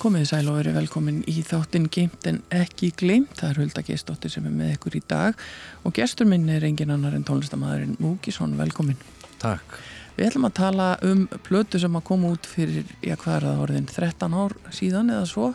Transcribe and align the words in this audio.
Komið 0.00 0.30
sæl 0.30 0.46
og 0.48 0.54
verið 0.56 0.78
velkomin 0.78 1.18
í 1.28 1.42
þáttinn 1.44 1.90
Geimt 1.92 2.24
en 2.24 2.38
ekki 2.56 2.88
gleimt. 2.96 3.34
Það 3.36 3.50
er 3.50 3.58
Hulda 3.60 3.82
Geistóttir 3.84 4.32
sem 4.32 4.46
er 4.48 4.54
með 4.56 4.70
ykkur 4.78 4.94
í 4.96 5.00
dag 5.12 5.42
og 5.84 5.92
gestur 5.98 6.24
minn 6.30 6.46
er 6.48 6.64
engin 6.64 6.94
annar 6.94 7.12
en 7.18 7.26
tónlistamæðurinn 7.28 7.98
Múkisson. 8.00 8.54
Velkomin. 8.56 8.96
Takk. 9.42 9.74
Við 10.16 10.30
ætlum 10.30 10.48
að 10.48 10.54
tala 10.56 10.86
um 11.04 11.26
plötu 11.44 11.76
sem 11.82 12.00
að 12.00 12.06
koma 12.08 12.30
út 12.32 12.48
fyrir, 12.48 12.88
já 13.04 13.12
hvað 13.20 13.34
er 13.34 13.46
það 13.50 13.60
orðin, 13.66 13.90
13 13.92 14.38
ár 14.40 14.56
síðan 14.78 15.12
eða 15.18 15.28
svo. 15.28 15.50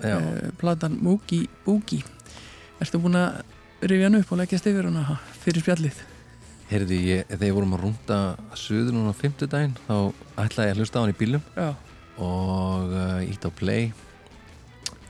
Já. 0.00 0.16
Uh, 0.16 0.48
platan 0.64 0.96
Múki 1.04 1.42
Búki. 1.66 2.00
Erstu 2.80 3.02
búin 3.04 3.20
að 3.20 3.42
rifja 3.84 4.08
hann 4.08 4.20
upp 4.22 4.32
og 4.32 4.40
leggjast 4.40 4.72
yfir 4.72 4.88
hana 4.88 5.18
fyrir 5.44 5.66
spjallið? 5.66 6.00
Heyrði, 6.72 7.04
ég, 7.04 7.28
þegar 7.34 7.50
ég 7.50 7.60
vorum 7.60 7.76
að 7.76 7.84
rúnda 7.84 8.18
söður 8.56 8.96
núna 8.96 9.12
á 9.12 9.20
fymtudaginn 9.20 9.76
þá 9.84 9.94
ætlaði 10.40 10.68
ég 10.70 10.76
að 10.78 10.84
hlusta 10.84 11.00
á 11.00 11.02
hann 11.04 11.12
í 11.12 11.20
bílum 11.20 11.46
Já. 11.52 11.72
Og 12.18 12.94
ítt 13.28 13.44
á 13.46 13.50
play. 13.54 13.90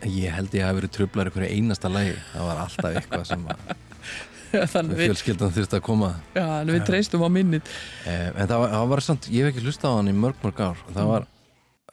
Ég 0.06 0.32
held 0.32 0.54
ég 0.56 0.62
að 0.64 0.68
hafa 0.70 0.78
verið 0.80 0.92
trublar 0.96 1.28
einhverju 1.30 1.52
einasta 1.56 1.90
lagi. 1.92 2.14
Það 2.32 2.46
var 2.48 2.60
alltaf 2.64 2.94
eitthvað 3.00 3.24
sem 3.28 3.46
fjölskyldan 5.00 5.52
þurfti 5.54 5.78
að 5.78 5.84
koma. 5.86 6.08
Já, 6.34 6.42
þannig 6.42 6.76
við 6.78 6.86
treystum 6.88 7.22
á 7.26 7.28
minnið. 7.30 7.74
eh, 8.08 8.28
en 8.30 8.48
það 8.50 8.56
var, 8.64 8.72
það 8.74 8.88
var 8.94 9.04
samt, 9.06 9.28
ég 9.30 9.44
hef 9.44 9.52
ekki 9.52 9.66
hlusta 9.66 9.92
á 9.92 9.96
hann 9.98 10.10
í 10.10 10.16
mörg 10.16 10.40
mörg 10.42 10.62
ár. 10.64 10.80
Það 10.90 11.10
var, 11.12 11.26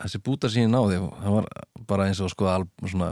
þessi 0.01 0.21
búta 0.25 0.51
sín 0.53 0.71
náði 0.73 1.01
það 1.21 1.35
var 1.37 1.49
bara 1.87 2.07
eins 2.09 2.21
og 2.23 2.31
sko 2.33 2.49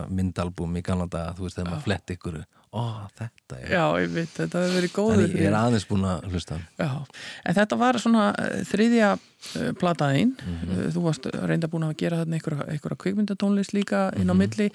myndalbum 0.09 0.79
í 0.79 0.83
daga, 1.11 1.35
þú 1.37 1.45
veist 1.47 1.59
þegar 1.59 1.69
maður 1.71 1.85
flett 1.89 2.15
ykkur 2.15 2.39
ó 2.75 3.07
þetta 3.15 3.57
er 3.61 3.69
Já, 3.71 3.83
ég 4.03 4.09
veit, 4.11 4.31
þetta 4.35 4.61
hefur 4.65 4.73
verið 4.75 4.91
góður. 4.95 5.21
en 5.23 5.35
ég 5.39 5.45
er 5.47 5.55
aðeins 5.55 5.85
búin 5.87 6.03
að 6.09 6.25
hlusta 6.31 6.57
Já, 6.79 6.89
en 7.45 7.55
þetta 7.55 7.77
var 7.79 7.99
svona 8.03 8.25
uh, 8.35 8.57
þriðja 8.67 9.11
uh, 9.15 9.69
plataðinn 9.79 10.33
Mhm. 10.35 10.73
uh, 10.75 10.89
þú 10.95 11.03
varst 11.05 11.29
reynda 11.47 11.69
búin 11.71 11.85
að 11.87 11.95
gera 12.01 12.19
þarna 12.23 12.39
einhverja, 12.39 12.97
kvikmyndatónlist 13.05 13.73
líka 13.77 14.01
inn 14.19 14.27
á 14.27 14.35
Mhm. 14.35 14.41
milli 14.43 14.67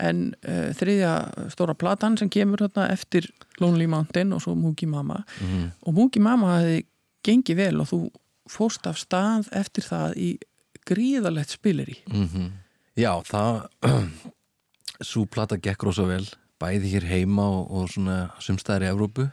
en 0.00 0.24
uh, 0.48 0.72
þriðja 0.74 1.12
stóra 1.54 1.74
platan 1.78 2.18
sem 2.18 2.28
kemur 2.28 2.58
þarna 2.66 2.90
eftir 2.90 3.30
Lonely 3.60 3.86
Mountain 3.86 4.32
og 4.32 4.42
svo 4.42 4.54
Moogie 4.58 4.88
Mama 4.88 5.22
Mhm. 5.40 5.70
og 5.86 5.94
Moogie 5.94 6.20
Mama 6.22 6.58
hefði 6.60 6.84
gengið 7.24 7.56
vel 7.56 7.80
og 7.80 7.86
þú 7.88 8.10
fórst 8.50 8.86
af 8.90 8.96
stað 8.98 9.46
eftir 9.52 9.84
það 9.86 10.16
í 10.16 10.38
gríðalegt 10.90 11.54
spilir 11.56 11.88
í 11.88 11.96
Mm 12.12 12.52
Já, 12.96 13.10
það 13.22 13.68
svo 15.02 15.24
plata 15.26 15.56
gekk 15.58 15.82
rosa 15.88 16.04
vel 16.06 16.26
bæði 16.64 16.94
hér 16.96 17.08
heima 17.10 17.44
og, 17.44 17.70
og 17.70 17.90
svona 17.92 18.18
sumstæðar 18.42 18.86
í 18.86 18.92
Evrópu. 18.92 19.28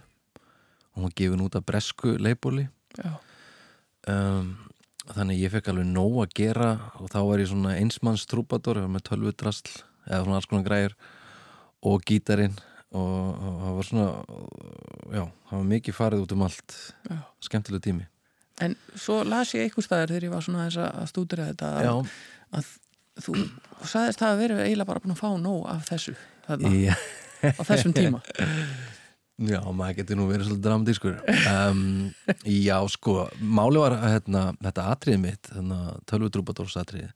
Hún 0.91 1.07
var 1.07 1.15
gefin 1.15 1.43
út 1.45 1.55
af 1.55 1.63
bresku 1.63 2.17
leipóli 2.19 2.67
Já, 2.99 3.15
um, 4.11 4.49
þannig 5.15 5.39
ég 5.45 5.53
fekk 5.53 5.71
alveg 5.71 5.87
nóg 5.87 6.17
að 6.25 6.33
gera 6.41 6.71
og 6.99 7.07
þá 7.13 7.19
var 7.29 7.43
ég 7.43 7.49
svona 7.51 7.77
einsmanns 7.79 8.27
trúbator 8.27 8.81
með 8.91 9.05
tölvudrasl 9.07 9.79
eða 10.09 10.25
svona 10.25 10.39
alls 10.41 10.49
konar 10.51 10.67
græður 10.67 10.97
og 11.87 12.03
gítarinn 12.07 12.57
og, 12.91 12.99
og 12.99 13.61
það 13.61 13.77
var 13.77 13.87
svona 13.87 14.07
já, 15.15 15.23
það 15.23 15.55
var 15.55 15.69
mikið 15.71 15.97
farið 15.97 16.25
út 16.25 16.35
um 16.35 16.45
allt. 16.47 16.77
Já. 17.07 17.17
Skemmtileg 17.47 17.85
tími. 17.87 18.07
En 18.61 18.75
svo 18.99 19.21
las 19.25 19.55
ég 19.55 19.65
einhver 19.65 19.87
staðar 19.87 20.11
þegar 20.11 20.27
ég 20.27 20.35
var 20.35 20.45
svona 20.45 20.67
að 20.67 21.07
stúdira 21.09 21.47
þetta 21.49 21.71
að, 21.79 22.11
að 22.59 22.73
þú 23.23 23.37
sagðist 23.87 24.21
það 24.21 24.33
að 24.33 24.43
vera 24.43 24.59
eiginlega 24.65 24.91
bara 24.91 25.03
búin 25.03 25.15
að 25.15 25.23
fá 25.23 25.31
nóg 25.39 25.63
af 25.71 25.87
þessu 25.87 26.13
þarna, 26.53 26.71
já. 26.77 26.95
á 27.57 27.61
þessum 27.67 27.95
tíma. 27.97 28.23
Já, 29.41 29.57
maður 29.73 29.95
getur 30.01 30.19
nú 30.19 30.27
verið 30.29 30.51
svolítið 30.51 30.65
dramatískur. 30.67 31.15
Um, 31.49 31.85
Já, 32.45 32.75
sko 32.93 33.23
Máli 33.41 33.81
var 33.81 33.95
hérna, 34.03 34.51
þetta 34.61 34.89
atriði 34.93 35.21
mitt 35.23 35.49
tölvutrúbadórs 36.11 36.77
atriði 36.77 37.09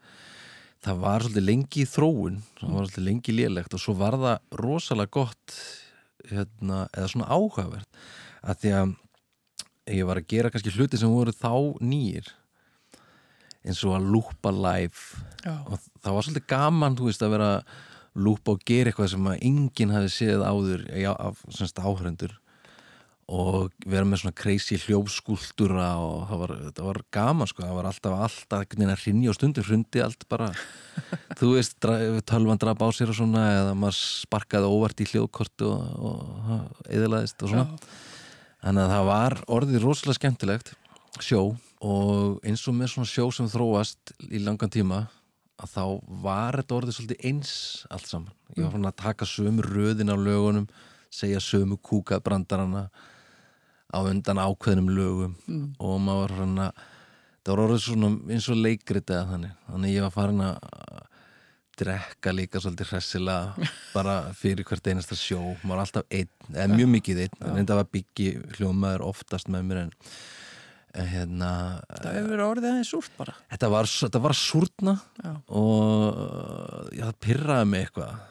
það 0.86 1.02
var 1.02 1.26
svolítið 1.26 1.48
lengi 1.48 1.82
í 1.82 1.90
þróun 1.90 2.38
það 2.60 2.70
var 2.70 2.86
svolítið 2.86 3.08
lengi 3.08 3.36
lélegt 3.36 3.76
og 3.76 3.82
svo 3.82 3.96
var 3.98 4.18
það 4.22 4.62
rosalega 4.62 5.14
gott 5.18 5.58
hérna, 6.30 6.86
eða 6.94 7.12
svona 7.12 7.30
áhugavert 7.30 8.02
að 8.46 8.62
því 8.62 8.74
að 8.80 8.96
ég 9.96 10.10
var 10.10 10.22
að 10.22 10.30
gera 10.34 10.52
kannski 10.54 10.74
hluti 10.74 11.00
sem 11.02 11.14
voru 11.14 11.34
þá 11.34 11.54
nýjir 11.82 12.30
eins 13.66 13.82
og 13.82 13.96
að 13.98 14.12
lúpa 14.14 14.52
live. 14.54 15.24
Já, 15.42 15.56
og 15.66 15.80
það 16.04 16.16
var 16.16 16.26
svolítið 16.26 16.48
gaman 16.52 16.98
þú 16.98 17.08
veist 17.10 17.24
að 17.26 17.34
vera 17.34 17.50
lúpa 18.16 18.56
og 18.56 18.64
gera 18.68 18.92
eitthvað 18.92 19.14
sem 19.14 19.30
að 19.30 19.46
enginn 19.50 19.94
hafi 19.94 20.12
séð 20.14 20.44
áður 20.48 20.88
já, 20.96 21.12
af 21.14 21.44
semst 21.52 21.80
áhrendur 21.82 22.36
og 23.26 23.72
vera 23.90 24.06
með 24.06 24.22
svona 24.22 24.38
crazy 24.38 24.78
hljófskúltúra 24.84 25.88
og 25.98 26.28
það 26.30 26.42
var, 26.44 26.52
það 26.78 26.90
var 26.92 27.00
gaman 27.18 27.50
sko, 27.50 27.64
það 27.66 27.80
var 27.80 27.88
alltaf 27.90 28.18
alltaf 28.28 28.76
hrinja 29.02 29.32
og 29.32 29.38
stundur 29.40 29.66
hrundi 29.66 30.04
allt 30.06 30.28
bara. 30.30 30.52
Þú 31.40 31.56
veist, 31.56 31.80
tölvan 32.30 32.62
draf 32.62 32.84
á 32.86 32.88
sér 32.94 33.10
og 33.10 33.18
svona 33.18 33.48
eða 33.56 33.74
maður 33.82 33.98
sparkaði 33.98 34.70
óvart 34.70 35.02
í 35.02 35.10
hljóðkortu 35.10 35.72
og, 35.72 36.12
og 36.12 36.86
eðalaðist 36.86 37.42
og 37.42 37.56
svona. 37.56 37.66
Já, 37.66 38.04
Þannig 38.66 38.82
að 38.82 38.92
það 38.96 39.08
var 39.12 39.34
orðið 39.54 39.84
rosalega 39.84 40.18
skemmtilegt 40.18 40.72
sjó 41.22 41.42
og 41.86 42.40
eins 42.46 42.64
og 42.66 42.74
með 42.74 42.96
svona 42.96 43.10
sjó 43.12 43.28
sem 43.36 43.50
þróast 43.52 44.14
í 44.26 44.42
langan 44.42 44.72
tíma 44.74 45.04
að 45.62 45.72
þá 45.72 45.84
var 46.26 46.58
þetta 46.60 46.78
orðið 46.78 46.98
svolítið 46.98 47.28
eins 47.30 47.54
allt 47.94 48.10
saman. 48.10 48.34
Ég 48.56 48.66
var 48.66 48.74
svona 48.76 48.92
að 48.92 49.02
taka 49.04 49.28
sömu 49.30 49.66
röðin 49.66 50.12
á 50.12 50.18
lögunum, 50.20 50.68
segja 51.14 51.42
sömu 51.44 51.78
kúkað 51.80 52.26
brandarana 52.26 52.90
á 53.96 54.00
undan 54.04 54.42
ákveðnum 54.42 54.92
lögum 54.92 55.36
og 55.80 56.00
maður 56.04 56.22
var 56.22 56.36
svona 56.40 56.70
það 57.46 57.52
var 57.52 57.64
orðið 57.66 57.84
svona 57.86 58.12
eins 58.34 58.50
og 58.52 58.60
leikrit 58.60 59.12
eða 59.14 59.28
þannig. 59.32 59.58
Þannig 59.70 59.96
ég 59.96 60.08
var 60.08 60.16
farin 60.16 60.46
að 60.50 60.58
drekka 61.76 62.32
líka 62.32 62.62
svolítið 62.64 62.92
hressilega 62.94 63.68
bara 63.96 64.16
fyrir 64.36 64.68
hvert 64.68 64.88
einasta 64.92 65.18
sjó. 65.20 65.42
Maður 65.62 65.76
var 65.76 65.84
alltaf 65.86 66.10
einn, 66.10 66.32
eða 66.54 66.72
mjög 66.74 66.92
mikið 66.98 67.22
einn 67.26 67.46
en 67.46 67.60
þetta 67.62 67.80
var 67.82 67.92
byggi 67.96 68.32
hljómaður 68.58 69.08
oftast 69.10 69.52
með 69.52 69.70
mér 69.70 69.82
en 69.86 69.96
hérna 71.12 71.50
það 71.90 72.20
hefur 72.20 72.44
orðið 72.46 72.70
aðeins 72.72 72.92
súrt 72.94 73.18
bara. 73.18 73.36
Þetta 73.52 73.72
var, 73.74 73.90
þetta 73.92 74.22
var 74.24 74.38
súrna 74.40 74.96
Já, 75.20 75.32
og 75.62 76.90
já, 76.96 77.04
það 77.04 77.20
pyrraði 77.28 77.70
mig 77.72 77.86
eitthvað. 77.86 78.24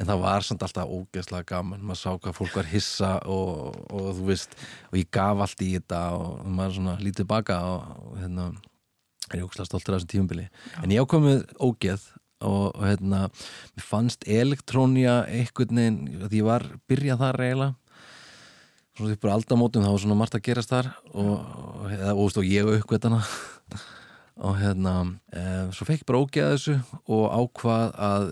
En 0.00 0.08
það 0.08 0.22
var 0.24 0.46
samt 0.46 0.62
alltaf 0.64 0.92
ógeðslega 0.96 1.48
gaman. 1.52 1.82
Maður 1.84 2.00
sá 2.00 2.10
hvað 2.16 2.36
fólk 2.38 2.54
var 2.56 2.68
hissa 2.70 3.12
og, 3.28 3.76
og 3.92 4.08
þú 4.16 4.28
veist, 4.30 4.56
og 4.90 4.98
ég 4.98 5.10
gaf 5.12 5.42
allt 5.44 5.64
í 5.64 5.74
þetta 5.76 6.02
og 6.16 6.46
maður 6.48 6.78
svona 6.78 6.96
lítið 7.02 7.28
baka 7.30 7.60
og, 7.68 8.16
hérna 8.22 8.48
er 9.30 9.40
ég 9.40 9.46
ógeðslega 9.46 9.68
stoltur 9.68 9.94
af 9.94 10.02
þessum 10.02 10.12
tífumbili 10.12 10.48
en 10.82 10.92
ég 10.92 11.04
ákomið 11.04 11.44
ógeð 11.62 12.08
og, 12.42 12.72
og 12.74 12.82
hérna, 12.84 13.26
mér 13.76 13.86
fannst 13.86 14.26
elektrónía 14.26 15.22
einhvern 15.30 15.78
veginn, 15.78 16.00
því 16.26 16.40
ég 16.40 16.48
var 16.48 16.66
byrjað 16.90 17.22
þar 17.22 17.44
eiginlega 17.46 17.81
svona 18.98 19.18
bara 19.22 19.36
aldamótum, 19.38 19.84
það 19.84 19.94
var 19.94 20.02
svona 20.04 20.18
margt 20.18 20.36
að 20.36 20.44
gerast 20.48 20.72
þar 20.72 20.90
og, 21.12 21.32
eða, 21.88 22.14
og, 22.14 22.36
og 22.36 22.48
ég 22.48 22.70
aukveitana 22.76 23.20
og 24.46 24.58
hérna 24.60 24.94
e, 25.32 25.44
svo 25.76 25.88
fekk 25.88 26.02
ég 26.02 26.08
bara 26.10 26.22
ógeða 26.22 26.52
þessu 26.56 26.76
og 27.16 27.24
ákvað 27.30 27.96
að, 28.08 28.28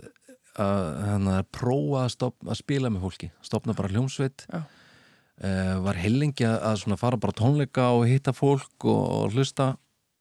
að 0.67 0.85
hérna, 1.07 1.39
prófa 1.57 2.05
að, 2.05 2.13
stopna, 2.17 2.53
að 2.53 2.61
spila 2.61 2.93
með 2.93 3.07
fólki 3.07 3.33
stopna 3.47 3.77
bara 3.79 3.93
hljómsveit. 3.95 4.47
E, 5.41 5.51
var 5.87 6.01
heilengi 6.01 6.45
að, 6.45 6.59
að 6.69 6.81
svona 6.83 7.01
fara 7.01 7.21
bara 7.21 7.33
á 7.33 7.41
tónleika 7.41 7.91
og 7.97 8.09
hitta 8.11 8.35
fólk 8.37 8.85
og, 8.85 9.05
og 9.21 9.37
hlusta 9.37 9.73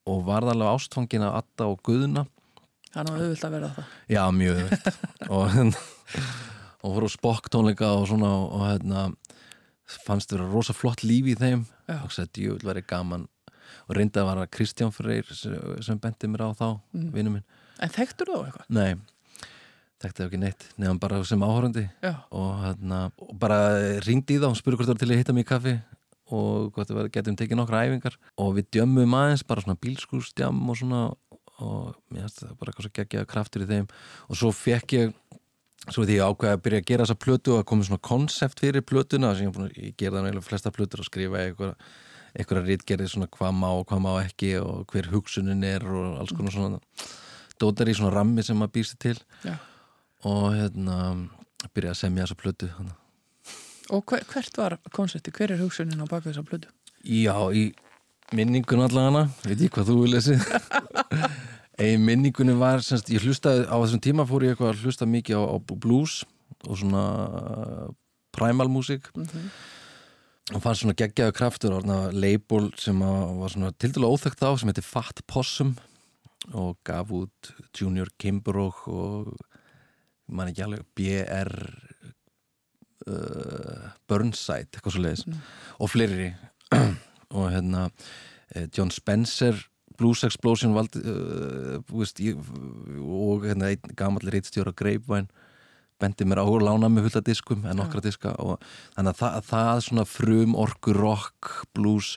og 0.09 0.23
varð 0.27 0.53
alveg 0.53 0.71
ástfangin 0.71 1.25
að 1.27 1.41
Atta 1.41 1.67
og 1.69 1.81
Guðna. 1.85 2.23
Það 2.89 3.01
er 3.01 3.09
nú 3.09 3.17
auðvilt 3.19 3.43
að 3.45 3.55
vera 3.57 3.73
það. 3.75 3.89
Já, 4.09 4.21
mjög 4.33 4.61
veit 4.63 4.87
og 5.35 5.43
hérna 5.53 5.83
og 6.79 6.95
voru 6.95 7.09
spokk 7.11 7.49
tónleika 7.51 7.91
og 7.99 8.07
svona 8.07 8.31
og 8.39 8.63
hérna 8.63 9.09
fannst 10.05 10.33
vera 10.33 10.47
rosa 10.49 10.75
flott 10.75 11.03
líf 11.05 11.29
í 11.31 11.35
þeim? 11.39 11.65
Og 12.03 12.11
sætti 12.13 12.47
jú, 12.47 12.57
verið 12.63 12.87
gaman. 12.89 13.27
Og 13.89 13.95
reyndi 13.97 14.21
að 14.21 14.29
vara 14.29 14.49
Kristján 14.49 14.93
Freyr 14.93 15.29
sem, 15.33 16.01
bendi 16.01 16.29
mér 16.29 16.45
á 16.45 16.49
þá, 16.57 16.67
mm. 16.93 17.07
vinnu 17.13 17.35
minn. 17.35 17.45
En 17.81 17.93
þekktur 17.93 18.31
þú 18.31 18.41
eitthvað? 18.47 18.67
Nei, 18.75 19.53
þekkti 20.03 20.25
ekki 20.25 20.41
neitt 20.41 20.65
nefnum 20.75 20.99
bara 21.01 21.21
sem 21.27 21.45
áhörandi 21.45 21.85
Já, 22.03 22.13
og, 22.29 22.49
hérna, 22.63 22.99
og 23.23 23.31
bara 23.39 23.59
ringdi 24.05 24.37
í 24.37 24.41
þá 24.41 24.49
og 24.49 24.59
spurði 24.59 24.79
hvort 24.79 24.89
það 24.89 24.95
var 24.95 25.01
til 25.03 25.09
að 25.09 25.21
hitta 25.21 25.35
mig 25.37 25.45
í 25.45 25.49
kaffi 25.49 25.75
og 26.35 26.69
hvort 26.75 26.91
það 26.91 27.09
getum 27.13 27.37
tekið 27.39 27.59
nokkra 27.59 27.85
æfingar. 27.87 28.17
Og 28.41 28.53
við 28.59 28.69
djömmum 28.77 29.15
aðeins, 29.17 29.45
bara 29.47 29.63
svona 29.65 29.79
bílskúrstjam 29.81 30.61
og 30.69 30.77
svona. 30.77 31.07
Og 31.59 31.95
mér 32.07 32.23
finnst 32.23 32.43
það 32.43 32.51
bara 32.59 32.71
eitthvað 32.71 32.85
svo 32.85 32.91
geggjaða 32.95 33.29
kraftur 33.33 33.63
í 33.65 33.67
þeim. 33.67 33.87
Og 34.29 34.39
svo 34.39 34.51
fekk 34.55 34.93
ég 34.95 35.15
svo 35.93 36.05
því 36.05 36.17
ég 36.19 36.25
ákveði 36.29 36.53
að 36.57 36.61
byrja 36.65 36.81
að 36.83 36.87
gera 36.91 37.05
þessa 37.07 37.19
plötu 37.25 37.53
og 37.55 37.61
að 37.63 37.67
koma 37.71 37.87
svona 37.87 38.03
konsept 38.09 38.59
fyrir 38.63 38.81
plötuna 38.85 39.31
sem 39.37 39.49
ég, 39.49 39.57
að- 39.57 39.73
ég 39.77 39.95
gerði 39.97 40.21
náttúrulega 40.25 40.47
flesta 40.49 40.71
plötur 40.75 41.01
og 41.03 41.07
skrifa 41.09 41.41
eitthvað 41.43 41.75
einhverja 42.37 42.65
rítgerði 42.69 43.07
svona 43.09 43.27
hvað 43.33 43.55
má 43.57 43.67
og 43.73 43.87
hvað 43.89 44.03
má 44.05 44.11
ekki 44.23 44.51
og 44.61 44.85
hver 44.93 45.09
hugsunin 45.13 45.63
er 45.65 45.85
og 45.89 46.19
alls 46.21 46.31
konar 46.37 46.53
svona 46.53 46.79
dótar 47.59 47.89
í 47.89 47.95
svona 47.97 48.13
rammi 48.13 48.43
sem 48.45 48.57
maður 48.59 48.75
býrst 48.77 48.99
til 49.01 49.17
já 49.43 49.55
og 50.27 50.49
hérna 50.53 50.95
byrja 51.73 51.93
að 51.93 51.99
semja 52.01 52.25
þessa 52.25 52.35
plötu 52.41 52.67
hana. 52.75 52.91
Og 53.95 54.03
hver, 54.05 54.25
hvert 54.27 54.57
var 54.59 54.73
konsepti? 54.91 55.31
Hver 55.31 55.53
er 55.55 55.61
hugsunin 55.63 56.01
á 56.03 56.05
baka 56.11 56.29
þessa 56.29 56.43
plötu? 56.43 56.67
Já, 57.07 57.33
í 57.55 57.71
minningun 58.35 58.83
allavega 58.83 59.29
veit 59.47 59.63
ég 59.63 59.71
hvað 59.71 59.87
þú 59.89 59.95
vil 60.03 60.11
lesi 60.17 60.35
ein 61.79 62.01
minningunni 62.03 62.55
var, 62.59 62.81
semst, 62.83 63.09
ég 63.13 63.23
hlustaði 63.23 63.65
á 63.71 63.75
þessum 63.79 64.01
tíma 64.03 64.25
fór 64.27 64.43
ég 64.45 64.53
eitthvað 64.55 64.73
að 64.73 64.83
hlusta 64.85 65.07
mikið 65.07 65.39
á, 65.39 65.43
á 65.47 65.57
blues 65.79 66.19
og 66.67 66.75
svona 66.81 67.03
uh, 67.27 67.91
primal 68.35 68.67
músík 68.71 69.07
Mhm. 69.15 69.49
og 70.55 70.61
fann 70.63 70.75
svona 70.75 70.95
geggjaðu 70.97 71.33
kraftur 71.37 71.75
og 71.77 71.85
label 72.13 72.71
sem 72.77 72.99
var 72.99 73.49
svona 73.53 73.71
tildulega 73.77 74.11
óþekkt 74.15 74.41
á 74.43 74.49
sem 74.57 74.69
heitir 74.71 74.83
Fat 74.83 75.21
Possum 75.27 75.75
og 76.53 76.77
gaf 76.83 77.11
út 77.13 77.51
Junior 77.77 78.09
Kimbrough 78.17 78.87
og 78.89 79.27
ég 80.29 80.33
man 80.35 80.49
ekki 80.49 80.63
alveg 80.65 80.83
BR 80.97 81.53
uh, 83.07 83.89
Burnside 84.09 84.69
eitthvað 84.73 84.95
svo 84.95 85.03
leiðis 85.05 85.25
Mm. 85.27 85.39
og 85.79 85.89
fleiri 85.93 86.29
og 87.37 87.51
hérna 87.53 87.89
eh, 88.55 88.67
John 88.75 88.89
Spencer 88.91 89.55
Blues 89.99 90.23
Explosion 90.27 90.73
valdi, 90.75 91.03
uh, 91.03 91.77
veist, 91.91 92.21
ég, 92.23 92.39
og 93.03 93.45
hérna 93.47 93.69
einn 93.73 93.95
gamalli 93.99 94.33
reitstjóra 94.33 94.73
Grapevine 94.75 95.27
bendi 95.99 96.25
mér 96.27 96.41
á 96.41 96.45
að 96.47 96.63
lána 96.63 96.89
með 96.91 97.09
fulla 97.09 97.23
diskum 97.27 97.65
en 97.67 97.79
nokkra 97.79 98.01
diska 98.03 98.31
og 98.39 98.61
þannig 98.95 99.11
að 99.11 99.19
það, 99.19 99.39
það 99.49 99.81
svona 99.87 100.05
frum 100.07 100.55
orku 100.59 100.93
rock, 100.95 101.49
blues 101.75 102.13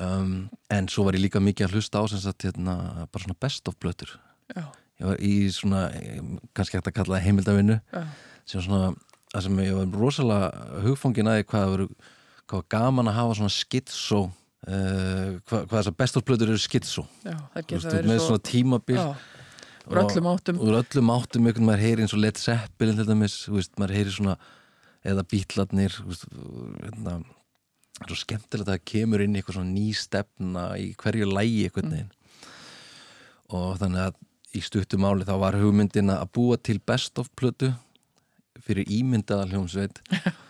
um, 0.00 0.46
en 0.72 0.88
svo 0.88 1.04
var 1.06 1.18
ég 1.18 1.26
líka 1.26 1.42
mikið 1.44 1.68
að 1.68 1.76
hlusta 1.76 2.00
á 2.00 2.04
sem 2.10 2.22
sagt 2.22 2.46
hérna 2.48 2.76
bara 3.04 3.24
svona 3.26 3.40
best 3.40 3.68
of 3.68 3.76
blötur 3.82 4.16
ég 4.54 5.08
var 5.08 5.20
í 5.20 5.34
svona, 5.52 5.88
kannski 6.56 6.78
hægt 6.78 6.90
að 6.90 6.96
kalla 7.00 7.18
það 7.18 7.26
heimildavinnu 7.28 7.78
sem 8.48 8.64
svona, 8.64 8.94
það 9.34 9.46
sem 9.48 9.62
ég 9.66 9.78
var 9.80 10.00
rosalega 10.00 10.80
hugfangin 10.86 11.30
aðeins 11.30 11.50
hvað 11.50 11.66
það 11.66 11.74
voru 11.74 11.88
hvað 12.50 12.66
gaman 12.74 13.10
að 13.10 13.18
hafa 13.18 13.38
svona 13.40 13.52
skitsó 13.52 14.22
uh, 14.68 15.38
hvað, 15.44 15.62
hvað 15.68 15.78
þessar 15.78 15.96
best 16.00 16.18
of 16.18 16.26
blötur 16.26 16.52
eru 16.52 16.58
veist, 16.58 16.98
verið 17.24 18.10
með 18.10 18.20
svo 18.20 18.28
svona 18.32 18.44
tímabil 18.48 18.98
Já, 18.98 19.06
úr 19.84 20.02
öllum 20.04 20.28
áttum. 20.32 20.60
úr 20.64 20.78
öllum 20.80 21.14
áttum 21.14 21.48
einhvern 21.48 21.68
maður 21.68 21.84
heyri 21.84 22.04
eins 22.04 22.16
og 22.16 22.22
Led 22.24 22.40
Zeppelin 22.40 22.98
til 23.00 23.08
dæmis, 23.08 23.38
veist, 23.52 23.74
maður 23.80 23.96
heyri 23.98 24.14
svona 24.16 24.36
eða 25.04 25.24
bítlarnir 25.28 25.96
hérna, 26.00 27.18
það 27.20 28.06
er 28.06 28.12
svo 28.12 28.20
skemmtilegt 28.22 28.68
að 28.68 28.74
það 28.74 28.86
kemur 28.90 29.24
inn 29.24 29.34
í 29.34 29.40
eitthvað 29.40 29.58
svona 29.58 29.74
ný 29.74 29.88
stefna 29.98 30.68
í 30.80 30.92
hverju 30.98 31.28
lægi 31.28 31.66
einhvern 31.68 31.92
veginn. 31.92 32.14
Og 33.54 33.74
þannig 33.82 34.06
að 34.08 34.22
í 34.54 34.62
stuttu 34.64 34.98
máli 35.02 35.26
þá 35.26 35.34
var 35.42 35.58
hugmyndin 35.60 36.12
að 36.14 36.30
búa 36.34 36.56
til 36.56 36.80
best 36.80 37.20
of 37.20 37.28
plötu 37.38 37.72
fyrir 38.64 38.88
ímyndaða 38.88 39.48
hljómsveit 39.50 40.00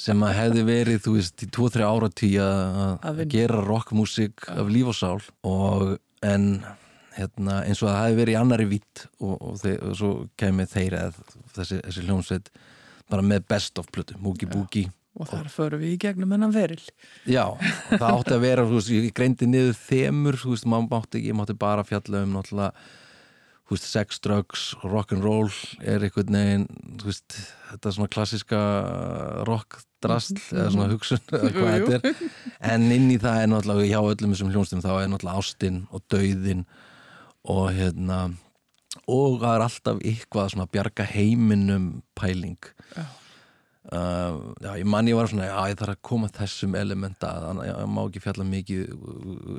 sem 0.00 0.24
að 0.26 0.34
hefði 0.40 0.64
verið, 0.66 0.98
þú 1.04 1.14
veist, 1.16 1.44
í 1.44 1.50
2-3 1.54 1.86
ára 1.86 2.10
tíu 2.10 2.42
Að 2.42 3.22
að 3.22 3.30
gera 3.36 3.62
rockmusik 3.62 4.48
af 4.50 4.72
líf 4.72 4.90
og 4.92 4.98
sál 4.98 5.20
og 5.46 5.96
en 6.26 6.48
hérna, 7.16 7.62
eins 7.64 7.80
og 7.82 7.90
það 7.90 8.02
hefði 8.02 8.20
verið 8.20 8.34
í 8.34 8.38
annari 8.40 8.68
vitt 8.70 9.06
og, 9.20 9.34
og, 9.36 9.62
og 9.62 9.96
svo 9.96 10.12
kemur 10.40 10.68
þeir 10.70 10.98
að 10.98 11.20
þessi, 11.56 11.80
þessi 11.86 12.06
hljómsveit 12.08 12.52
bara 13.10 13.24
með 13.24 13.46
best 13.48 13.78
of 13.80 13.88
plötu, 13.94 14.18
Moogie 14.20 14.50
Boogie 14.50 14.90
og 15.16 15.30
þar 15.30 15.48
förum 15.48 15.80
við 15.80 15.94
í 15.94 16.00
gegnum 16.02 16.34
hennan 16.34 16.52
veril 16.52 16.82
Já, 17.24 17.56
það 17.88 18.06
átti 18.10 18.36
að 18.36 18.44
vera, 18.44 18.66
þú 18.68 18.78
veist, 18.78 18.92
ég 18.92 19.16
greindi 19.16 19.48
niður 19.48 19.78
þemur, 19.80 20.40
þú 20.42 20.52
veist, 20.52 20.68
maður 20.68 20.90
mátti 20.92 21.20
ekki, 21.20 21.30
ég 21.30 21.38
mátti 21.38 21.56
bara 21.60 21.86
fjalla 21.88 22.22
um 22.26 22.34
náttúrulega, 22.36 22.88
þú 23.66 23.74
veist, 23.74 23.88
sex, 23.90 24.20
drugs, 24.22 24.64
rock'n'roll 24.86 25.50
er 25.82 26.04
einhvern 26.06 26.38
veginn, 26.38 26.66
þú 27.00 27.10
veist, 27.10 27.36
þetta 27.72 27.92
svona 27.96 28.12
klassiska 28.14 28.62
rock 29.48 29.80
drasl, 30.04 30.38
eða 30.54 30.70
svona 30.74 30.88
hugsun, 30.92 31.22
eða 31.34 31.52
hvað 31.56 31.74
þetta 31.74 31.98
er, 31.98 32.24
en 32.70 32.88
inn 32.94 33.10
í 33.10 33.18
það 33.22 33.42
er 33.42 33.52
náttúrulega, 33.52 33.90
hjá 33.90 34.00
öllum 34.14 34.34
þessum 34.36 34.54
hljónstum, 34.54 34.84
þá 34.84 34.90
er 34.94 35.10
náttúrulega 35.10 35.42
ástin 35.42 35.82
og 35.90 36.04
dauðin 36.12 36.64
og 37.56 37.66
hérna, 37.74 38.20
og 39.10 39.38
það 39.42 39.52
er 39.52 39.66
alltaf 39.66 40.02
eitthvað 40.12 40.52
svona 40.54 40.70
bjarga 40.70 41.06
heiminum 41.10 41.90
pæling. 42.18 42.70
Já, 42.94 43.06
Uh, 43.86 44.50
já, 44.58 44.72
ég 44.80 44.86
man 44.90 45.06
ég 45.06 45.14
var 45.14 45.28
svona, 45.30 45.44
já, 45.46 45.58
ég 45.70 45.76
þarf 45.78 45.92
að 45.92 46.00
koma 46.08 46.26
þessum 46.34 46.72
elementa 46.74 47.28
að, 47.38 47.44
að 47.62 47.68
ég 47.68 47.90
má 47.94 48.00
ekki 48.02 48.22
fjalla 48.24 48.46
mikið 48.48 48.80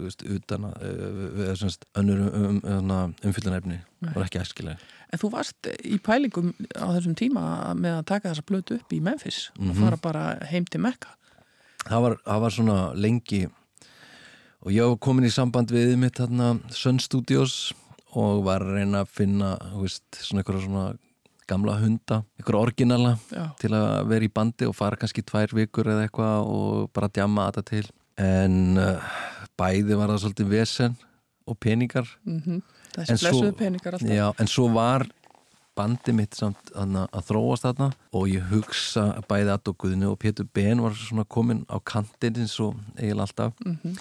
veist, 0.03 0.25
utan 0.35 0.65
að 0.68 0.81
uh, 0.83 1.53
semst, 1.56 1.85
önnur 1.95 2.25
um, 2.27 2.57
um, 2.68 3.13
umfyllunarefni 3.24 3.77
var 4.03 4.25
ekki 4.25 4.41
æskilega 4.44 4.75
En 5.15 5.21
þú 5.21 5.29
varst 5.31 5.69
í 5.88 5.95
pælingum 6.03 6.50
á 6.75 6.91
þessum 6.97 7.15
tíma 7.15 7.45
með 7.79 8.01
að 8.01 8.06
taka 8.09 8.33
þessa 8.33 8.44
blötu 8.50 8.75
upp 8.81 8.91
í 8.91 9.00
Memphis 9.00 9.45
og 9.56 9.69
Mhm. 9.69 9.79
fara 9.79 9.97
bara 10.03 10.25
heim 10.51 10.65
til 10.68 10.81
Mekka? 10.83 11.13
Það 11.88 12.01
var, 12.03 12.18
það 12.27 12.41
var 12.44 12.51
svona 12.57 12.77
lengi 13.00 13.41
og 13.47 14.71
ég 14.75 14.89
var 14.91 14.97
komin 15.07 15.29
í 15.29 15.31
samband 15.31 15.71
við 15.71 15.95
mitt 15.95 16.19
Sun 16.75 17.00
Studios 17.00 17.71
og 18.12 18.44
var 18.44 18.59
að 18.59 18.75
reyna 18.81 19.06
að 19.06 19.13
finna 19.15 19.56
veist, 19.79 20.03
svona 20.19 20.44
einhverja 20.44 20.65
svona 20.68 20.85
gamla 21.47 21.77
hunda, 21.79 22.21
einhverja 22.39 22.61
orginala 22.67 23.13
Já, 23.31 23.44
til 23.61 23.71
að 23.77 24.07
vera 24.11 24.25
í 24.27 24.31
bandi 24.33 24.67
og 24.67 24.75
fara 24.75 24.97
kannski 24.99 25.23
tvær 25.23 25.53
vikur 25.55 25.88
eða 25.94 26.07
eitthvað 26.07 26.49
og 26.53 26.89
bara 26.94 27.09
djama 27.13 27.49
þetta 27.51 27.63
til. 27.69 27.85
En 28.17 28.77
uh, 28.77 29.11
bæði 29.59 29.95
var 29.99 30.09
það 30.13 30.23
svolítið 30.25 30.49
vesen 30.55 30.97
og 31.47 31.59
peningar. 31.63 32.09
Mm 32.25 32.61
þessi 32.97 33.11
En 33.13 33.17
svo- 33.17 33.29
blessuðu 33.29 33.55
peningar 33.59 33.94
alltaf. 33.94 34.09
Já, 34.09 34.27
en 34.41 34.47
svo 34.49 34.67
var 34.73 35.03
bandi 35.77 36.13
mitt 36.17 36.33
samt 36.33 36.71
þarna, 36.73 37.03
að 37.13 37.27
þróast 37.29 37.65
þarna 37.67 37.91
og 38.17 38.23
ég 38.31 38.47
hugsa 38.50 39.03
bæði 39.29 39.51
að 39.53 39.67
og 39.69 39.77
Guðni 39.83 40.07
og 40.09 40.17
Pétur 40.17 40.47
Ben 40.53 40.81
var 40.81 40.95
svona 40.97 41.25
komin 41.29 41.59
á 41.69 41.77
kantinn 41.85 42.39
eins 42.41 42.55
og 42.59 42.73
eiginlega 42.97 43.27
alltaf. 43.27 43.53
Mhm. 43.65 43.97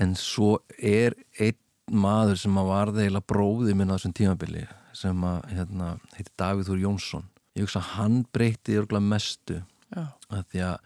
en 0.00 0.14
svo 0.14 0.60
er 0.78 1.16
einn 1.40 1.58
maður 1.90 2.38
sem 2.38 2.54
að 2.54 2.68
varði 2.70 3.02
eiginlega 3.02 3.26
bróði 3.26 3.74
minn 3.74 3.90
á 3.90 3.98
þessum 3.98 4.14
tímabili 4.14 4.62
sem 5.00 5.24
að 5.26 5.38
hérna, 5.54 5.90
heiti 6.16 6.32
Davíð 6.40 6.70
Þór 6.70 6.82
Jónsson. 6.84 7.26
Ég 7.56 7.66
hugsa 7.66 7.80
að 7.80 7.90
hann 7.96 8.18
breyti 8.34 8.76
örgulega 8.78 9.06
mestu. 9.10 9.60
Að 9.96 10.44
því 10.52 10.62
að 10.68 10.76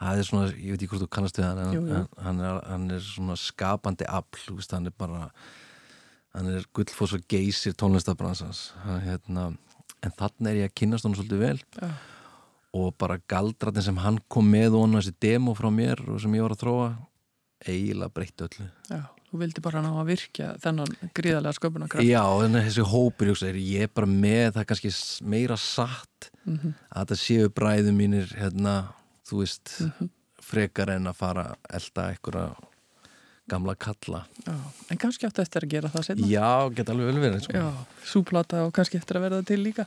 það 0.00 0.20
er 0.20 0.28
svona, 0.28 0.50
ég 0.54 0.74
veit 0.74 0.84
ekki 0.84 0.90
hvort 0.92 1.04
þú 1.04 1.10
kannast 1.16 1.40
við 1.40 1.46
hann 1.48 1.58
en 1.64 1.74
Jú, 1.74 1.80
jú. 1.82 1.96
hann, 1.96 2.06
hann, 2.24 2.38
er, 2.46 2.60
hann 2.70 2.86
er 2.96 3.02
svona 3.04 3.36
skapandi 3.36 4.06
afl, 4.08 4.54
hann 4.72 4.88
er 4.88 4.94
bara 4.96 5.26
hann 6.36 6.46
er 6.52 6.64
gullfoss 6.76 7.16
og 7.18 7.26
geysir 7.28 7.74
tónlistabransans 7.76 8.70
hann, 8.84 9.02
hérna, 9.04 9.48
en 10.00 10.14
þannig 10.16 10.50
er 10.52 10.60
ég 10.62 10.70
að 10.70 10.76
kynast 10.80 11.04
hann 11.04 11.16
svolítið 11.18 11.42
vel. 11.42 11.58
Já, 11.80 11.90
og 12.80 12.92
bara 13.02 13.18
galdratin 13.28 13.82
sem 13.82 13.98
hann 13.98 14.20
kom 14.30 14.46
með 14.46 14.76
og 14.78 14.92
þessi 14.94 15.16
demo 15.20 15.56
frá 15.58 15.72
mér 15.74 16.00
og 16.06 16.20
sem 16.22 16.36
ég 16.38 16.44
var 16.46 16.54
að 16.54 16.62
þróa 16.62 16.90
eiginlega 17.66 18.14
breytti 18.14 18.46
öllu. 18.46 18.68
Já 18.88 19.00
Þú 19.30 19.38
vildi 19.38 19.62
bara 19.62 19.80
ná 19.84 19.90
að 19.94 20.08
virkja 20.10 20.46
þennan 20.58 20.88
gríðarlega 21.14 21.54
sköpunarkraft 21.54 22.02
Já, 22.08 22.22
en 22.44 22.52
þessi 22.58 22.82
hópur, 22.90 23.28
ég, 23.54 23.82
er 23.86 23.92
bara 23.94 24.06
með 24.10 24.56
það 24.56 24.64
kannski 24.66 24.90
meira 25.22 25.56
satt 25.56 26.30
Mhm. 26.46 26.74
að 26.90 27.04
þetta 27.06 27.16
séu 27.20 27.48
bræðu 27.48 27.92
mínir 27.94 28.26
hérna, 28.34 28.88
þú 29.28 29.38
veist 29.44 29.80
Mhm. 29.80 30.10
frekar 30.42 30.90
en 30.96 31.04
að 31.06 31.14
fara 31.14 31.44
að 31.44 31.56
elda 31.78 32.08
einhverja 32.10 32.56
gamla 33.50 33.74
kalla. 33.80 34.22
Já, 34.46 34.54
en 34.94 35.00
kannski 35.02 35.26
átti 35.28 35.42
eftir 35.44 35.66
að 35.66 35.74
gera 35.74 35.90
það 35.92 36.06
setna 36.06 36.30
Já, 36.30 36.50
geta 36.76 36.94
alveg 36.94 37.10
vel 37.10 37.22
verið 37.24 37.44
sko. 37.46 37.62
Súplata 38.10 38.62
og 38.66 38.72
kannski 38.76 38.98
eftir 39.00 39.18
að 39.18 39.26
verða 39.26 39.42
til 39.50 39.58
líka. 39.64 39.86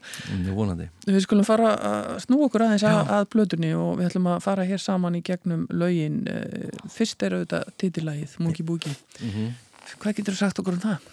Vonandi. 0.53 0.89
Við 1.07 1.19
skulum 1.25 1.47
fara 1.47 1.73
að 1.89 2.11
snú 2.27 2.41
okkur 2.47 2.67
aðeins 2.67 2.85
að, 2.87 2.99
Já. 2.99 3.17
að 3.17 3.27
blötunni 3.33 3.73
og 3.79 3.91
við 3.99 4.11
ætlum 4.11 4.29
að 4.35 4.39
fara 4.45 4.67
hér 4.69 4.83
saman 4.83 5.17
í 5.19 5.23
gegnum 5.25 5.65
lögin. 5.73 6.21
Eh, 6.29 6.69
Fyrst 6.93 7.23
er 7.25 7.39
auðvitað 7.39 7.73
titillægið, 7.81 8.37
Múki 8.43 8.65
Búki 8.67 8.93
mm 9.19 9.53
Hvað 9.99 10.15
getur 10.17 10.33
þú 10.33 10.39
sagt 10.39 10.59
okkur 10.61 10.77
um 10.77 10.83
það? 10.83 11.07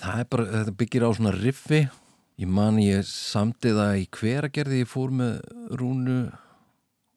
Það 0.00 0.20
er 0.22 0.28
bara, 0.32 0.46
þetta 0.52 0.74
byggir 0.80 1.04
á 1.04 1.10
svona 1.12 1.32
riffi. 1.36 1.80
Ég 2.40 2.48
man 2.48 2.78
ég 2.80 3.04
samtið 3.06 3.76
það 3.78 3.98
í 4.00 4.06
hveragerði 4.16 4.80
ég 4.80 4.88
fór 4.90 5.12
með 5.14 5.34
rúnu 5.78 6.16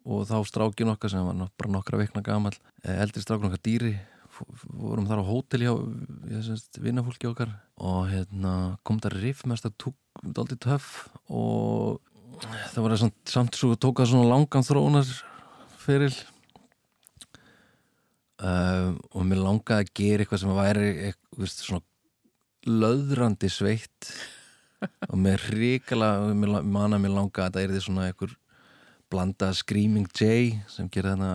og 0.06 0.26
þá 0.30 0.36
strákin 0.48 0.94
okkar 0.94 1.14
sem 1.14 1.26
var 1.26 1.50
bara 1.58 1.74
nokkra 1.74 2.02
veikna 2.02 2.24
gamall 2.26 2.56
eh, 2.84 2.98
eldri 3.02 3.24
strákin 3.24 3.50
okkar 3.50 3.64
dýri 3.66 3.96
vorum 4.76 5.08
þar 5.08 5.22
á 5.24 5.30
hótel 5.30 5.64
hjá 5.64 5.74
vinnafólki 6.84 7.30
okkar 7.30 7.54
og 7.80 8.10
hérna 8.12 8.76
kom 8.84 9.00
það 9.04 9.20
riff 9.22 9.46
mest 9.48 9.68
að 9.68 9.78
tók 9.86 10.26
aldrei 10.36 10.60
töff 10.60 11.08
og 11.32 12.02
það 12.74 12.82
var 12.84 12.98
samt, 13.00 13.20
samt 13.32 13.58
svo 13.58 13.76
tók 13.80 14.02
það 14.02 14.12
svona 14.12 14.32
langan 14.34 14.68
þróunar 14.68 15.12
fyrir 15.86 16.16
uh, 18.44 18.94
og 19.14 19.28
mér 19.28 19.44
langaði 19.44 19.86
að 19.86 19.94
gera 20.00 20.26
eitthvað 20.26 20.42
sem 20.44 20.56
væri 20.58 20.90
eitthvað, 21.10 21.52
svona 21.56 21.86
löðrandi 22.66 23.52
sveitt. 23.54 24.10
Og 25.12 25.22
ríkala 25.50 26.10
mér 26.36 26.52
la- 26.58 26.66
man 26.66 26.96
að 26.98 27.06
mér 27.06 27.14
langaði 27.16 27.46
að 27.46 27.54
þetta 27.54 27.64
er 27.64 27.74
því 27.74 27.84
svona 27.86 28.08
einhver 28.10 28.34
blanda 29.12 29.52
Screaming 29.54 30.10
Jay 30.16 30.56
sem 30.72 30.90
gerir 30.90 31.14
þarna 31.14 31.34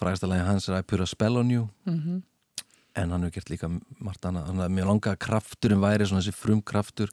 frægsta 0.00 0.28
lagi 0.30 0.46
hans 0.46 0.68
er 0.68 0.80
I 0.80 0.86
Put 0.86 1.04
a 1.04 1.06
Spell 1.06 1.38
on 1.40 1.50
You. 1.52 1.68
Mm 1.86 2.22
en 2.94 3.10
hann 3.10 3.24
hefur 3.24 3.38
gert 3.38 3.52
líka 3.52 3.70
margt 4.02 4.26
annað. 4.26 4.48
Þannig 4.50 4.66
að 4.66 4.74
mér 4.76 4.88
langaði 4.90 5.14
að 5.14 5.22
krafturinn 5.26 5.82
væri 5.82 6.08
svona 6.08 6.24
þessi 6.24 6.36
frumkraftur. 6.38 7.12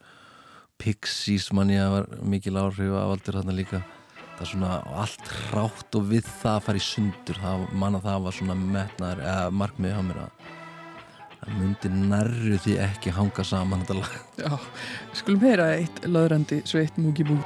Pixies 0.81 1.49
mann 1.57 1.73
ég 1.73 1.93
var 1.93 2.09
mikil 2.21 2.57
áhrif 2.59 2.93
af 2.97 3.13
aldur 3.15 3.39
þarna 3.39 3.57
líka. 3.57 3.81
Það 4.37 4.43
er 4.45 4.51
svona 4.51 4.73
allt 5.01 5.31
hrátt 5.47 5.97
og 5.97 6.09
við 6.11 6.27
það 6.27 6.53
að 6.53 6.65
fara 6.67 6.81
í 6.81 6.85
sundur. 6.85 7.41
Það, 7.41 7.65
manna 7.83 8.03
það 8.03 8.27
var 8.27 8.37
svona 8.39 8.57
metnaður 8.61 9.23
eða 9.25 9.53
markmið 9.61 9.97
á 9.97 10.01
mér 10.09 10.23
að 10.25 10.43
það 11.37 11.55
myndi 11.61 11.93
nærru 11.95 12.59
því 12.65 12.75
ekki 12.87 13.15
hanga 13.17 13.47
saman 13.47 13.85
þetta 13.85 14.01
lag. 14.01 14.19
Já, 14.43 14.51
skulum 15.21 15.47
heyra 15.47 15.71
eitt 15.77 16.03
löðrandi 16.05 16.61
sveitt 16.69 17.01
múkibú. 17.01 17.39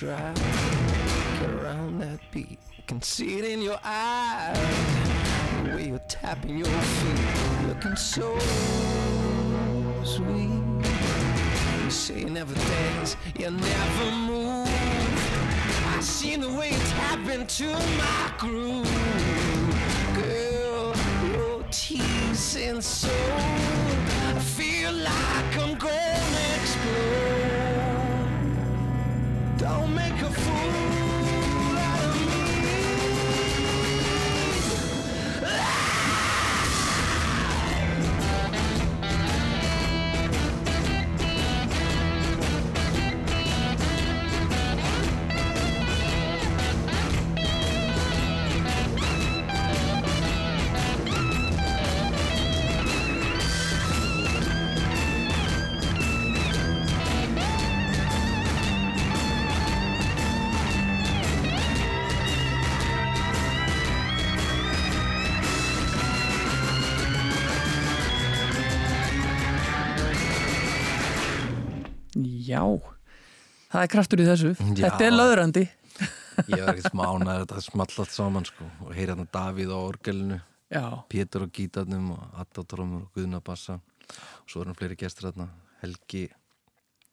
Try. 0.00 0.32
Get 1.40 1.50
around 1.50 2.00
that 2.00 2.20
beat, 2.32 2.58
I 2.78 2.82
can 2.86 3.02
see 3.02 3.38
it 3.38 3.44
in 3.44 3.60
your 3.60 3.78
eyes. 3.84 4.56
The 5.62 5.76
way 5.76 5.88
you're 5.88 5.98
tapping 6.08 6.56
your 6.56 6.68
feet, 6.68 7.68
looking 7.68 7.96
so 7.96 8.38
sweet. 10.02 10.48
You 11.84 11.90
say 11.90 12.20
you 12.20 12.30
never 12.30 12.54
dance, 12.54 13.16
you 13.38 13.50
never 13.50 14.10
move. 14.12 14.68
I 15.94 16.00
seen 16.00 16.40
the 16.40 16.48
way 16.48 16.70
you 16.70 16.78
tap 16.78 17.28
into 17.28 17.68
my 17.98 18.32
groove. 18.38 18.89
Já, 72.50 72.62
það 73.70 73.84
er 73.84 73.92
kraftur 73.94 74.22
í 74.22 74.26
þessu. 74.28 74.54
Já. 74.58 74.82
Þetta 74.84 75.06
er 75.06 75.16
löðrandi. 75.16 75.66
ég 76.48 76.62
var 76.64 76.72
ekkert 76.74 76.92
smánaður 76.94 77.42
þetta 77.44 77.62
small 77.64 77.88
allt 78.02 78.14
saman 78.14 78.46
sko 78.48 78.66
og 78.86 78.94
heyri 78.96 79.12
hann 79.14 79.28
Davíð 79.32 79.72
á 79.74 79.78
orgelinu 79.78 80.38
Já, 80.70 80.84
Pétur 81.10 81.44
á 81.44 81.48
gítarnum 81.50 82.12
og 82.14 82.60
trómur 82.70 83.06
og 83.06 83.16
Guðna 83.16 83.40
bassa 83.44 83.80
og 83.80 84.50
svo 84.50 84.62
erum 84.62 84.76
fleiri 84.78 84.96
gestur 84.98 85.28
þarna 85.30 85.48
Helgi 85.82 86.28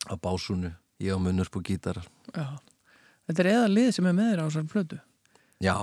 á 0.08 0.14
básunu 0.16 0.72
ég 1.02 1.14
á 1.14 1.20
munnurp 1.20 1.56
og 1.58 1.66
gítar 1.66 2.00
já. 2.34 2.48
Þetta 3.28 3.44
er 3.44 3.50
eða 3.54 3.72
lið 3.74 3.90
sem 3.98 4.08
er 4.08 4.16
með 4.16 4.30
þér 4.32 4.42
á 4.42 4.46
þessar 4.48 4.70
plötu. 4.72 5.00
já, 5.60 5.76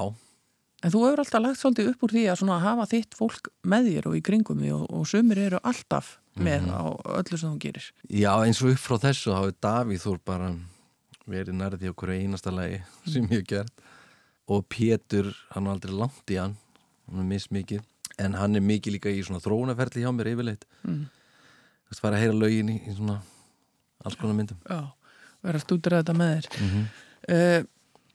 En 0.85 0.93
þú 0.93 1.01
hefur 1.07 1.23
alltaf 1.23 1.41
lagt 1.43 1.61
svolítið 1.61 1.91
upp 1.95 2.03
úr 2.05 2.13
því 2.13 2.23
að 2.29 2.41
svona 2.43 2.59
hafa 2.61 2.85
þitt 2.91 3.15
fólk 3.17 3.49
með 3.65 3.87
þér 3.91 4.09
og 4.11 4.17
í 4.19 4.25
kringum 4.25 4.59
því 4.61 4.73
og, 4.77 4.83
og 4.93 5.07
sumir 5.09 5.41
eru 5.47 5.61
alltaf 5.65 6.19
með 6.37 6.67
á 6.71 6.83
öllu 7.21 7.39
sem 7.39 7.51
þú 7.55 7.59
gerir. 7.63 7.87
já 8.11 8.33
eins 8.45 8.63
og 8.63 8.71
upp 8.75 8.79
frá 8.83 8.97
þessu 8.99 9.31
þá 9.31 9.39
hefur 9.41 9.55
Davíð 9.63 10.03
Þór 10.05 10.19
bara 10.25 10.49
verið 11.31 11.55
nærði 11.55 11.91
okkur 11.93 12.11
einasta 12.15 12.51
lagi 12.53 12.83
sem 13.13 13.25
ég 13.31 13.31
hef 13.41 13.47
gert 13.47 13.73
og 14.49 14.65
Pétur, 14.69 15.31
hann 15.55 15.67
er 15.67 15.73
aldrei 15.77 15.95
langt 15.97 16.31
í 16.31 16.37
hann 16.41 16.57
hann 17.09 17.21
er 17.23 17.29
mismikið 17.31 17.83
en 18.19 18.35
hann 18.39 18.55
er 18.57 18.61
mikið 18.63 18.93
líka 18.99 19.09
í 19.11 19.23
svona 19.25 19.41
þróunaferli 19.41 20.03
hjá 20.05 20.11
mér 20.15 20.33
yfirleitt 20.35 20.65
Mm. 20.85 21.07
veist, 21.89 22.01
fara 22.03 22.17
að 22.19 22.21
heyra 22.27 22.35
lögin 22.37 22.69
í, 22.69 22.77
í 22.85 22.93
svona 22.97 23.21
alls 24.05 24.17
konar 24.21 24.35
myndum 24.37 24.59
Já, 24.69 24.93
vera 25.43 25.59
að 25.59 25.65
stúdra 25.65 26.03
þetta 26.03 26.15
með 26.19 26.35
þér. 26.37 26.61
mm 26.61 26.69
-hmm. 26.75 26.85
Uh, 27.25 27.65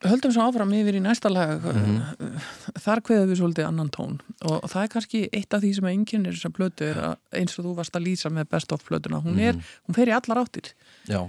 höldum 0.05 0.33
svo 0.35 0.45
áfram 0.47 0.73
yfir 0.77 0.97
í 0.99 1.03
næsta 1.03 1.31
lag. 1.31 1.65
Uh, 1.65 2.43
þar 2.79 3.03
kveðum 3.07 3.31
við 3.31 3.41
svolítið 3.41 3.67
annan 3.67 3.91
tón. 3.93 4.19
Og 4.47 4.67
það 4.71 4.85
er 4.85 4.91
kannski 4.95 5.23
eitt 5.35 5.55
af 5.55 5.63
því 5.63 5.73
sem 5.77 5.89
einkennir 5.91 6.37
þessar 6.37 6.55
plötu 6.55 6.87
er 6.89 7.01
að 7.09 7.41
eins 7.41 7.57
og 7.59 7.67
þú 7.67 7.75
varst 7.81 7.99
að 7.99 8.05
lýsa 8.07 8.31
með 8.33 8.51
best 8.53 8.75
of 8.75 8.85
plötuna, 8.87 9.21
hún 9.25 9.41
er, 9.43 9.59
hún 9.87 9.97
fer 9.97 10.11
í 10.11 10.15
allar 10.15 10.43
áttir. 10.43 10.71
Já, 11.09 11.23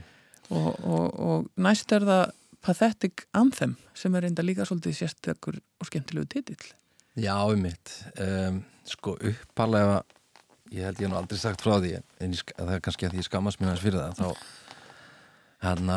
og, 0.50 0.70
og, 0.84 1.06
og 1.20 1.48
næst 1.62 1.92
er 1.96 2.06
það 2.08 2.36
Pathetic 2.60 3.24
Anthem 3.32 3.78
sem 3.96 4.14
er 4.14 4.26
reynda 4.26 4.44
líka 4.44 4.66
svolítið 4.68 4.98
sérstakur 4.98 5.56
og 5.80 5.88
skemmtilegu 5.88 6.28
titill. 6.28 6.72
Já, 7.18 7.34
um 7.48 7.62
mitt 7.64 7.94
um, 8.20 8.60
sko 8.88 9.16
uppalega 9.16 10.02
ég 10.70 10.86
held 10.86 11.00
ég 11.02 11.10
nú 11.10 11.18
aldrei 11.18 11.40
sagt 11.40 11.62
frá 11.64 11.78
því 11.80 11.96
en 11.98 12.34
ég, 12.36 12.42
það 12.54 12.74
er 12.76 12.82
kannski 12.84 13.08
að 13.08 13.16
ég 13.18 13.26
skammast 13.26 13.60
mér 13.60 13.72
hans 13.72 13.82
fyrir 13.82 13.98
það 13.98 14.20
þá 14.20 14.28
hérna 15.64 15.96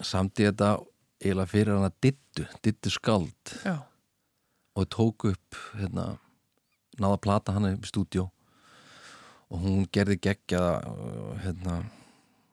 samt 0.00 0.40
ég 0.40 0.54
þetta 0.54 0.70
eiginlega 1.26 1.50
fyrir 1.50 1.76
hana 1.76 1.90
dittu, 2.02 2.46
dittu 2.64 2.92
skald 2.92 3.52
Já, 3.64 3.76
og 4.76 4.88
tók 4.92 5.28
upp 5.32 5.58
hérna, 5.76 6.16
náða 7.00 7.18
að 7.18 7.22
plata 7.24 7.56
upp 7.56 7.84
í 7.84 7.90
stúdíó. 7.90 8.26
Og 9.46 9.62
hún 9.62 9.84
gerði 9.94 10.18
geggjaða 10.26 10.72
uh, 10.90 11.36
hérna, 11.44 11.76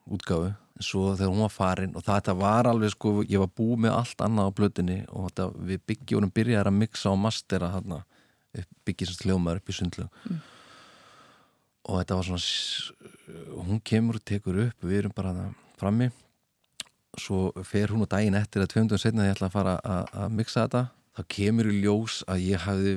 útgáfu. 0.05 0.51
En 0.73 0.85
svo 0.85 1.11
þegar 1.17 1.31
hún 1.33 1.43
var 1.43 1.53
farin 1.53 1.95
og 1.97 2.05
þetta 2.05 2.33
var 2.37 2.69
alveg 2.69 2.93
sko, 2.93 3.21
ég 3.25 3.41
var 3.41 3.49
búið 3.53 3.83
með 3.85 3.95
allt 3.97 4.23
annað 4.25 4.49
á 4.49 4.57
blötunni 4.57 4.97
og 5.09 5.27
þetta, 5.27 5.45
við 5.69 5.83
byggjónum 5.91 6.31
byrjaði 6.33 6.71
að 6.71 6.77
mixa 6.79 7.11
og 7.11 7.19
mastera 7.21 7.69
hérna, 7.75 7.99
byggjast 8.85 9.25
hljómaður 9.25 9.61
upp 9.61 9.69
í 9.69 9.75
sundlug 9.77 10.33
og 11.83 11.99
þetta 11.99 12.17
var 12.17 12.27
svona 12.27 13.63
hún 13.67 13.81
kemur 13.85 14.19
og 14.19 14.25
tekur 14.27 14.59
upp 14.67 14.85
við 14.85 15.03
erum 15.03 15.15
bara 15.15 15.33
það 15.37 15.55
frammi 15.81 16.09
svo 17.19 17.51
fer 17.67 17.91
hún 17.93 18.05
á 18.05 18.13
daginn 18.15 18.37
eftir 18.39 18.63
að 18.63 18.71
200 18.75 19.01
setna 19.03 19.27
ég 19.27 19.35
ætla 19.35 19.49
að 19.51 19.55
fara 19.57 19.73
að, 19.85 20.29
mixa 20.33 20.63
þetta 20.65 20.83
þá 21.13 21.21
kemur 21.29 21.67
í 21.69 21.75
ljós 21.83 22.21
að 22.31 22.41
ég 22.47 22.63
hafði 22.65 22.93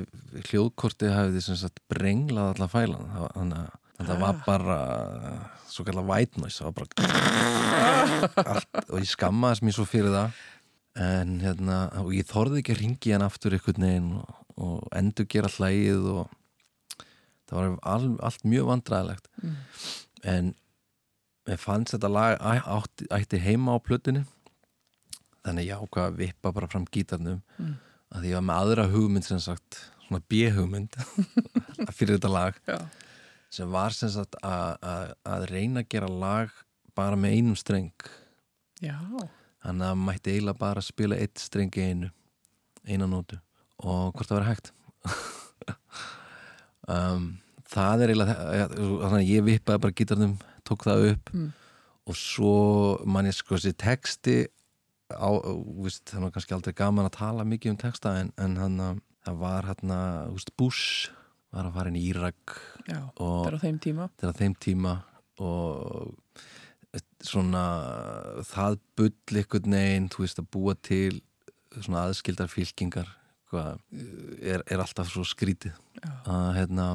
hljóðkortið 0.49 1.13
hafði 1.13 1.43
sem 1.45 1.59
sagt 1.61 1.83
brenglað 1.93 2.55
alla 2.55 2.69
fælan. 2.73 3.11
Það 3.13 3.27
þannig 3.35 3.59
að 3.61 3.75
þetta 3.99 4.17
var 4.23 4.39
bara 4.47 4.79
svo 5.69 5.85
kallar 5.85 6.07
white 6.09 6.41
noise 6.41 6.63
það 6.63 6.71
var 6.71 6.77
bara 6.81 8.55
allt, 8.55 8.81
og 8.89 8.97
ég 9.03 9.11
skammaðist 9.11 9.67
mér 9.67 9.77
svo 9.77 9.85
fyrir 9.89 10.15
það. 10.15 10.41
En 11.07 11.37
hérna 11.43 11.79
og 12.01 12.09
ég 12.17 12.25
þorði 12.31 12.63
ekki 12.63 12.73
að 12.73 12.81
ringi 12.81 13.13
hann 13.13 13.27
aftur 13.27 13.53
einhvern 13.59 13.85
veginn 13.85 14.11
og, 14.23 14.37
og 14.57 14.87
endur 14.97 15.29
gera 15.29 15.51
hlægið 15.53 16.07
og 16.15 16.31
það 17.51 17.59
var 17.59 17.75
all, 17.93 18.09
allt 18.31 18.47
mjög 18.49 18.71
vandræðilegt 18.73 19.29
Mm. 19.37 19.57
en 20.25 20.47
ég 21.47 21.61
fannst 21.63 21.95
þetta 21.95 22.11
lag 22.11 22.41
átti, 22.43 23.07
ætti 23.15 23.41
heima 23.43 23.77
á 23.77 23.79
plötunni. 23.83 24.25
Þannig 25.47 25.69
ég 25.69 25.83
ákvað 25.83 26.09
að 26.09 26.21
vippa 26.23 26.53
bara 26.55 26.71
fram 26.71 26.87
gítarnum. 26.91 27.43
Mm. 27.59 27.77
að 28.15 28.23
því 28.23 28.31
ég 28.31 28.39
var 28.39 28.47
með 28.47 28.61
aðra 28.63 28.85
hugmynd 28.93 29.27
sem 29.27 29.41
sagt 29.43 29.79
svona 30.07 30.23
B-hugmynd 30.31 30.95
fyrir 31.97 32.15
þetta 32.15 32.31
lag 32.31 32.61
já, 32.69 32.77
sem 33.51 33.73
var 33.73 33.95
sem 33.97 34.13
sagt 34.15 34.37
að, 34.47 35.17
reyna 35.51 35.83
að 35.83 35.89
gera 35.91 36.11
lag 36.11 36.53
bara 36.97 37.19
með 37.19 37.35
einum 37.39 37.57
streng. 37.59 38.07
Já, 38.83 38.97
þannig 39.65 39.89
að 39.89 40.05
mætti 40.05 40.37
eiginlega 40.37 40.61
bara 40.61 40.85
spila 40.85 41.19
eitt 41.19 41.43
streng 41.43 41.75
í 41.75 41.89
einu 41.91 42.13
eina 42.87 43.09
nótu. 43.11 43.41
Og 43.83 44.15
hvort 44.15 44.31
það 44.31 44.41
var 44.41 44.49
hægt? 44.53 44.73
Um, 46.87 47.41
það 47.67 48.05
er 48.05 48.11
eiginlega 48.13 48.35
þannig 48.79 49.17
að 49.17 49.27
ég 49.27 49.43
vippaði 49.43 49.81
bara 49.83 49.95
gítarnum 49.99 50.35
tók 50.69 50.85
það 50.89 51.07
upp 51.13 51.33
Mm. 51.35 51.49
og 52.07 52.15
svo 52.19 52.53
mann 53.07 53.27
ég 53.27 53.35
sko 53.35 53.57
þessi 53.57 53.75
texti 53.79 54.37
á, 55.11 55.31
víst, 55.83 56.05
það 56.11 56.25
var 56.27 56.35
kannski 56.35 56.55
aldrei 56.57 56.75
gaman 56.79 57.07
að 57.09 57.17
tala 57.19 57.45
mikið 57.47 57.73
um 57.75 57.81
texta 57.83 58.17
en, 58.21 58.33
en 58.39 58.57
hann 58.61 58.81
að 58.83 59.01
það 59.27 59.41
var 59.43 59.69
hann 59.73 59.91
að 59.97 60.47
Bush 60.59 61.11
var 61.55 61.67
að 61.69 61.75
fara 61.79 61.91
inn 61.91 61.99
í 61.99 62.05
Írak 62.11 62.57
já 62.87 63.01
er 63.47 63.57
á 63.57 63.59
þeim 63.63 63.79
tíma 63.83 64.09
til 64.19 64.29
að 64.31 64.39
þeim 64.43 64.55
tíma 64.63 64.95
og 65.43 66.15
svona 67.27 67.63
það 68.47 68.79
bull 68.97 69.41
ykkur 69.43 69.67
neginn, 69.69 70.09
þú 70.13 70.23
veist 70.25 70.41
að 70.41 70.49
búa 70.55 70.75
til 70.79 71.21
svona 71.77 72.07
aðskildar 72.07 72.49
fylkingar 72.49 73.09
er, 73.57 74.63
er 74.67 74.81
alltaf 74.83 75.11
svo 75.13 75.25
skrítið 75.27 75.75
að 76.27 76.49
hérna 76.57 76.87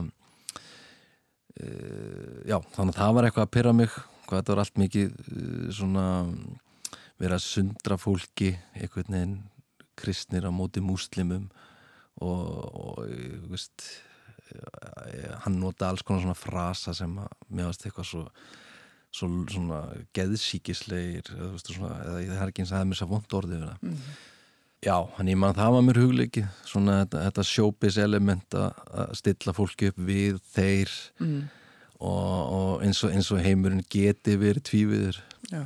já, 2.50 2.58
þannig 2.76 2.96
að 2.96 3.00
það 3.00 3.16
var 3.18 3.28
eitthvað 3.28 3.48
að 3.48 3.54
pyrra 3.56 3.74
mig 3.76 3.96
hvað 4.28 4.38
þetta 4.40 4.54
var 4.54 4.64
allt 4.64 4.82
mikið 4.82 5.10
uh, 5.12 5.66
svona 5.76 6.06
verið 7.22 7.36
að 7.38 7.46
sundra 7.46 7.98
fólki 8.02 8.54
einhvern 8.74 9.16
veginn 9.18 9.36
kristnir 10.00 10.48
á 10.48 10.52
móti 10.54 10.82
múslimum 10.82 11.50
og, 12.22 12.48
og 12.72 13.04
eh, 13.06 13.38
veist 13.52 13.86
eh, 14.50 15.36
hann 15.44 15.60
nota 15.62 15.92
alls 15.92 16.02
konar 16.06 16.24
svona 16.24 16.38
frasa 16.38 16.96
sem 16.98 17.14
að 17.22 17.30
mér 17.52 17.70
varst 17.70 17.86
eitthvað 17.86 18.10
svo 18.10 18.26
svo 19.12 19.28
svona 19.52 19.82
geðsíkislegir 20.16 21.34
eða, 21.36 21.50
veist, 21.52 21.72
svona, 21.76 21.98
eða 22.06 22.22
það 22.30 22.44
er 22.46 22.52
ekki 22.54 22.64
eins 22.64 22.72
að 22.72 22.78
það 22.78 22.84
er 22.86 22.92
mér 22.92 23.00
svo 23.02 23.08
vond 23.12 23.36
orðið 23.42 23.66
mm. 23.68 23.98
Já, 24.82 24.96
hann 25.18 25.28
ég 25.30 25.38
man 25.38 25.54
það 25.54 25.76
var 25.76 25.84
mér 25.86 26.00
hugleikið 26.02 26.46
svona 26.66 26.96
þetta, 27.04 27.20
þetta 27.28 27.44
showbiz 27.46 27.98
element 28.02 28.56
að 28.58 29.12
stilla 29.20 29.54
fólki 29.54 29.92
upp 29.92 30.00
við 30.08 30.40
þeir 30.56 30.94
Mm. 31.22 31.42
og, 32.02 32.54
og 32.58 32.84
eins, 32.86 33.04
og 33.06 33.12
eins 33.14 33.30
og 33.32 33.44
heimurinn 33.46 33.84
geti 33.94 34.34
verið 34.42 34.64
tvíviður. 34.72 35.20
Já. 35.52 35.66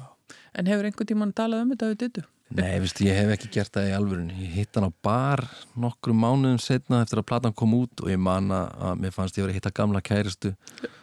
En 0.56 0.68
hefur 0.68 0.88
einhvern 0.90 1.08
tímann 1.08 1.32
talað 1.36 1.64
um 1.64 1.72
þetta 1.72 1.92
við 1.94 2.02
dittu? 2.04 2.24
Nei, 2.56 2.76
veist, 2.84 3.00
ég 3.02 3.16
hef 3.18 3.32
ekki 3.34 3.48
gert 3.56 3.72
það 3.74 3.88
í 3.90 3.94
alvörun 3.96 4.28
ég 4.36 4.52
hitt 4.54 4.76
hann 4.78 4.86
á 4.86 4.92
bar 5.04 5.42
nokkrum 5.82 6.20
mánuðum 6.22 6.60
setna 6.62 7.00
eftir 7.02 7.18
að 7.24 7.26
platan 7.32 7.56
kom 7.58 7.74
út 7.74 8.04
og 8.04 8.12
ég 8.12 8.20
man 8.22 8.52
að 8.54 9.00
mér 9.02 9.16
fannst 9.16 9.40
ég 9.40 9.48
verið 9.48 9.56
að 9.56 9.60
hitta 9.62 9.72
gamla 9.80 10.02
kæristu. 10.06 10.52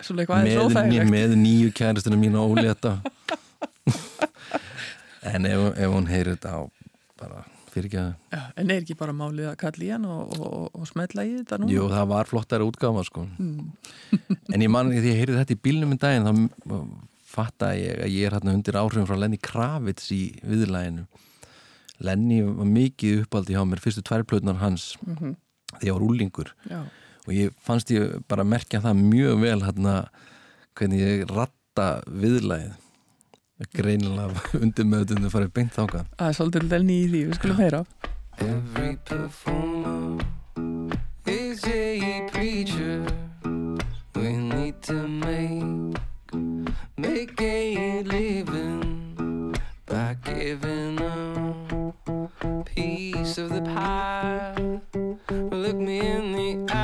Með, 0.04 0.60
óþægilegt 0.62 1.10
með 1.10 1.34
nýju 1.40 1.72
kæristuna 1.80 2.20
mín 2.20 2.36
og 2.38 2.54
ólétta 2.54 2.94
en 5.32 5.48
ef, 5.50 5.64
ef 5.80 5.90
hún 5.96 6.06
heyrir 6.12 6.36
þetta 6.36 6.54
á 6.54 6.60
bara 7.18 7.42
En 8.60 8.70
er 8.70 8.82
ekki 8.82 8.96
bara 8.98 9.14
málið 9.16 9.50
að 9.52 9.56
kalla 9.62 9.86
í 9.86 9.90
hann 9.94 10.04
og, 10.08 10.34
og, 10.38 10.66
og, 10.72 10.84
smetla 10.90 11.24
í 11.28 11.34
þetta 11.38 11.60
nú? 11.62 11.70
Jú, 11.72 11.86
það 11.92 12.10
var 12.12 12.30
flottara 12.30 12.68
útgáfa 12.68 13.04
sko. 13.08 13.24
Mm. 13.38 13.72
En 14.52 14.64
ég 14.64 14.72
man 14.72 14.92
því 14.92 15.02
ég 15.08 15.22
heyrði 15.22 15.40
þetta 15.40 15.56
í 15.56 15.62
bílnum 15.68 15.94
um 15.96 16.02
daginn 16.02 16.28
þá 16.28 16.76
fattaði 17.32 17.86
ég 17.86 18.02
að 18.04 18.12
ég 18.12 18.26
er 18.28 18.36
hérna 18.36 18.56
undir 18.56 18.76
áhrifum 18.76 19.08
frá 19.08 19.16
Lenny 19.16 19.38
Kravitz 19.40 20.10
í 20.12 20.24
viðlæginu 20.44 21.06
Lenny 22.02 22.42
var 22.44 22.68
mikið 22.68 23.22
uppaldi 23.22 23.56
hjá 23.56 23.62
mér 23.68 23.80
fyrstu 23.80 24.04
tværplötunar 24.04 24.60
hans 24.60 24.92
Mm 25.06 25.36
þegar 25.72 25.88
ég 25.88 25.96
var 25.96 26.04
úlingur 26.04 26.52
Já, 26.68 26.80
og 27.26 27.32
ég 27.32 27.56
fannst 27.64 27.90
ég 27.94 28.18
bara 28.28 28.44
merkja 28.44 28.82
það 28.84 29.02
mjög 29.06 29.42
vel 29.44 29.58
hérna 29.64 29.94
hvernig 30.76 31.00
ég 31.00 31.30
ratta 31.30 31.88
viðlægið 32.08 32.74
greinilega 33.76 34.40
undir 34.62 34.86
möðunum 34.88 35.30
farið 35.32 35.52
beint 35.58 35.72
þáka 35.76 36.06
það 36.16 36.28
er 36.28 36.34
svolítið 36.40 36.68
delni 36.74 36.96
í 37.02 37.06
því, 37.10 37.22
við 37.28 37.38
skulum 37.40 37.62
heyra 37.62 37.84
Every 38.38 38.96
performer 39.04 40.18
is 41.26 41.64
a 41.66 42.28
preacher. 42.32 43.04
We 44.14 44.32
need 44.36 44.82
to 44.82 45.06
make 45.06 46.00
make 46.96 47.40
a 47.40 48.02
living 48.02 49.54
by 49.86 50.16
giving 50.24 50.98
a 51.00 52.64
piece 52.64 53.38
of 53.38 53.50
the 53.50 53.60
pie. 53.62 54.54
Look 55.30 55.76
me 55.76 56.00
in 56.00 56.32
the 56.32 56.66
eye. 56.74 56.82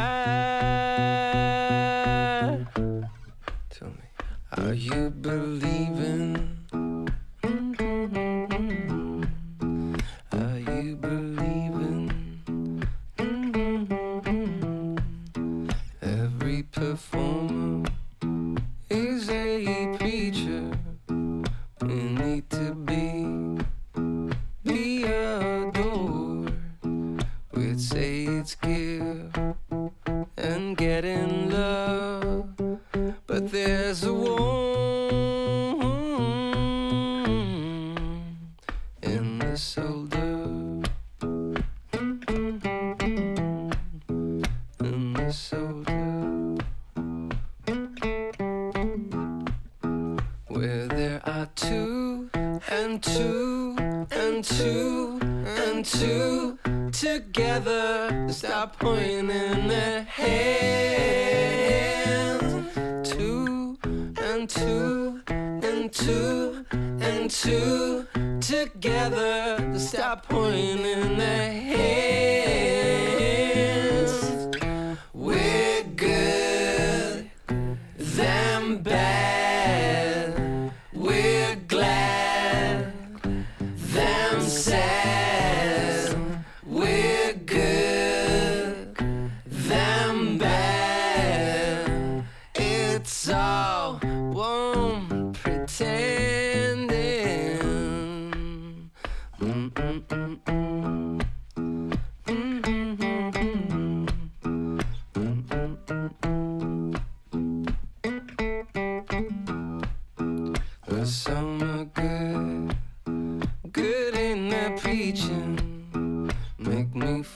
Tell 3.71 3.89
me, 3.89 4.05
are 4.53 4.75
you 4.75 5.11
believing? 5.11 6.28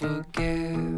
Make 0.02 0.91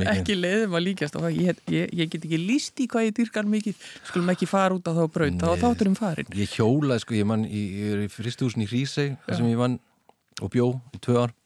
mikið. 0.00 0.20
Ekki 0.20 0.36
leiðum 0.38 0.76
að 0.78 0.84
líkjast 0.86 1.18
og 1.20 1.26
ég, 1.30 1.60
ég, 1.72 1.92
ég 2.00 2.12
get 2.12 2.24
ekki 2.26 2.40
líst 2.40 2.80
í 2.82 2.86
hvað 2.90 3.06
ég 3.06 3.16
dýrkar 3.18 3.50
mikið. 3.50 3.84
Skulum 4.08 4.32
ekki 4.34 4.48
fara 4.50 4.76
út 4.76 4.88
á 4.88 4.92
þá 4.96 5.02
braut. 5.14 5.40
Þá 5.40 5.64
þáttur 5.64 5.90
um 5.92 5.98
farin 5.98 6.38
Ég 6.40 6.56
hjólaði 6.56 7.04
sko, 7.04 7.18
ég 7.18 7.28
mann, 7.28 7.44
ég, 7.46 7.76
er 7.94 8.04
í 8.06 8.08
fristúsin 8.12 8.64
í 8.64 8.68
Hrísey 8.70 9.14
þar 9.26 9.40
sem 9.40 9.50
ég 9.50 9.60
vann 9.60 9.78
og 10.40 10.52
bjó 10.54 10.72
í 10.96 11.02
tvö 11.04 11.20
ár. 11.26 11.36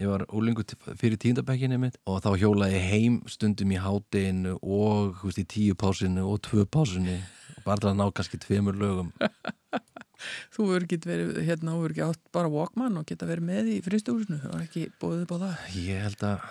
Ég 0.00 0.08
var 0.08 0.24
úlingu 0.32 0.64
fyrir 0.96 1.18
tíndabekkinni 1.20 1.76
mitt 1.80 1.98
og 2.08 2.22
þá 2.24 2.30
hjólaði 2.40 2.78
ég 2.78 2.86
heim 2.88 3.18
stundum 3.28 3.74
í 3.74 3.80
hádeginu 3.84 4.54
og 4.64 5.20
veist, 5.26 5.42
í 5.42 5.44
tíu 5.44 5.76
pásinu 5.76 6.24
og 6.24 6.40
tvö 6.46 6.64
pásinu 6.64 7.18
og 7.20 7.66
bara 7.66 7.82
til 7.82 7.90
að 7.90 7.98
ná 7.98 8.06
kannski 8.16 8.40
tveimur 8.40 8.78
lögum. 8.80 9.12
Þú 10.54 10.70
verður 10.70 10.86
ekki 10.86 10.98
verið, 11.04 11.36
hérna, 11.46 11.74
þú 11.74 11.84
verður 11.84 11.94
ekki 11.94 12.06
átt 12.06 12.32
bara 12.34 12.52
Walkman 12.52 12.98
og 13.00 13.06
geta 13.08 13.28
verið 13.28 13.46
með 13.50 13.70
í 13.74 13.76
fristúsinu 13.84 14.40
var 14.42 14.64
ekki 14.64 14.88
bóðið 15.00 15.22
upp 15.24 15.32
á 15.32 15.38
það. 15.44 15.62
Ég 15.80 16.04
held 16.06 16.26
að 16.28 16.50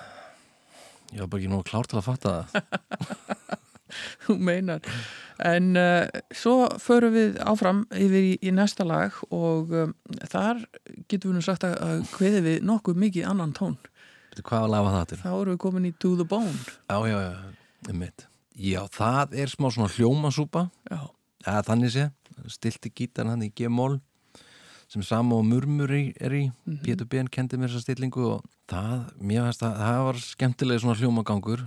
ég 1.14 1.24
var 1.24 1.32
bara 1.32 1.42
ekki 1.42 1.52
nú 1.52 1.62
klár 1.66 1.90
til 1.90 2.00
að 2.00 2.08
fatta 2.10 2.36
það. 2.38 3.58
Þú 4.26 4.36
meinar. 4.46 4.86
En 5.42 5.72
uh, 5.80 6.06
svo 6.36 6.68
förum 6.82 7.16
við 7.16 7.40
áfram 7.42 7.84
yfir 7.96 8.26
í, 8.34 8.34
í 8.46 8.54
næsta 8.54 8.86
lag 8.86 9.16
og 9.34 9.72
um, 9.74 9.94
þar 10.30 10.62
getum 11.10 11.32
við 11.32 11.40
nú 11.40 11.46
sagt 11.46 11.66
að, 11.66 12.04
hveði 12.14 12.44
við 12.46 12.68
nokkuð 12.70 13.00
mikið 13.06 13.30
annan 13.32 13.56
tón. 13.58 13.80
Hvað 14.40 14.70
lafa 14.72 14.92
það 14.94 15.08
til? 15.10 15.20
þá 15.24 15.32
erum 15.32 15.56
við 15.56 15.62
komin 15.66 15.88
í 15.90 15.94
To 16.00 16.14
the 16.20 16.28
Bone. 16.28 16.54
Já, 16.86 16.98
já, 17.10 17.18
já, 17.26 17.90
einmitt. 17.90 18.28
Já, 18.60 18.82
það 18.94 19.34
er 19.42 19.52
smá 19.52 19.70
svona 19.72 19.90
hljómasúpa. 19.96 20.68
Já, 20.92 21.02
eða 21.48 21.66
þannig 21.72 21.96
sé, 21.96 22.06
stilti 22.52 22.94
gítarn 22.94 23.34
hann 23.34 23.48
í 23.48 23.52
G-mól 23.56 23.98
sem 24.90 25.04
sama 25.06 25.38
og 25.38 25.46
murmur 25.46 25.92
í- 25.94 26.14
er 26.20 26.34
í, 26.34 26.44
Pétur 26.84 27.06
Ben 27.10 27.28
kendi 27.30 27.58
mér 27.62 27.70
þessa 27.70 27.84
stillingu 27.86 28.24
og 28.34 28.46
það, 28.72 29.04
mér 29.22 29.46
finnst 29.48 29.66
að 29.68 29.76
það 29.84 30.00
var 30.08 30.22
skemmtilega 30.24 30.82
svona 30.84 30.98
hljómagangur. 31.00 31.66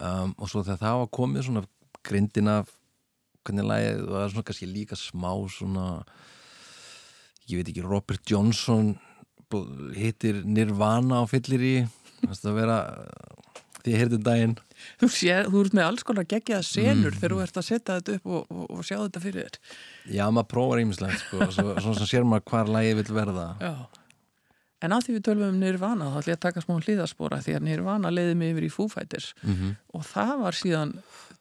Um, 0.00 0.34
og 0.38 0.48
svo 0.48 0.62
þegar 0.64 0.78
það 0.80 0.98
var 1.02 1.10
komið 1.18 1.42
svona 1.48 1.64
grindin 2.06 2.48
af 2.48 2.70
hvernig 3.44 3.66
lagið 3.68 3.98
var 4.08 4.30
svona 4.32 4.46
kannski 4.48 4.68
líka 4.70 4.96
smá 4.96 5.32
svona 5.52 5.86
ég 7.50 7.58
veit 7.58 7.68
ekki, 7.72 7.82
Robert 7.84 8.22
Johnson 8.30 8.94
hittir 9.96 10.44
Nirvana 10.46 11.20
á 11.20 11.24
fyllir 11.28 11.64
í. 11.66 11.74
Það 12.22 12.54
vera 12.54 12.78
því 13.80 13.94
heyrði 13.96 14.18
um 14.20 14.24
daginn. 14.26 14.54
Þú, 15.00 15.08
sér, 15.12 15.48
þú 15.50 15.62
ert 15.64 15.74
með 15.76 15.86
alls 15.88 16.04
konar 16.06 16.26
geggjaða 16.28 16.64
senur 16.68 17.14
Mm. 17.14 17.18
þegar 17.18 17.32
þú 17.34 17.42
ert 17.42 17.56
að 17.60 17.66
setja 17.66 17.96
þetta 17.98 18.16
upp 18.18 18.26
og, 18.26 18.46
og, 18.52 18.64
og 18.76 18.84
sjá 18.84 18.96
þetta 19.00 19.22
fyrir 19.24 19.48
þér 19.48 19.58
Já, 20.10 20.26
maður 20.30 20.48
prófar 20.52 20.82
ímislegt 20.82 21.22
sko, 21.22 21.38
svona 21.54 21.94
sem 21.98 22.06
sér 22.10 22.24
maður 22.26 22.44
hvar 22.50 22.66
lagið 22.76 23.00
vil 23.02 23.14
verða. 23.20 23.48
Já. 23.60 23.74
En 24.82 24.94
að 24.96 25.02
því 25.06 25.14
við 25.18 25.24
tölum 25.28 25.48
um 25.52 25.58
Nirvana 25.60 26.06
þá 26.08 26.18
ætlum 26.22 26.32
ég 26.32 26.38
að 26.38 26.44
taka 26.46 26.60
smá 26.64 26.76
hlýðaspora 26.80 27.38
því 27.44 27.54
að 27.58 27.64
Nirvana 27.66 28.10
leiði 28.10 28.36
mig 28.40 28.54
yfir 28.54 28.64
í 28.64 28.70
Foo 28.72 28.88
Fighters. 28.88 29.34
Mm 29.44 29.74
og 29.92 30.04
það 30.06 30.32
var 30.40 30.56
síðan 30.56 30.92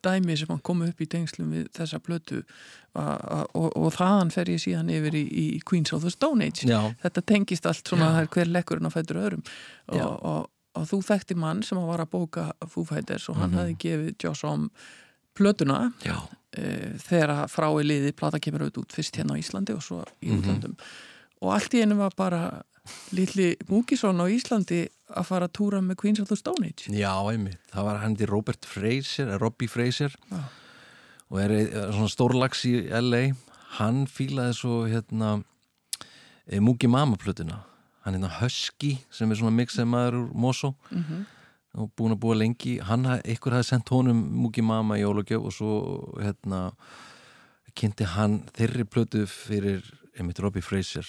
dæmi 0.03 0.35
sem 0.39 0.47
hann 0.51 0.59
kom 0.63 0.81
upp 0.83 1.01
í 1.01 1.07
tengslum 1.11 1.51
við 1.53 1.67
þessa 1.75 1.99
blötu 2.03 2.41
og, 2.95 3.69
og 3.77 3.89
þaðan 3.95 4.31
fer 4.33 4.49
ég 4.51 4.61
síðan 4.63 4.89
yfir 4.91 5.15
í, 5.19 5.23
í 5.27 5.45
Queens 5.67 5.93
of 5.95 6.03
the 6.03 6.11
Stone 6.13 6.43
Age. 6.45 6.67
Já, 6.67 6.79
þetta 7.03 7.23
tengist 7.31 7.67
allt 7.69 7.87
svona 7.87 8.11
er 8.21 8.27
hver 8.33 8.49
lekkurinn 8.51 8.87
á 8.89 8.91
fættur 8.93 9.19
öðrum. 9.21 9.43
Og, 9.93 10.01
og, 10.01 10.49
og 10.79 10.87
þú 10.91 10.99
þekkti 11.09 11.37
mann 11.39 11.63
sem 11.67 11.79
var 11.79 12.03
að 12.03 12.11
bóka 12.15 12.49
Foo 12.67 12.83
Fighters 12.87 13.29
og 13.31 13.39
hann 13.39 13.51
Mhm. 13.53 13.59
hafði 13.61 13.77
gefið 13.85 14.15
Joss 14.23 14.43
om 14.43 14.69
plötuna. 15.37 15.93
Já, 16.03 16.17
e, 16.59 16.93
þegar 17.03 17.29
að 17.35 17.51
frá 17.53 17.67
í 17.79 17.85
liði 17.87 18.11
plata 18.19 18.39
kemur 18.43 18.65
auðvitað 18.67 18.83
út 18.83 18.95
fyrst 18.97 19.15
hérna 19.19 19.35
á 19.37 19.41
Íslandi 19.41 19.75
og 19.75 19.83
svo 19.85 20.03
í 20.21 20.29
Mhm. 20.29 20.39
útlandum 20.41 20.75
og 21.41 21.53
allt 21.55 21.73
í 21.73 21.81
einu 21.83 21.95
var 21.97 22.11
bara 22.17 22.41
litli 23.15 23.55
Múkisson 23.69 24.19
á 24.19 24.25
Íslandi 24.27 24.87
að 25.15 25.25
fara 25.25 25.47
að 25.47 25.53
túra 25.53 25.79
með 25.81 25.95
Queens 26.01 26.19
of 26.19 26.27
the 26.27 26.35
Stone 26.35 26.65
Age. 26.67 26.89
Já, 26.91 27.13
einmitt. 27.31 27.59
Það 27.71 27.83
var 27.85 27.97
hann 28.03 28.15
til 28.15 28.27
Robert 28.27 28.65
Fraser, 28.65 29.27
eða 29.27 29.39
Robbie 29.41 29.67
Fraser. 29.67 30.15
Já. 30.31 30.43
og 31.31 31.37
er 31.43 31.51
eh, 31.51 31.65
svona 31.93 32.09
stórlags 32.09 32.65
í 32.65 32.89
LA 32.89 33.35
hann 33.77 34.07
fílaði 34.07 34.53
svo 34.57 34.87
hérna 34.89 35.43
Mugi 36.59 36.87
Mama 36.89 37.15
plötuna. 37.21 37.59
Hann 38.03 38.15
hérna 38.15 38.31
Husky 38.39 38.97
sem 39.13 39.29
er 39.31 39.35
svona 39.37 39.53
mixið 39.53 39.85
maður 39.85 40.15
úr 40.23 40.31
Mosó 40.33 40.73
mm 40.91 41.03
-hmm. 41.03 41.25
Og 41.77 41.91
búin 41.97 42.15
að 42.15 42.21
búa 42.23 42.37
lengi. 42.37 42.79
Hann, 42.81 43.05
einhver 43.05 43.59
hafði 43.59 43.69
sendt 43.69 43.93
honum 43.93 44.19
Mugi 44.41 44.63
Mama 44.65 44.97
í 44.97 45.05
Ólagjöf 45.05 45.45
og 45.45 45.55
svo 45.55 45.73
hérna 46.17 46.69
kynnti 47.77 48.07
hann 48.15 48.41
þeirri 48.57 48.87
plötu 48.89 49.25
fyrir 49.29 49.85
einmitt 50.17 50.41
Robbie 50.41 50.65
Fraser. 50.65 51.05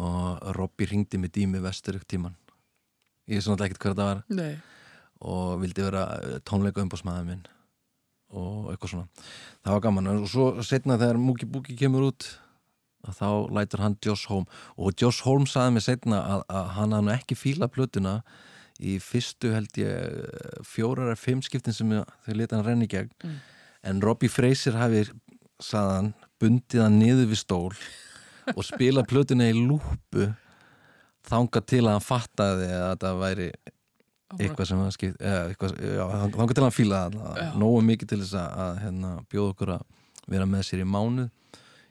Og 0.00 0.54
Robbie 0.56 0.88
ringdi 0.88 1.18
með 1.20 1.36
dými 1.40 1.60
vestur 1.62 1.98
ykkur 1.98 2.14
tíman 2.14 2.38
ég 3.30 3.38
er 3.38 3.46
svona 3.46 3.66
ekkert 3.66 3.84
hver 3.84 3.96
það 3.96 4.10
var. 4.10 4.20
Nei, 4.34 4.52
og 5.20 5.56
vildi 5.62 5.86
vera 5.86 6.04
eh, 6.18 6.36
tónleika 6.46 6.82
umbásmaður 6.82 7.26
minn. 7.28 7.42
Og 8.30 8.70
eitthvað 8.72 8.94
svona. 8.94 9.26
Það 9.64 9.74
var 9.76 9.82
gaman. 9.86 10.12
Og 10.14 10.30
svo 10.30 10.46
setna 10.66 10.98
þegar 11.00 11.18
Mugi 11.20 11.48
Boogie 11.50 11.78
kemur 11.78 12.10
út 12.10 12.28
þá 13.16 13.48
lætur 13.56 13.80
hann 13.80 13.96
Josh 14.04 14.28
Holm 14.28 14.44
og 14.76 14.92
Josh 15.00 15.24
Holm 15.24 15.46
saði 15.48 15.72
mig 15.72 15.86
setna 15.86 16.18
að, 16.20 16.42
að 16.52 16.66
hann 16.76 16.92
hafði 16.92 17.14
ekki 17.14 17.38
fíla 17.38 17.68
plötuna 17.72 18.18
í 18.80 18.96
fyrstu 19.04 19.50
held 19.54 19.76
ég 19.80 20.62
fjórar 20.66 21.10
eða 21.12 21.20
fimm 21.20 21.42
skiptin 21.44 21.74
sem 21.76 21.90
þau 21.92 22.36
leta 22.36 22.56
hann 22.58 22.66
renni 22.66 22.88
gegn 22.90 23.10
Mm. 23.24 23.38
en 23.82 24.00
Robbie 24.04 24.28
Fraser 24.32 24.72
hafi 24.76 25.04
saðan, 25.60 26.12
bundið 26.40 26.82
hann 26.82 26.98
niður 27.00 27.28
við 27.32 27.38
stól 27.42 27.74
og 28.56 28.64
spila 28.64 29.04
plötuna 29.04 29.46
í 29.50 29.54
lúpu 29.56 30.30
þanga 31.28 31.60
til 31.68 31.82
að 31.84 31.92
hann 31.98 32.04
fattaði 32.06 32.68
að 32.72 32.86
þetta 32.94 33.12
væri 33.20 33.48
eitthvað 34.40 34.68
sem 34.70 34.78
hann 34.80 34.92
skipt 34.94 35.20
þanga 35.20 36.54
til 36.54 36.62
að 36.62 36.66
hann 36.66 36.74
fíla 36.76 37.00
Já. 37.10 37.20
það 37.20 37.58
nógu 37.60 37.82
mikið 37.88 38.10
til 38.12 38.20
þess 38.22 38.36
að, 38.40 38.50
að 38.64 38.80
hérna, 38.84 39.10
bjóða 39.32 39.52
okkur 39.54 39.72
að 39.76 39.84
vera 40.30 40.46
með 40.48 40.66
sér 40.68 40.82
í 40.84 40.88
mánuð 40.88 41.28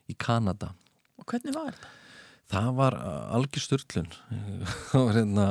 í 0.10 0.16
Kanada 0.18 0.72
Og 1.20 1.26
hvernig 1.30 1.54
var 1.56 1.70
þetta? 1.74 1.90
það 2.50 2.70
var 2.80 2.98
algjör 3.38 3.66
styrlun 3.66 4.10
það 4.90 5.04
var 5.10 5.20
hérna 5.20 5.48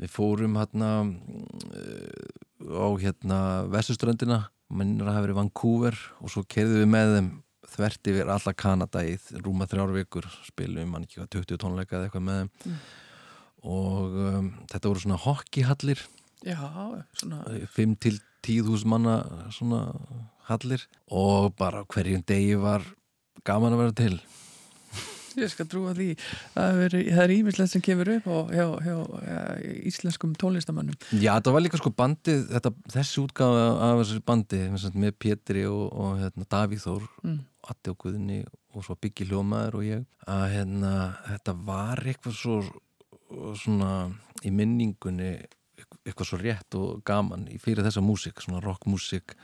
við 0.00 0.12
fórum 0.12 0.58
hérna 0.60 0.90
uh, 1.06 2.76
á 2.76 2.88
hérna 3.00 3.38
vestuströndina 3.72 4.44
minnir 4.66 5.06
að 5.06 5.14
hafa 5.14 5.26
verið 5.26 5.40
Vancouver 5.40 5.98
og 6.20 6.32
svo 6.32 6.42
kerðum 6.50 6.82
við 6.82 6.92
með 6.92 7.12
þeim 7.14 7.32
þvert 7.76 8.10
yfir 8.12 8.30
alla 8.32 8.54
Kanada 8.56 9.02
í 9.06 9.16
rúma 9.42 9.66
þrjár 9.70 9.92
vikur 9.94 10.28
spilum 10.46 10.92
mann 10.92 11.06
ekki 11.06 11.20
hvað 11.20 11.32
20 11.36 11.60
tónleika 11.62 11.98
eða 11.98 12.08
eitthvað 12.08 12.26
með 12.28 12.40
þeim. 12.40 12.52
Mm. 12.70 12.78
og 13.66 14.16
um, 14.22 14.48
þetta 14.70 14.88
voru 14.88 15.02
svona 15.02 15.20
hockeyhallir. 15.24 16.06
Já, 16.46 16.60
svona 17.18 17.42
5 17.74 17.96
til 18.04 18.20
10.000 18.46 18.90
manna 18.90 19.16
svona 19.54 19.82
hallir. 20.50 20.86
Og 21.10 21.52
bara 21.58 21.84
hverjum 21.90 22.22
degi 22.26 22.54
var 22.60 22.84
gaman 23.46 23.74
að 23.74 23.82
vera 23.82 23.96
til 24.02 24.18
Ég 25.36 25.50
skal 25.52 25.68
trúa 25.68 25.92
því. 25.96 26.08
Er, 26.56 26.94
það 26.94 27.22
er 27.22 27.34
ímislegt 27.34 27.72
sem 27.72 27.82
kemur 27.84 28.08
upp 28.14 28.28
og 28.32 28.52
hjá, 28.56 28.66
hjá, 28.84 28.94
hjá 29.26 29.40
íslenskum 29.90 30.32
tónlistamannum 30.40 30.96
Já, 31.12 31.34
þetta 31.34 31.52
var 31.52 31.64
líka 31.64 31.80
sko 31.80 31.92
bandið 31.96 32.46
þetta, 32.54 32.72
þessi 32.94 33.20
útgáfa 33.22 33.66
af 33.88 34.00
þessu 34.00 34.22
bandi 34.26 34.62
með, 34.96 35.12
Pétri 35.20 35.66
og, 35.68 35.84
og 35.92 36.16
hérna, 36.22 36.48
Davíð 36.56 36.86
Þór 36.86 37.04
mm. 37.22 37.36
Atti 37.72 37.92
og 37.92 37.98
Guðni 38.04 38.40
og 38.76 38.86
svo 38.86 38.96
Byggi 39.00 39.26
Hljómaður 39.28 39.78
og 39.80 39.86
ég 39.86 40.06
að 40.26 40.46
hérna, 40.54 40.92
þetta 41.26 41.54
var 41.66 42.02
eitthvað 42.06 42.38
svo 42.38 42.56
svona 43.58 43.92
í 44.46 44.52
minningunni 44.54 45.34
eitthvað 46.06 46.30
svo 46.30 46.38
rétt 46.40 46.78
og 46.78 47.02
gaman 47.06 47.46
fyrir 47.62 47.84
þessa 47.86 48.02
músík, 48.04 48.40
svona 48.42 48.62
rockmúsík 48.64 49.34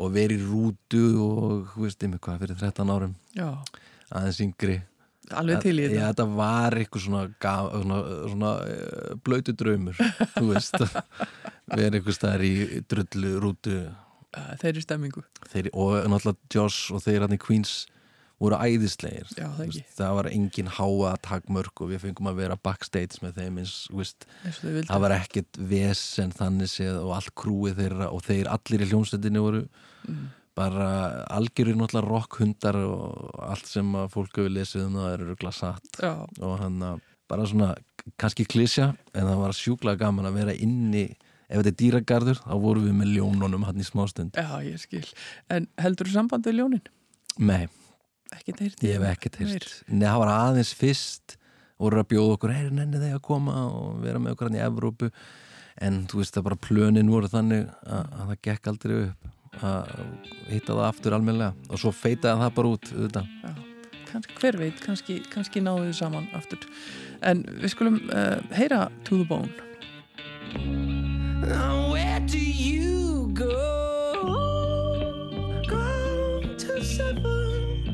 og 0.00 0.10
verið 0.14 0.48
rútu 0.48 1.04
og 1.22 1.70
þú 1.74 1.84
veist 1.84 2.02
um 2.06 2.16
eitthvað 2.16 2.42
fyrir 2.42 2.58
13 2.58 2.94
árum. 2.94 3.14
Já, 3.36 3.50
aðeins 4.10 4.40
yngri 4.42 4.80
alveg 5.32 5.64
til 5.64 5.74
í 5.78 5.84
Já, 5.84 5.88
þetta 5.88 6.06
þetta 6.10 6.26
var 6.36 6.78
eitthvað 6.80 7.04
svona, 7.06 7.22
ga- 7.42 7.70
svona, 7.72 8.00
svona 8.34 8.52
uh, 8.68 9.16
blöytu 9.24 9.56
draumur 9.56 9.98
þú 10.36 10.46
veist. 10.50 10.78
Verið 11.74 11.98
eitthvað 12.00 12.18
staðar 12.18 12.44
í 12.44 12.54
drullu 12.90 13.34
rútu. 13.42 13.80
Þeirri 14.60 14.82
stemmingu. 14.82 15.22
Þeir, 15.52 15.70
og 15.72 15.96
náttúrulega 16.10 16.52
Josh 16.52 16.94
og 16.94 17.04
þeir 17.04 17.24
hann 17.24 17.36
í 17.36 17.40
Queens 17.40 17.84
voru 18.42 18.58
æðislegir 18.58 19.28
Já, 19.36 19.46
það 19.56 19.60
veist, 19.62 19.90
það 19.94 20.16
var 20.18 20.28
engin 20.30 20.70
háa 20.76 21.12
takmörk 21.24 21.84
og 21.84 21.92
við 21.92 22.02
fengum 22.02 22.30
að 22.30 22.40
vera 22.42 22.58
backstage 22.66 23.22
með 23.22 23.38
þeim 23.40 23.60
eins, 23.62 23.74
veist, 23.94 24.26
það 24.88 25.04
var 25.04 25.16
ekkert 25.20 25.60
vesen 25.70 26.34
þannig 26.34 26.72
séð 26.72 26.98
og 27.02 27.14
allt 27.18 27.34
krúið 27.38 27.78
þeirra 27.82 28.10
og 28.14 28.24
þeir 28.26 28.50
allir 28.52 28.84
í 28.84 28.90
hljómsveitinni 28.90 29.44
voru 29.44 29.62
mm. 29.64 30.24
Bara 30.54 30.88
algjörir 31.34 31.76
náttúrulega 31.78 32.06
rockhundar 32.08 32.78
og 32.78 33.34
allt 33.42 33.68
sem 33.70 33.90
að 33.98 34.10
fólk 34.14 34.38
hefur 34.38 34.54
lesið 34.54 34.86
um 34.86 34.98
það 35.00 35.10
er 35.10 35.26
örugla 35.26 35.52
satt. 35.54 35.90
Já, 35.98 36.14
og 36.22 36.56
hann 36.62 36.80
að 36.86 37.04
bara 37.30 37.46
svona 37.48 37.74
kannski 38.20 38.46
klísja 38.46 38.92
en 39.14 39.28
það 39.30 39.40
var 39.40 39.56
sjúklega 39.58 40.02
gaman 40.04 40.28
að 40.28 40.40
vera 40.42 40.56
inni 40.56 41.06
ef 41.44 41.60
þetta 41.60 41.70
er 41.72 41.78
dýragarður 41.80 42.42
þá 42.42 42.52
vorum 42.60 42.88
við 42.88 42.98
með 43.00 43.14
ljónunum 43.18 43.64
hann 43.68 43.80
í 43.80 43.86
smástund. 43.86 44.36
Já, 44.38 44.60
ég 44.64 44.82
skil. 44.82 45.06
En 45.52 45.66
heldur 45.80 46.10
þú 46.10 46.18
samband 46.18 46.46
við 46.46 46.60
ljónin? 46.60 46.84
Nei, 47.34 47.66
Ekkert 48.34 48.62
heyrt 48.64 48.84
ég 48.84 48.98
hef 48.98 49.06
ekkert 49.12 49.40
heyrt 49.42 49.72
Nei, 49.88 50.06
það 50.06 50.20
var 50.22 50.32
aðeins 50.32 50.72
fyrst 50.78 51.36
voru 51.80 52.00
að 52.00 52.10
bjóða 52.14 52.36
okkur, 52.36 52.54
heyri 52.54 52.72
nenni 52.74 53.00
þegar 53.00 53.18
að 53.18 53.26
koma 53.26 53.54
og 53.68 54.00
vera 54.02 54.22
með 54.22 54.34
okkur 54.34 54.48
hann 54.48 54.58
í 54.58 54.64
Evrópu? 54.64 55.10
En 55.84 56.02
þú 56.10 56.20
veist 56.20 56.36
það 56.36 56.46
bara 56.48 56.60
plönin 56.62 57.10
voru 57.10 57.30
þannig 57.30 57.66
að, 57.82 58.04
að 58.04 58.28
það 58.30 58.42
gekk 58.48 58.70
aldrei 58.70 58.94
upp 59.00 59.30
að 59.62 59.92
hitta 60.50 60.72
það 60.74 60.88
aftur 60.88 61.16
almennilega 61.16 61.70
og 61.70 61.80
svo 61.80 61.92
feitaði 61.94 62.42
það 62.42 62.56
bara 62.58 62.72
út 62.74 62.90
auðvitað. 62.92 63.30
Já, 63.44 63.52
kannski, 64.10 64.38
hver 64.40 64.58
veit, 64.60 64.80
kannski, 64.84 65.18
kannski 65.32 65.62
náðu 65.64 65.90
þið 65.90 65.98
saman 66.00 66.28
aftur 66.38 66.66
En 67.24 67.44
við 67.62 67.72
skulum 67.72 68.00
uh, 68.12 68.38
heyra 68.54 68.88
To 69.08 69.20
the 69.22 69.24
Bone 69.24 69.50
Now 71.46 71.92
where 71.92 72.20
do 72.20 72.38
you 72.38 73.28
go? 73.34 73.50
Go 75.68 76.42
to 76.56 76.84
seven. 76.84 77.84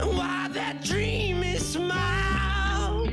Why 0.00 0.48
that 0.52 0.82
dreamy 0.82 1.56
smile? 1.56 3.08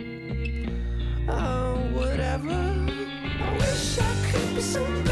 Oh, 1.29 1.75
whatever. 1.93 2.51
I 2.51 3.57
wish 3.59 3.99
I 3.99 4.31
could 4.31 4.55
be 4.55 4.61
somebody 4.61 5.06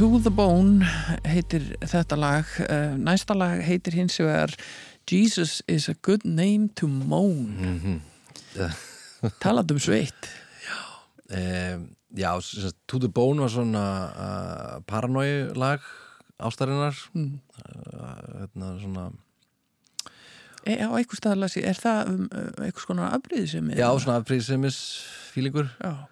To 0.00 0.16
the 0.16 0.30
Bone 0.32 0.80
heitir 1.28 1.74
þetta 1.84 2.16
lag. 2.16 2.48
Uh, 2.64 2.94
næsta 2.96 3.34
lag 3.36 3.58
heitir 3.60 3.92
hins 3.98 4.14
vegar 4.16 4.54
Jesus 5.04 5.58
is 5.68 5.90
a 5.92 5.94
good 6.00 6.24
name 6.24 6.70
to 6.80 6.88
moan. 6.88 7.50
Mhm. 7.60 7.98
talað 9.44 9.74
um 9.74 9.80
sveitt. 9.84 10.30
Um, 11.28 11.90
Já, 12.16 12.32
sem 12.40 12.64
sagt, 12.64 12.78
To 12.88 12.98
the 12.98 13.10
Bone 13.12 13.44
var 13.44 13.52
svona 13.52 13.84
uh, 14.08 14.80
paranoia 14.88 15.52
lag 15.52 15.84
ástarinnar. 16.40 16.96
Mm. 17.12 17.36
uh, 17.60 18.40
hérna 18.40 18.70
svona 18.80 19.04
e, 20.64 20.80
á 20.80 20.88
einhver 20.96 21.20
staðalasi, 21.20 21.60
er 21.60 21.76
það 21.76 22.14
um, 22.14 22.24
einhvers 22.56 22.88
konar 22.88 23.12
afbrýðisemi? 23.18 23.76
Já, 23.76 23.92
svona 24.00 24.16
afbrýðisemis 24.22 24.80
fílingur 25.34 25.68
Já, 25.76 26.08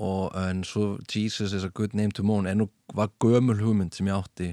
og 0.00 0.34
en 0.40 0.64
svo 0.64 0.98
Jesus 1.04 1.52
is 1.56 1.64
a 1.64 1.72
good 1.76 1.94
name 1.96 2.10
to 2.16 2.24
moan 2.26 2.48
en 2.48 2.62
nú 2.62 2.68
var 2.96 3.12
gömul 3.22 3.60
hugmynd 3.60 3.94
sem 3.96 4.08
ég 4.08 4.16
átti 4.16 4.50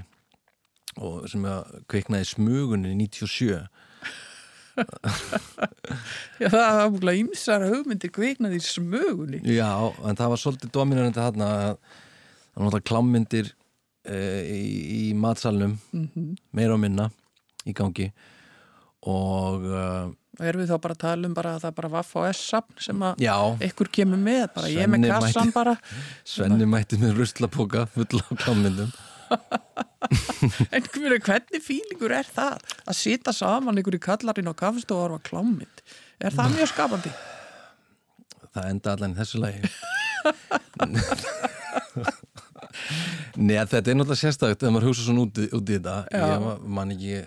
og 0.98 1.28
sem 1.32 1.46
ég 1.48 1.84
kveiknaði 1.92 2.28
í 2.28 2.32
smugunni 2.34 2.96
97 2.96 3.68
Já 6.42 6.50
það 6.54 6.82
var 6.82 6.90
mjög 6.98 7.22
ímsar 7.24 7.66
hugmyndir 7.72 8.12
kveiknað 8.14 8.58
í 8.58 8.64
smögunni 8.66 9.40
Já, 9.56 9.72
en 10.06 10.20
það 10.20 10.34
var 10.34 10.44
svolítið 10.44 10.76
dominarandi 10.76 11.24
þarna 11.24 11.48
að 11.56 11.78
náttúrulega 12.58 12.90
klámyndir 12.90 13.54
e, 14.06 14.18
í, 14.52 14.62
í 14.98 15.02
matsalnum 15.18 15.78
mm 15.94 16.36
meira 16.58 16.76
og 16.76 16.82
minna 16.82 17.10
í 17.68 17.76
gangi. 17.78 18.08
Og 19.08 19.68
uh, 19.70 20.10
og 20.38 20.46
erum 20.46 20.62
við 20.64 20.70
þá 20.72 20.78
bara 20.86 20.94
að 20.98 21.02
tala 21.04 21.28
um 21.30 21.34
bara 21.38 21.52
að 21.58 21.64
það 21.66 21.76
bara 21.80 21.90
vaff 21.98 22.12
á 22.18 22.22
S-sapn 22.32 22.82
sem 22.88 23.04
að 23.08 23.22
já, 23.26 23.36
ykkur 23.70 23.90
kemur 24.00 24.22
með, 24.22 24.44
bara 24.56 24.68
ég 24.70 24.86
með 24.88 24.98
Svenni 25.02 25.12
kassan 25.14 25.48
mætti- 25.50 25.56
bara. 25.58 25.76
Svenni 26.24 26.68
mætti 26.70 27.00
með 27.02 27.16
ruslapoka 27.22 27.86
fulla 27.96 28.22
á 28.22 28.34
klámyndum 28.44 28.92
en 30.72 30.86
hvernig, 30.88 31.24
hvernig 31.26 31.64
fílingur 31.66 32.14
er 32.16 32.28
það 32.32 32.62
að 32.88 32.96
sita 32.96 33.34
saman 33.36 33.82
ykkur 33.82 33.98
í 33.98 34.04
kallarinn 34.06 34.48
á 34.48 34.56
kaffestofu 34.56 35.02
og 35.02 35.08
orfa 35.10 35.26
klámynd? 35.32 35.82
Er 36.24 36.32
það 36.38 36.54
mjög 36.56 36.70
skapandi? 36.72 37.12
það 38.58 38.70
enda 38.72 38.94
allan 38.96 39.12
í 39.14 39.18
þessu 39.20 39.38
lagi. 39.44 39.62
Nei, 43.38 43.58
þetta 43.70 43.92
er 43.92 43.98
náttúrulega 44.00 44.18
sérstakt 44.22 44.62
þegar 44.62 44.74
maður 44.74 44.88
hugsa 44.90 45.04
svona 45.06 45.26
út, 45.28 45.40
í- 45.44 45.50
út 45.54 45.70
í 45.70 45.76
þetta. 45.78 45.96
Já. 46.12 46.24
ég 46.32 46.42
ma- 46.42 46.58
man 46.80 46.94
ekki 46.96 47.20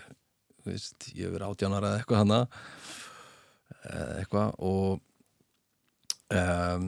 veist, 0.67 1.07
ég 1.15 1.31
verið 1.31 1.47
átjánara 1.53 1.87
eða 1.93 2.01
eitthvað 2.01 2.21
hana 2.21 2.39
eitthvað 3.81 4.53
og 4.67 5.01
um, 6.37 6.87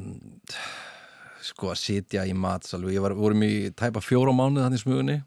sko 1.43 1.73
að 1.73 1.82
sitja 1.82 2.25
í 2.29 2.34
matsal 2.38 2.84
við 2.86 3.01
var, 3.03 3.15
vorum 3.17 3.43
í 3.45 3.53
tæpa 3.75 4.03
fjóra 4.03 4.34
mánuð 4.36 4.65
þannig 4.65 4.82
í 4.82 4.84
smugunni 4.84 5.17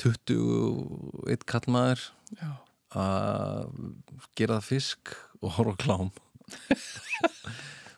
21 0.00 1.44
kallmaður 1.50 2.06
að 2.96 3.68
gera 4.38 4.58
fisk 4.64 5.12
og 5.40 5.54
horfa 5.58 5.76
klám. 5.84 6.10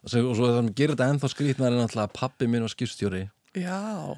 Og 0.02 0.11
svo, 0.11 0.20
og 0.33 0.35
svo 0.35 0.46
það 0.48 0.57
sem 0.57 0.68
gerir 0.74 0.96
þetta 0.96 1.07
ennþá 1.12 1.28
er 1.31 1.74
náttúrulega 1.76 2.05
að 2.09 2.14
pappi 2.16 2.46
minn 2.50 2.64
var 2.64 2.72
skipstjóri. 2.72 3.20
Já. 3.55 4.16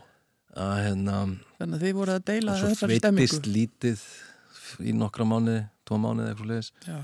Að 0.57 0.79
hérna 0.81 1.17
þannig 1.59 1.75
að 1.77 1.83
þið 1.83 1.97
voru 1.99 2.15
að 2.15 2.23
deila 2.31 2.55
og 2.55 2.63
svo 2.63 2.71
þessari 2.71 2.97
sveittist 2.97 3.35
stemmingu 3.35 3.53
lítið 3.53 4.05
í 4.81 4.95
nokkra 4.97 5.27
mánuði, 5.29 5.65
tvo 5.85 5.99
mánuði 6.01 6.31
eitthvað 6.31 6.53
leis 6.55 6.71
Já, 6.87 6.97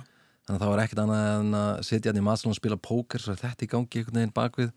þannig 0.50 0.64
að 0.64 0.64
það 0.64 0.72
var 0.72 0.80
ekkert 0.82 1.00
annað 1.04 1.28
en 1.30 1.52
að 1.54 1.68
sitja 1.86 2.10
hann 2.10 2.18
í 2.18 2.24
matsalun 2.26 2.54
og 2.56 2.58
spila 2.58 2.76
póker 2.82 3.22
svo 3.22 3.34
er 3.36 3.38
þetta 3.38 3.62
í 3.62 3.68
gangi 3.70 4.00
einhvern 4.00 4.16
veginn 4.18 4.32
bakvið. 4.34 4.70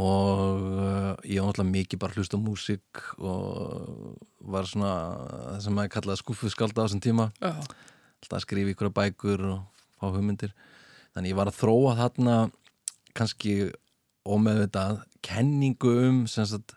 Og 0.00 0.38
uh, 0.40 1.10
ég 1.28 1.42
var 1.42 1.50
náttúrulega 1.50 1.74
mikið 1.74 2.00
bara 2.00 2.14
að 2.14 2.22
hlusta 2.22 2.38
á 2.40 2.46
músík 2.46 3.02
og 3.20 4.14
var 4.54 4.68
svona 4.70 4.92
það 5.52 5.58
sem 5.66 5.76
maður 5.76 5.92
kallaði 5.94 6.22
skúfuskálda 6.22 6.80
á 6.80 6.84
þessum 6.86 7.02
tíma. 7.04 7.26
Já, 7.44 7.52
alltaf 7.60 8.38
að 8.38 8.44
skrifa 8.46 8.72
ykkur 8.72 8.92
bækur 8.96 9.44
og 9.50 9.84
fá 10.00 10.06
hugmyndir. 10.08 10.54
Þannig 11.12 11.34
ég 11.34 11.38
var 11.38 11.50
að 11.52 11.58
þróa 11.60 11.96
þarna 12.00 12.38
kannski 13.14 13.58
ómeðvitað 14.24 15.02
kenningu 15.28 15.92
um 16.08 16.22
sagt 16.24 16.72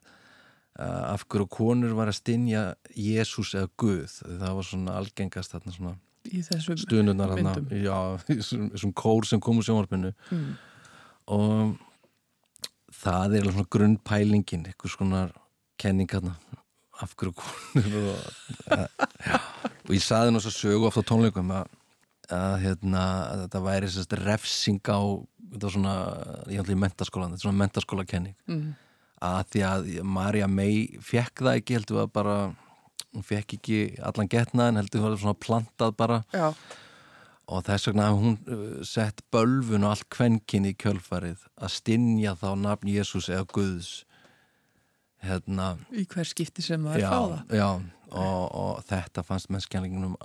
uh, 0.76 1.14
af 1.16 1.24
hverju 1.24 1.48
konur 1.56 1.96
var 1.96 2.12
að 2.12 2.20
stinja 2.20 2.68
Jésús 2.92 3.56
eða 3.56 3.72
Guð. 3.80 4.20
Það 4.28 4.60
var 4.60 4.70
svona 4.74 5.00
algengast 5.00 5.56
þarna 5.56 5.78
svona 5.80 5.96
í 6.32 6.44
þessum 6.46 6.80
stuðnurnar 6.82 7.36
myndum. 7.38 7.68
já, 7.84 7.98
í 8.34 8.40
þessum 8.42 8.94
kór 8.98 9.28
sem 9.30 9.42
kom 9.44 9.60
úr 9.62 9.68
sjónvarpinu 9.68 10.14
mm. 10.32 10.48
og 11.38 11.76
það 12.98 13.38
er 13.38 13.46
alveg 13.46 13.58
svona 13.58 13.72
grunnpælingin 13.78 14.68
einhvers 14.70 14.98
konar 15.00 15.34
kenning 15.82 16.10
hérna 16.12 16.36
af 16.98 17.14
hverju 17.14 17.36
konur 17.38 17.98
og, 18.14 18.22
ja, 18.74 19.40
og 19.86 19.94
ég 19.94 20.02
saði 20.04 20.42
svo 20.42 20.54
sögu 20.54 20.88
oft 20.90 20.98
á 20.98 21.06
tónleikum 21.06 21.52
að, 21.54 21.68
að, 22.34 22.56
hérna, 22.64 23.04
að 23.28 23.44
þetta 23.46 23.64
væri 23.68 23.92
sérst 23.94 24.16
refsing 24.24 24.82
á 24.90 25.00
þetta 25.54 25.74
svona, 25.76 25.96
ég 26.52 26.64
ætla 26.64 26.76
í 26.76 26.82
mentaskólan 26.82 27.34
þetta 27.34 27.44
er 27.44 27.48
svona 27.48 27.62
mentaskóla 27.64 28.08
kenning 28.10 28.36
Mm. 28.48 28.74
að 29.24 29.44
því 29.54 29.62
að 29.66 29.88
Marja 30.06 30.48
May 30.48 30.98
fekk 31.02 31.42
það 31.46 31.60
ekki, 31.60 31.78
heldur 31.78 32.02
að 32.04 32.12
bara 32.14 32.36
hún 33.14 33.26
fekk 33.26 33.58
ekki 33.58 33.80
allan 34.06 34.30
getnaðin 34.32 34.82
heldur 34.82 35.04
það 35.04 35.10
var 35.14 35.24
svona 35.24 35.42
plantað 35.46 35.98
bara. 35.98 36.22
Já, 36.36 36.52
og 37.48 37.64
þess 37.64 37.88
vegna 37.88 38.08
hafði 38.10 38.24
hún 38.24 38.34
uh, 38.52 38.80
sett 38.88 39.22
bölvun 39.32 39.86
og 39.88 39.94
allt 39.94 40.08
kvenkin 40.12 40.68
í 40.68 40.74
kjölfarið 40.80 41.46
að 41.56 41.76
stinja 41.78 42.36
þá 42.40 42.50
nafn 42.60 42.92
Jésús 42.92 43.30
eða 43.32 43.48
Guðs. 43.54 43.92
Hérna. 45.24 45.76
Í 45.96 46.04
hver 46.12 46.28
skipti 46.28 46.62
sem 46.62 46.84
það 46.86 46.98
er 46.98 47.02
já, 47.02 47.08
fá 47.10 47.22
það. 47.22 47.56
já, 47.58 47.70
og, 48.12 48.44
og 48.62 48.84
þetta 48.88 49.24
fannst 49.26 49.50
mennskjælingunum 49.54 50.18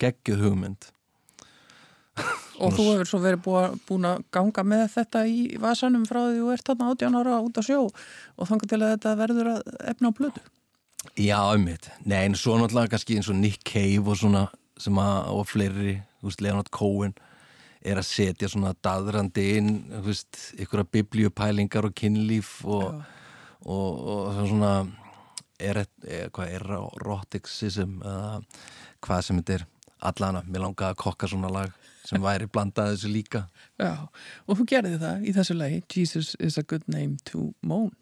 geggjuð 0.00 0.46
hugmynd. 0.46 0.88
Og 2.58 2.72
þú 2.74 2.84
hefur 2.88 3.06
svo 3.06 3.18
verið 3.22 3.42
búa, 3.44 3.60
búin 3.86 4.06
að 4.08 4.24
ganga 4.34 4.64
með 4.66 4.80
þetta 4.96 5.20
í 5.30 5.42
vasanum 5.62 6.02
frá 6.08 6.24
því 6.24 6.40
þú 6.40 6.48
ert 6.50 6.64
þarna 6.66 6.88
18 6.90 7.18
ára 7.20 7.36
út 7.44 7.60
á 7.60 7.62
sjó 7.62 7.76
og 7.86 8.48
þangar 8.48 8.70
til 8.72 8.80
að 8.80 8.94
þetta 8.96 9.12
verður 9.20 9.50
að 9.52 9.68
efna 9.92 10.10
á 10.10 10.16
blödu. 10.18 10.42
Já, 11.16 11.38
einmitt. 11.52 11.88
Nei, 12.04 12.24
en 12.26 12.36
svo 12.38 12.58
náttúrulega 12.58 12.94
kannski 12.94 13.16
eins 13.18 13.30
og 13.32 13.38
Nick 13.38 13.64
Cave 13.66 14.04
og 14.04 14.18
svona 14.20 14.46
sem 14.78 14.98
að, 15.02 15.16
og 15.34 15.48
fleiri, 15.48 15.96
þú 16.20 16.30
veist, 16.30 16.44
Leonard 16.44 16.70
Cohen 16.74 17.14
er 17.88 17.98
að 18.00 18.08
setja 18.08 18.50
svona 18.50 18.74
daðrandi 18.84 19.46
inn, 19.58 19.72
þú 19.90 20.04
veist, 20.10 20.40
ykkur 20.58 20.82
að 20.84 20.92
biblíupælingar 20.98 21.88
og 21.88 21.94
kynlíf 21.98 22.58
og, 22.66 23.02
og, 23.64 24.00
og 24.12 24.40
svona 24.50 24.72
er, 25.58 25.84
er, 26.06 26.30
hvað 26.34 26.54
er 26.54 26.66
eroticism 26.78 27.98
eða 28.02 28.38
hvað 29.04 29.24
sem 29.26 29.40
þetta 29.40 29.58
er 29.58 29.66
allana, 30.10 30.42
mér 30.46 30.66
langaði 30.66 30.94
að 30.94 31.00
kokka 31.02 31.30
svona 31.30 31.50
lag 31.52 31.74
sem 32.06 32.22
væri 32.22 32.46
blandað 32.50 32.94
þessu 32.94 33.10
líka 33.12 33.44
Já, 33.82 34.06
og 34.46 34.60
þú 34.60 34.68
gerði 34.74 35.00
það 35.02 35.26
í 35.26 35.34
þessu 35.36 35.58
lagi 35.58 35.82
Jesus 35.94 36.34
is 36.38 36.58
a 36.58 36.66
good 36.66 36.86
name 36.86 37.18
to 37.30 37.52
moan. 37.62 37.94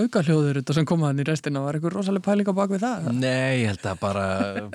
Auka 0.00 0.22
hljóður 0.26 0.60
þetta 0.60 0.76
sem 0.76 0.86
komaðan 0.88 1.22
í 1.22 1.26
restina 1.28 1.62
var 1.64 1.78
eitthvað 1.78 1.96
rosalega 1.96 2.26
pæling 2.26 2.50
á 2.50 2.54
bak 2.58 2.74
við 2.74 2.84
það? 2.84 3.08
Nei, 3.16 3.62
ég 3.62 3.72
held 3.72 3.88
að 3.90 4.00
bara 4.02 4.26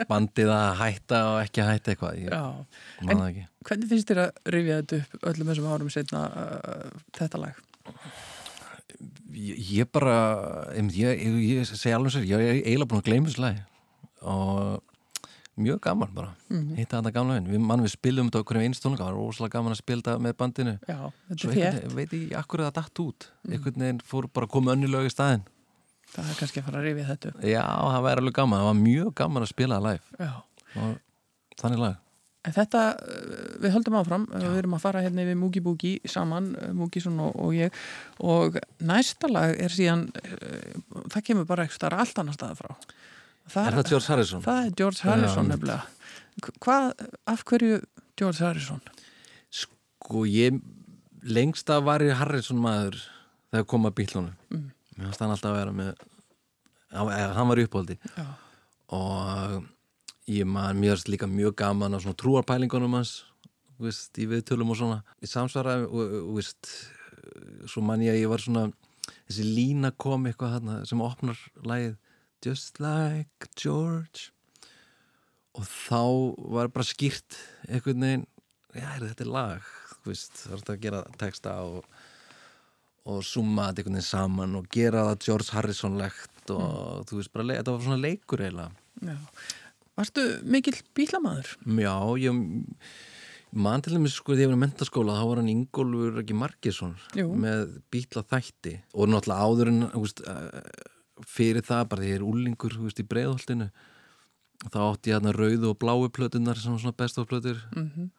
bandið 0.09 0.51
að 0.55 0.67
hætta 0.81 1.21
og 1.29 1.37
ekki 1.43 1.63
að 1.63 1.71
hætta 1.73 1.93
eitthvað 1.93 2.19
ég 2.23 2.35
en 3.05 3.23
ekki. 3.27 3.45
hvernig 3.69 3.93
finnst 3.93 4.11
þér 4.11 4.23
að 4.25 4.51
rifja 4.55 4.81
þetta 4.81 4.99
upp 4.99 5.29
öllum 5.31 5.53
þessum 5.53 5.71
árum 5.73 5.93
setna 5.93 6.25
uh, 6.29 6.99
þetta 7.19 7.43
lag? 7.45 7.63
Ég, 9.39 9.63
ég 9.69 9.89
bara, 9.93 10.19
ég, 10.75 10.93
ég, 10.99 11.41
ég 11.53 11.69
segi 11.69 11.95
alveg 11.95 12.15
sér, 12.15 12.27
ég 12.27 12.43
er 12.43 12.61
eiginlega 12.63 12.91
búin 12.91 13.03
að 13.03 13.09
gleyma 13.11 13.29
þessu 13.29 13.43
lagi. 13.45 13.65
Og 14.27 14.88
mjög 15.61 15.79
gaman 15.83 16.11
bara, 16.15 16.33
hitta 16.77 16.99
þetta 16.99 17.13
gamla 17.15 17.37
við 17.45 17.61
mann 17.63 17.85
við 17.85 17.93
spilum 17.93 18.29
þetta 18.29 18.41
okkur 18.43 18.59
um 18.59 18.65
einstónleika 18.65 19.05
það 19.05 19.11
var 19.11 19.19
rosalega 19.19 19.55
gaman 19.57 19.75
að 19.75 19.81
spila 19.81 20.05
þetta 20.05 20.25
með 20.25 20.35
bandinu. 20.41 20.75
Já, 20.89 20.99
svo 21.35 21.53
er 21.53 21.61
einhvern 21.69 21.95
veit 21.99 22.17
ég 22.17 22.35
akkur 22.39 22.63
að 22.63 22.69
það 22.69 22.75
datt 22.79 23.01
út. 23.05 23.29
Einhvern 23.49 23.85
veginn 23.85 24.03
fór 24.11 24.29
bara 24.33 24.49
að 24.49 24.53
koma 24.57 24.75
önni 24.75 24.91
lög 24.91 25.09
í 25.09 25.13
staðinn. 25.13 25.47
Það 26.09 26.29
er 26.33 26.37
kannski 26.41 26.61
að 26.61 26.69
fara 26.69 26.81
að 26.81 26.87
rifja 26.89 27.07
þetta 27.11 27.31
upp. 27.31 27.41
Já, 27.45 27.63
það 27.63 28.05
væri 28.07 28.23
alveg 28.23 28.37
gaman, 28.39 28.61
það 28.61 28.69
var 28.69 28.77
mjög 28.83 29.09
gaman 29.21 29.45
að 29.45 29.51
spila 29.53 29.79
það 29.79 29.89
live. 29.89 30.29
Já, 30.29 30.85
þannig 31.61 31.83
lag. 31.85 32.05
En 32.47 32.55
þetta, 32.55 32.81
uh, 33.03 33.47
við 33.59 33.73
höldum 33.75 33.97
áfram. 33.99 34.25
Uh, 34.31 34.45
við 34.45 34.61
erum 34.61 34.75
að 34.77 34.83
fara 34.85 35.03
hérna 35.03 35.25
yfir 35.25 35.37
Múgi 35.37 35.61
Búgi 35.63 35.91
saman, 36.07 36.53
uh, 36.55 36.71
Múgisson 36.75 37.19
og, 37.19 37.35
og 37.35 37.55
ég. 37.57 37.75
Og 38.23 38.55
næsta 38.79 39.27
lag 39.29 39.53
er 39.59 39.73
síðan 39.75 40.07
uh, 40.15 41.01
það 41.11 41.25
kemur 41.27 41.49
bara 41.49 41.67
eitthvað 41.67 41.97
allt 41.99 42.21
annar 42.23 42.37
staða 42.37 42.57
frá 42.61 42.71
Er 43.49 43.77
það 43.79 43.93
George 43.93 44.07
Harrison? 44.13 44.43
Það 44.45 44.65
er 44.65 44.75
George 44.77 45.05
Harrison 45.05 45.49
nefnilega. 45.49 45.81
Hvað, 46.63 46.91
af 47.27 47.45
hverju 47.49 47.79
George 48.19 48.43
Harrison? 48.45 48.83
Sko 49.49 50.25
ég 50.29 50.59
lengst 51.27 51.69
að 51.73 51.87
var 51.87 52.03
ég 52.05 52.15
Harrison 52.19 52.59
maður 52.61 52.99
þegar 53.49 53.67
kom 53.69 53.87
að 53.89 53.95
bílunum 53.99 54.35
mm. 54.53 54.67
mér 54.95 55.09
fannst 55.09 55.23
hann 55.23 55.33
alltaf 55.33 55.53
að 55.53 55.57
vera 55.59 55.75
með 55.75 55.89
eða, 56.89 57.31
hann 57.37 57.49
var 57.51 57.61
uppóldi 57.63 57.97
Já. 58.15 58.25
og 58.95 59.57
ég 60.29 60.49
man 60.49 60.79
mér 60.79 60.95
finnst 60.95 61.11
líka 61.11 61.29
mjög 61.29 61.57
gaman 61.63 61.97
á 61.97 61.99
svona 61.99 62.19
trúarpælingunum 62.19 62.99
hans 62.99 63.23
þú 63.77 63.89
veist, 63.89 64.11
í 64.19 64.27
viðtölum 64.29 64.73
og 64.73 64.79
svona 64.79 64.99
í 65.23 65.29
samsvara 65.29 65.79
og, 65.87 66.13
veist 66.37 66.71
svo 67.69 67.83
man 67.85 68.03
ég 68.03 68.15
að 68.15 68.21
ég 68.23 68.31
var 68.31 68.43
svona 68.43 68.67
þessi 69.25 69.47
lína 69.47 69.91
kom 69.97 70.27
eitthvað 70.29 70.57
þarna 70.57 70.79
sem 70.89 71.03
opnar 71.03 71.41
lagið 71.65 71.97
Just 72.45 72.79
like 72.79 73.49
George 73.59 74.29
og 75.59 75.65
þá 75.67 76.01
var 76.55 76.69
bara 76.71 76.87
skýrt 76.87 77.35
einhvern 77.67 78.05
veginn 78.05 78.25
já, 78.77 78.85
er 78.95 79.05
þetta 79.09 79.25
er 79.25 79.31
lag 79.33 79.69
þú 79.99 80.11
veist, 80.11 80.37
það 80.45 80.59
þetta 80.61 80.75
að 80.75 80.83
gera 80.85 81.01
texta 81.19 81.55
og, 81.67 81.87
og 83.09 83.23
summa 83.27 83.69
þetta 83.69 83.81
einhvern 83.83 83.97
veginn 83.99 84.07
saman 84.09 84.59
og 84.59 84.69
gera 84.71 85.07
það 85.09 85.25
George 85.25 85.55
Harrison-legt 85.57 86.53
og 86.55 87.07
þú 87.09 87.19
veist, 87.19 87.33
bara, 87.33 87.47
þetta 87.57 87.75
var 87.75 87.87
svona 87.87 88.03
leikur 88.05 88.45
eiginlega 88.45 88.71
Já. 89.09 89.15
Varstu 89.99 90.23
mikill 90.47 90.77
bílamaður? 90.95 91.53
Já, 91.79 91.95
ég 92.23 92.39
man 93.59 93.81
til 93.83 93.95
dæmis 93.95 94.15
sko 94.19 94.35
þegar 94.35 94.45
ég 94.45 94.51
var 94.51 94.57
í 94.59 94.61
mentaskóla 94.61 95.17
þá 95.17 95.25
var 95.31 95.41
hann 95.41 95.51
Ingólfur 95.51 96.21
ekki 96.21 96.37
Margesson 96.37 96.95
Jú. 97.17 97.31
með 97.41 97.79
bítla 97.91 98.23
þætti 98.29 98.75
og 98.93 99.09
náttúrulega 99.09 99.47
áður 99.49 99.71
en 99.73 99.81
þú 99.95 100.03
veist, 100.05 100.23
eh, 100.29 100.95
fyrir 101.27 101.65
það 101.65 101.87
bara 101.91 102.05
þegar 102.05 102.13
ég 102.13 102.19
er 102.21 102.27
úlingur 102.27 102.77
þú 102.77 102.85
veist, 102.87 103.01
í 103.01 103.09
breiðholtinu 103.09 103.69
þá 104.69 104.79
átti 104.83 105.11
ég 105.11 105.17
hérna 105.17 105.35
rauðu 105.35 105.73
og 105.73 105.79
bláu 105.79 106.07
plötunar 106.13 106.59
sem 106.59 106.77
svona 106.77 106.95
bestofplötur 106.95 107.61
Mm 107.75 108.09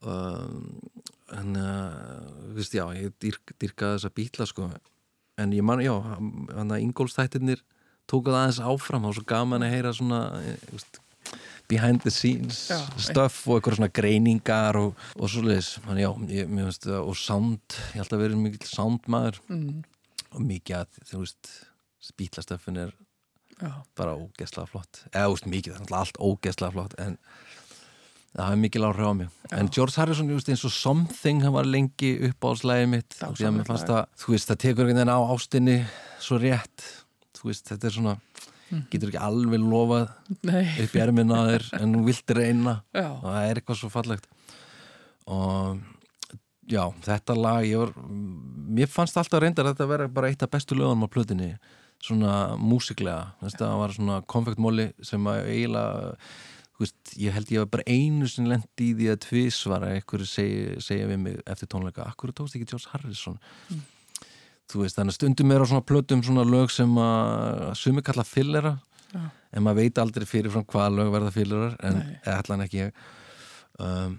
um, 0.00 0.80
en 1.36 1.56
uh, 1.56 2.54
veist, 2.56 2.74
já, 2.74 2.84
ég 2.96 3.12
dyrk, 3.22 3.54
dyrkaði 3.60 3.98
þessa 3.98 4.14
bítla 4.14 4.46
sko. 4.48 4.70
En 5.40 5.54
ég 5.56 5.64
man, 5.64 5.82
já, 5.84 5.92
hann 5.94 6.74
að 6.74 6.82
Ingólfstættirnir 6.86 7.62
tók 8.10 8.26
það 8.26 8.40
aðeins 8.40 8.64
áfram 8.72 9.06
og 9.06 9.14
svo 9.16 9.24
gaman 9.28 9.64
að 9.64 9.76
heyra 9.76 9.94
svona 9.94 10.20
eh, 10.40 10.58
þú 10.66 10.74
veist, 10.74 11.00
behind 11.70 12.02
the 12.02 12.10
scenes 12.10 12.64
Já, 12.72 12.80
stuff 12.98 13.44
og 13.46 13.60
eitthvað 13.60 13.78
svona 13.78 13.92
greiningar 13.94 14.78
og, 14.80 14.98
og 15.14 15.30
svo 15.30 15.44
leiðis, 15.46 15.76
ég, 16.32 16.50
og 16.98 17.14
sound, 17.14 17.78
ég 17.94 18.00
held 18.02 18.16
að 18.16 18.24
vera 18.24 18.40
mikill 18.40 18.72
soundmaður. 18.72 19.42
Mm. 19.52 19.82
og 20.30 20.42
mikið 20.46 20.80
að, 20.80 20.98
þú 21.10 21.22
veist 21.22 21.52
bítlastöffin 22.18 22.80
er 22.80 22.92
Já, 23.60 23.72
bara 23.98 24.16
ógeðslega 24.16 24.68
flott. 24.70 25.02
Eða, 25.10 25.32
veist, 25.34 25.48
mikið, 25.50 25.74
það 25.74 25.76
er 25.76 25.82
náttúrulega 25.84 26.04
allt 26.06 26.20
ógeðslega 26.24 26.72
flott 26.76 26.94
en 27.02 27.16
það 28.30 28.46
hafi 28.46 28.60
mikil 28.62 28.86
áhrif 28.86 29.10
á 29.10 29.14
mig. 29.18 29.34
En 29.58 29.68
George 29.74 30.00
Harrison, 30.00 30.30
veist, 30.32 30.48
eins 30.52 30.64
og 30.64 30.72
Something 30.72 31.44
hann 31.44 31.56
var 31.56 31.68
lengi 31.68 32.14
upp 32.30 32.46
á 32.46 32.50
slæði 32.56 32.88
mitt 32.94 33.18
Já, 33.18 33.28
að 33.28 34.00
þú 34.22 34.34
veist, 34.34 34.48
það 34.48 34.62
tekur 34.64 34.86
einhvern 34.86 35.02
veginn 35.02 35.12
á 35.12 35.20
ástinni 35.34 35.76
svo 36.22 36.40
rétt. 36.40 36.86
Þú 37.36 37.50
veist, 37.50 37.68
þetta 37.68 37.90
er 37.90 37.96
svona 37.98 38.16
getur 38.90 39.10
ekki 39.10 39.20
alveg 39.20 39.62
lofað 39.64 40.10
nei. 40.46 40.64
upp 40.84 40.92
í 40.94 41.02
ermina 41.02 41.40
á 41.42 41.48
þér 41.50 41.64
en 41.80 41.96
þú 41.96 42.02
vilt 42.06 42.34
reyna. 42.38 42.76
Já, 42.94 43.08
og 43.10 43.26
það 43.26 43.48
er 43.48 43.60
eitthvað 43.60 43.80
svo 43.80 43.90
fallegt. 43.92 44.30
Og 45.30 45.82
já, 46.70 46.84
þetta 47.04 47.36
lag 47.36 47.66
ég 47.66 47.82
var, 47.82 47.92
mér 48.08 48.90
fannst 48.90 49.18
alltaf 49.20 49.42
reyndar 49.42 49.68
að 49.68 49.74
þetta 49.74 49.90
vera 49.90 50.08
bara 50.20 50.30
eitt 50.30 50.46
af 50.46 50.52
bestu 50.54 50.78
lögunum 50.78 51.04
á 51.04 51.12
plötinni 51.12 51.50
svona 52.04 52.56
músiklega. 52.56 53.34
Það 53.44 53.76
var 53.82 53.94
svona 53.96 54.22
konfektmóli 54.30 54.90
sem 55.04 55.26
að 55.28 55.50
eiginlega 55.52 56.16
veist, 56.80 57.14
ég 57.20 57.34
held 57.34 57.50
ég 57.52 57.64
var 57.64 57.70
bara 57.74 57.86
einu 57.88 58.28
sem 58.30 58.46
lendi 58.48 58.90
í 58.90 58.94
því 58.96 59.08
að 59.12 59.22
tvísvara 59.26 59.94
einhverju 59.96 60.28
segja, 60.28 60.76
segja 60.84 61.08
við 61.10 61.18
mig 61.24 61.40
eftir 61.50 61.70
tónleika 61.70 62.06
akkur 62.08 62.32
tókst 62.36 62.56
ekki 62.56 62.70
George 62.72 62.88
Harrison? 62.92 63.36
Þú 64.70 64.84
veist, 64.84 64.96
þannig 64.96 65.12
að 65.12 65.18
stundum 65.18 65.52
er 65.52 65.64
á 65.66 65.70
svona 65.70 65.86
plötum 65.86 66.24
svona 66.24 66.46
lög 66.46 66.72
sem 66.72 66.96
að 67.02 67.74
sumi 67.80 68.04
kalla 68.06 68.24
fillera 68.26 68.76
Já. 69.10 69.22
en 69.52 69.66
maður 69.66 69.82
veit 69.82 70.00
aldrei 70.00 70.26
fyrirfram 70.30 70.66
hvaða 70.70 70.96
lög 70.96 71.12
verða 71.16 71.34
fillerar 71.34 71.76
en 71.84 72.02
allan 72.30 72.64
ekki 72.66 72.86
um, 72.86 72.94
að 73.82 74.18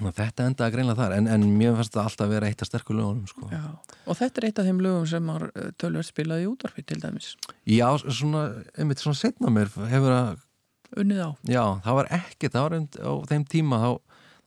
þetta 0.00 0.46
endaði 0.48 0.74
greinlega 0.76 0.98
þar 1.02 1.16
en, 1.18 1.28
en 1.28 1.42
mér 1.58 1.74
fannst 1.76 1.96
það 1.96 2.06
alltaf 2.08 2.26
að 2.26 2.32
vera 2.36 2.48
eitt 2.48 2.62
af 2.64 2.70
sterkur 2.70 2.96
lögunum 2.96 3.26
sko. 3.28 3.48
já 3.52 3.64
Og 4.06 4.18
þetta 4.18 4.40
er 4.40 4.46
eitt 4.48 4.62
af 4.62 4.68
þeim 4.68 4.80
lögum 4.84 5.04
sem 5.10 5.28
var 5.32 5.44
tölverð 5.82 6.08
spilaði 6.08 6.46
í 6.46 6.48
útvarfi 6.48 6.86
til 6.86 6.98
dæmis. 7.02 7.34
Já, 7.68 7.86
svona, 8.06 8.46
einmitt 8.76 9.02
svona 9.04 9.20
setna 9.20 9.52
mér 9.52 9.70
hefur 9.92 10.16
að, 10.16 10.40
Unnið 10.92 11.22
á. 11.24 11.30
Já, 11.48 11.64
það 11.86 11.94
var 12.00 12.08
ekkert 12.18 12.52
það 12.52 12.64
var 12.66 12.74
einmitt 12.76 12.98
á 13.00 13.12
þeim 13.30 13.44
tíma 13.48 13.78
þá, 13.80 13.90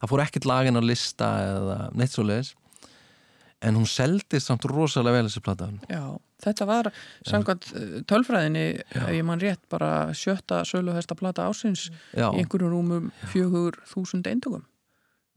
það 0.01 0.11
fór 0.11 0.23
ekkert 0.25 0.49
lagin 0.49 0.77
á 0.77 0.83
lista 0.85 1.31
eða 1.41 1.77
neitt 1.97 2.13
svo 2.13 2.25
leiðis 2.25 2.53
en 3.65 3.79
hún 3.79 3.87
seldist 3.89 4.49
samt 4.49 4.67
rosalega 4.69 5.17
vel 5.17 5.29
þessi 5.29 5.41
plata 5.45 5.69
Já, 5.89 6.03
þetta 6.43 6.67
var 6.69 6.91
samkvæmt 7.25 7.67
uh, 7.71 7.97
tölfræðinni, 8.09 8.65
ef 8.93 9.09
ég 9.15 9.25
man 9.25 9.41
rétt 9.41 9.63
bara 9.71 10.11
sjötta 10.17 10.61
söluhesta 10.67 11.17
plata 11.17 11.47
ásins 11.49 11.87
í 12.13 12.21
einhverjum 12.21 12.73
rúmum 12.73 13.11
fjögur 13.31 13.79
þúsund 13.89 14.29
eindugum 14.29 14.65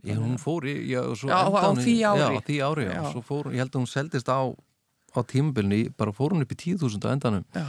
ég, 0.07 0.17
hún 0.19 0.39
fór 0.39 0.67
í 0.71 0.75
já, 0.91 1.03
Já, 1.27 1.39
á 1.49 1.71
því 1.75 1.95
ári. 2.07 2.21
já, 2.23 2.29
á 2.39 2.43
því 2.47 2.59
ári 2.69 2.85
já. 2.89 2.93
Já. 2.95 3.05
Svo 3.13 3.23
fór, 3.27 3.51
ég 3.53 3.63
held 3.63 3.73
að 3.75 3.81
hún 3.83 3.91
seldist 3.91 4.29
á 4.31 4.41
á 5.17 5.21
tímabilinu, 5.25 5.91
bara 5.97 6.13
fór 6.13 6.35
hún 6.37 6.45
upp 6.45 6.53
í 6.53 6.59
10.000 6.77 7.03
á 7.03 7.11
endanum. 7.17 7.45
Já, 7.57 7.67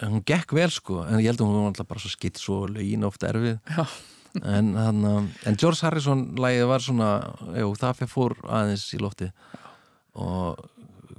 en 0.00 0.12
hún 0.14 0.22
gekk 0.24 0.54
vel 0.54 0.70
sko. 0.70 1.02
En 1.04 1.18
ég 1.18 1.26
held 1.32 1.42
að 1.42 1.48
hún 1.50 1.58
var 1.58 1.72
alltaf 1.72 1.88
bara 1.90 2.00
svo 2.00 2.12
skitt 2.14 2.38
svo 2.38 2.62
lögin 2.70 3.04
oft 3.04 3.22
erfið. 3.26 3.58
Já, 3.74 3.84
en, 4.44 4.74
hann, 4.78 5.04
en 5.44 5.56
George 5.58 5.82
Harrison 5.82 6.36
lægið 6.38 6.66
var 6.70 6.84
svona, 6.84 7.10
jú, 7.58 7.72
það 7.80 8.04
fór 8.08 8.36
aðeins 8.46 8.86
í 8.94 9.00
lofti 9.02 9.30
og 10.18 10.58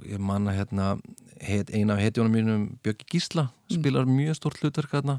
ég 0.08 0.20
manna 0.20 0.52
hérna 0.56 0.94
heit, 1.40 1.70
eina 1.72 1.94
af 1.96 2.02
hetjónum 2.02 2.34
mínum 2.34 2.66
Björki 2.84 3.06
Gísla 3.14 3.48
spilar 3.70 4.08
mjög 4.08 4.36
stórt 4.38 4.60
hlutverk 4.60 4.92
hérna 4.92 5.18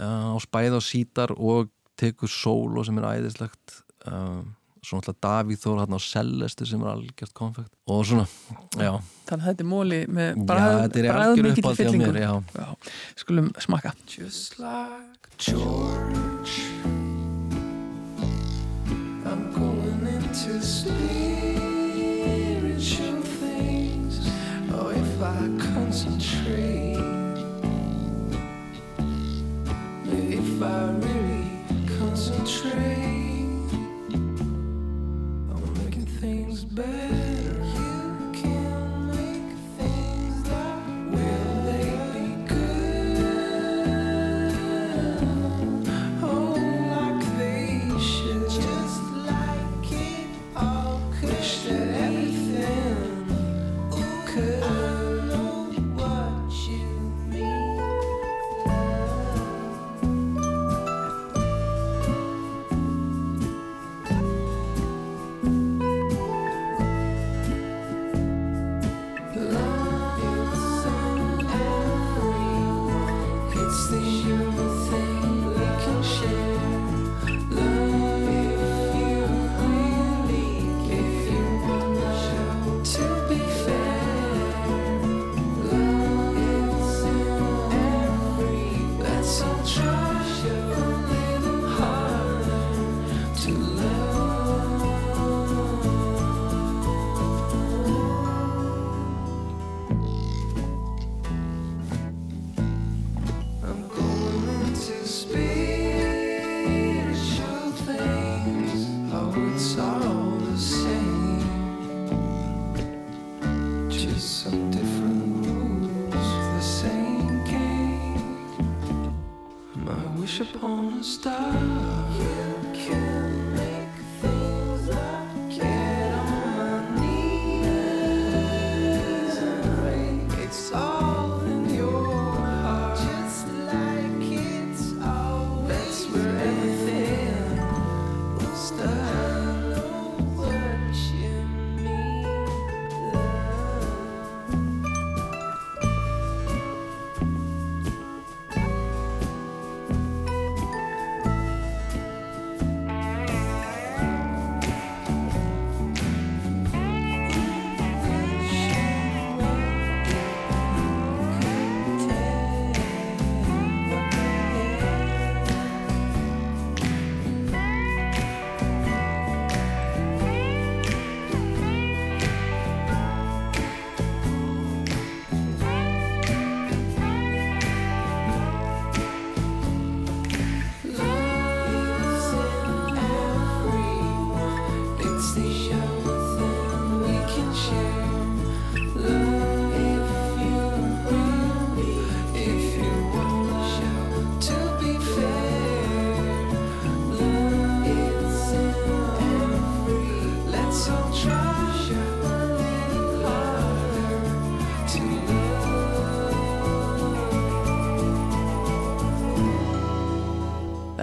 á 0.00 0.36
spæð 0.40 0.78
og 0.78 0.84
sítar 0.84 1.32
og 1.36 1.70
tekur 2.00 2.30
sól 2.32 2.78
og 2.80 2.84
sem 2.88 2.96
er 3.00 3.06
æðislegt 3.10 3.66
um, 4.08 4.48
svo 4.80 4.96
náttúrulega 4.96 5.20
Davíð 5.26 5.58
Þór 5.60 5.78
hérna 5.82 5.98
á 6.00 6.02
Celeste 6.02 6.64
sem 6.68 6.80
er 6.80 6.88
algjört 6.94 7.34
konfekt. 7.36 7.72
Og 7.90 8.00
svona, 8.08 8.26
já, 8.80 8.92
þannig 9.28 9.44
að 9.44 9.48
þetta 9.50 9.62
er 9.64 9.68
móli 9.68 10.00
með 10.08 10.30
algjör 10.56 11.44
mikill 11.44 11.64
uppáld 11.64 11.76
hjá 11.76 11.84
fyllingu. 11.84 12.06
mér, 12.06 12.16
já. 12.24 12.32
Já, 12.56 12.68
skulum 13.20 13.48
smakka. 13.60 13.90
Just 14.08 14.58
like 14.58 15.28
George, 15.36 16.52
I'm 19.28 19.42
going 19.52 20.06
into 20.16 20.62
spiritual 20.64 21.60
things. 23.40 24.14
Oh, 24.72 24.88
if 24.88 25.20
I 25.20 25.24
concentrate, 25.60 26.96
if 30.08 30.62
I 30.62 30.64
really 31.04 31.29
concentrate 32.20 33.48
on 35.50 35.84
making 35.84 36.04
things 36.04 36.64
better, 36.66 37.39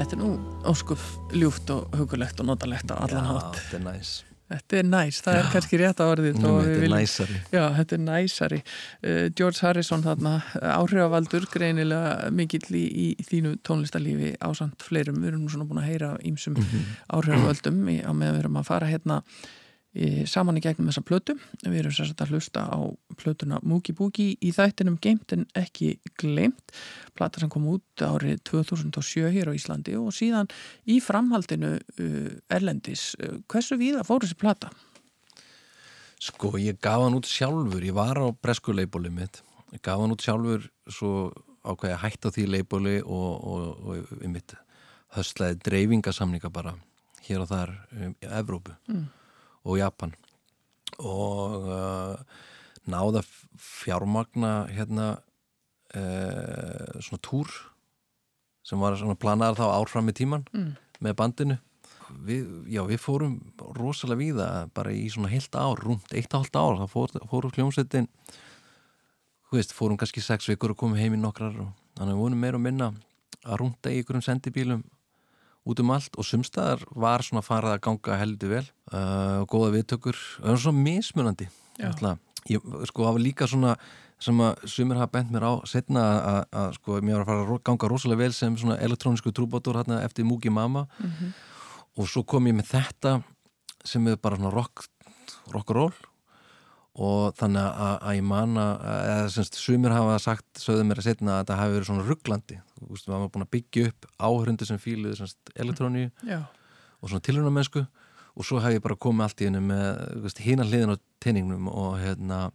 Þetta 0.07 0.15
er 0.15 0.21
nú 0.23 0.27
óskup 0.71 1.01
ljúft 1.35 1.67
og 1.73 1.91
hugulegt 1.99 2.39
og 2.39 2.47
notalegt 2.47 2.87
á 2.87 2.95
allan 3.03 3.25
hátt. 3.27 3.57
þetta 3.59 3.75
er 3.81 3.85
næs 3.89 4.11
Þetta 4.47 4.77
er 4.79 4.85
næs, 4.87 5.17
það 5.25 5.37
er 5.41 5.47
kannski 5.51 5.77
rétt 5.81 5.99
að 5.99 6.11
orðið 6.13 6.37
Nú, 6.39 6.51
Þetta 6.63 6.85
er 6.85 6.91
næsari 6.93 7.39
Já, 7.51 7.63
þetta 7.75 7.95
er 7.97 8.01
næsari. 8.05 8.59
Uh, 9.03 9.25
George 9.35 9.59
Harrison 9.65 10.05
þarna, 10.05 10.31
áhrifavaldur 10.77 11.49
greinilega 11.51 12.29
mikill 12.31 12.63
í, 12.79 12.85
í 12.87 13.07
þínu 13.27 13.57
tónlistarlífi 13.67 14.31
ásand 14.47 14.79
fleirum. 14.87 15.19
Við 15.19 15.33
erum 15.33 15.43
nú 15.43 15.51
svona 15.51 15.67
búin 15.67 15.83
að 15.83 15.89
heyra 15.91 16.13
ímsum 16.23 16.55
Mhm. 16.55 16.87
áhrifavöldum 17.11 17.83
í, 17.91 17.97
á 18.07 18.11
meðan 18.15 18.37
við 18.37 18.43
erum 18.45 18.61
að 18.63 18.69
fara 18.71 18.87
hérna 18.87 19.19
saman 20.29 20.59
í 20.59 20.61
gegnum 20.61 20.89
þessa 20.91 21.03
plötu. 21.05 21.35
Við 21.63 21.79
erum 21.81 21.93
sérstaklega 21.95 22.27
að 22.27 22.33
hlusta 22.35 22.63
á 22.69 22.79
plötuna 23.17 23.59
Moogie 23.65 23.95
Boogie 23.97 24.35
í 24.41 24.51
þættinum 24.53 24.99
Geimt 25.01 25.33
en 25.33 25.47
ekki 25.57 25.95
gleimt. 26.19 26.75
Plata 27.17 27.41
sem 27.41 27.51
kom 27.51 27.65
út 27.71 28.03
árið 28.03 28.41
2007 28.49 29.31
hér 29.33 29.49
á 29.49 29.57
Íslandi 29.57 29.97
og 29.97 30.13
síðan 30.15 30.51
í 30.85 30.99
framhaldinu 31.03 31.75
uh, 31.77 32.29
Erlendis. 32.53 33.09
Uh, 33.17 33.39
hversu 33.49 33.79
víða 33.79 34.05
fór 34.07 34.25
þessi 34.25 34.37
plata? 34.37 34.71
Sko, 36.21 36.55
ég 36.61 36.79
gaf 36.81 37.03
hann 37.03 37.17
út 37.17 37.29
sjálfur, 37.29 37.83
ég 37.85 37.93
var 37.93 38.17
á 38.17 38.25
bresku 38.33 38.73
leibóli 38.73 39.11
mitt, 39.13 39.43
ég 39.73 39.81
gaf 39.85 40.01
hann 40.01 40.13
út 40.15 40.23
sjálfur 40.25 40.65
svo 40.89 41.29
ákveði 41.67 41.93
að 41.93 42.01
hætta 42.05 42.31
því 42.33 42.45
leibóli 42.55 42.95
og, 43.03 43.29
og, 43.37 43.83
og 43.85 44.15
ég 44.23 44.31
mitt 44.33 44.55
höstlaði 45.13 45.59
dreifingasamninga 45.67 46.49
bara 46.53 46.73
hér 47.27 47.43
og 47.43 47.51
þar 47.51 47.73
um, 47.93 48.15
í 48.17 48.29
Evrópu 48.39 48.75
og 49.67 49.79
Japan. 49.81 50.15
Og 50.97 51.67
uh, 51.67 52.15
náða 52.87 53.23
fjármagna 53.61 54.53
hérna 54.71 55.07
uh, 55.95 56.97
svona 57.03 57.21
túr 57.23 57.51
sem 58.67 58.81
var 58.81 58.97
svona 58.99 59.19
planaðar 59.19 59.59
þá 59.59 59.67
árfram 59.69 60.11
í 60.11 60.15
tíman 60.15 60.47
með 61.03 61.15
bandinu. 61.19 61.57
Við, 62.07 62.43
já, 62.71 62.81
við 62.87 62.99
fórum 63.03 63.33
rosalega 63.75 64.19
víða 64.19 64.47
bara 64.75 64.93
í 64.95 65.09
svona 65.11 65.31
heilt 65.31 65.55
ár, 65.59 65.79
rúmt 65.83 66.13
eitt 66.15 66.31
og 66.31 66.45
halvt 66.45 66.55
ár, 66.55 66.77
það 66.81 66.91
fór, 66.93 67.15
fórum 67.27 67.55
hljómsveitin 67.55 68.07
þú 69.47 69.59
veist, 69.59 69.73
fórum 69.75 69.99
kannski 69.99 70.23
sex 70.23 70.47
vikur 70.47 70.73
og 70.73 70.79
komum 70.79 70.99
heim 70.99 71.15
í 71.15 71.19
nokkrar 71.19 71.55
og 71.63 71.73
þannig 71.97 72.11
að 72.11 72.13
við 72.13 72.21
vonum 72.23 72.43
meira 72.43 72.59
og 72.59 72.63
minna 72.63 72.89
að 73.43 73.59
rúnda 73.61 73.91
í 73.91 74.01
ykkurum 74.01 74.23
sendibílum 74.23 74.83
út 75.67 75.83
um 75.83 75.93
allt 75.95 76.17
og 76.17 76.27
sumstaðar 76.27 76.83
var 76.95 77.25
svona 77.25 77.43
farið 77.45 77.75
að 77.75 77.83
ganga 77.87 78.17
heldur 78.21 78.53
vel 78.55 78.65
uh, 78.93 79.43
og 79.43 79.47
góða 79.51 79.73
viðtökur. 79.75 80.19
Það 80.39 80.53
var 80.53 80.61
svona 80.63 80.85
mismunandi 80.87 81.49
ég, 82.51 82.67
sko, 82.89 83.05
var 83.05 83.21
líka 83.21 83.47
svona 83.49 83.75
sem 84.23 84.39
að 84.41 84.63
sumir 84.65 84.97
hafa 84.97 85.13
bent 85.13 85.33
mér 85.33 85.45
á 85.45 85.53
setna 85.69 86.03
að, 86.17 86.39
að 86.57 86.71
sko, 86.79 86.99
mér 87.05 87.19
var 87.19 87.25
að 87.25 87.29
fara 87.29 87.43
að 87.45 87.63
ganga 87.69 87.89
rosalega 87.91 88.23
vel 88.23 88.33
sem 88.33 88.55
svona 88.57 88.79
elektrónisku 88.81 89.33
trúbátur 89.35 89.77
hérna 89.77 90.01
eftir 90.07 90.25
Múgi 90.25 90.49
Mama. 90.49 90.87
Og 91.97 92.09
svo 92.09 92.23
kom 92.25 92.47
ég 92.49 92.57
með 92.57 92.71
þetta 92.71 93.19
sem 93.85 94.07
er 94.09 94.17
bara 94.21 94.39
svona 94.39 94.53
rock, 94.53 94.87
rock 95.53 95.69
and 95.73 95.77
roll 95.77 95.93
og 96.97 97.35
þannig 97.37 97.61
að, 97.61 97.95
að 98.09 98.15
ég 98.17 98.23
man 98.25 98.57
að 98.57 98.85
eða 98.89 99.27
semst 99.35 99.59
sumir 99.61 99.93
hafa 99.93 100.15
sagt, 100.23 100.47
sögðu 100.57 100.87
mér 100.89 101.01
að 101.03 101.07
setna 101.11 101.35
að 101.35 101.43
þetta 101.43 101.57
hafi 101.61 101.75
verið 101.75 101.89
svona 101.91 102.07
rugglandi 102.07 102.57
þú 102.79 102.89
veist, 102.89 103.07
maður 103.11 103.21
var 103.25 103.31
búin 103.35 103.45
að 103.45 103.53
byggja 103.57 103.85
upp 103.91 104.09
áhrundi 104.29 104.65
sem 104.69 104.81
fíluði 104.81 105.19
semst 105.19 105.53
elektróníu 105.61 106.09
Já, 106.25 106.39
og 106.97 107.11
svona 107.11 107.25
tilhörnamennsku 107.27 107.85
og 108.37 108.45
svo 108.45 108.59
hef 108.61 108.75
ég 108.77 108.83
bara 108.85 108.97
komið 108.97 109.27
allt 109.27 109.41
í 109.41 109.49
hennu 109.49 109.61
með 109.69 110.41
hína 110.45 110.65
hliðin 110.65 110.93
á 110.93 110.97
teiningnum 111.21 111.69
og 111.73 111.95
hérna 112.01 112.47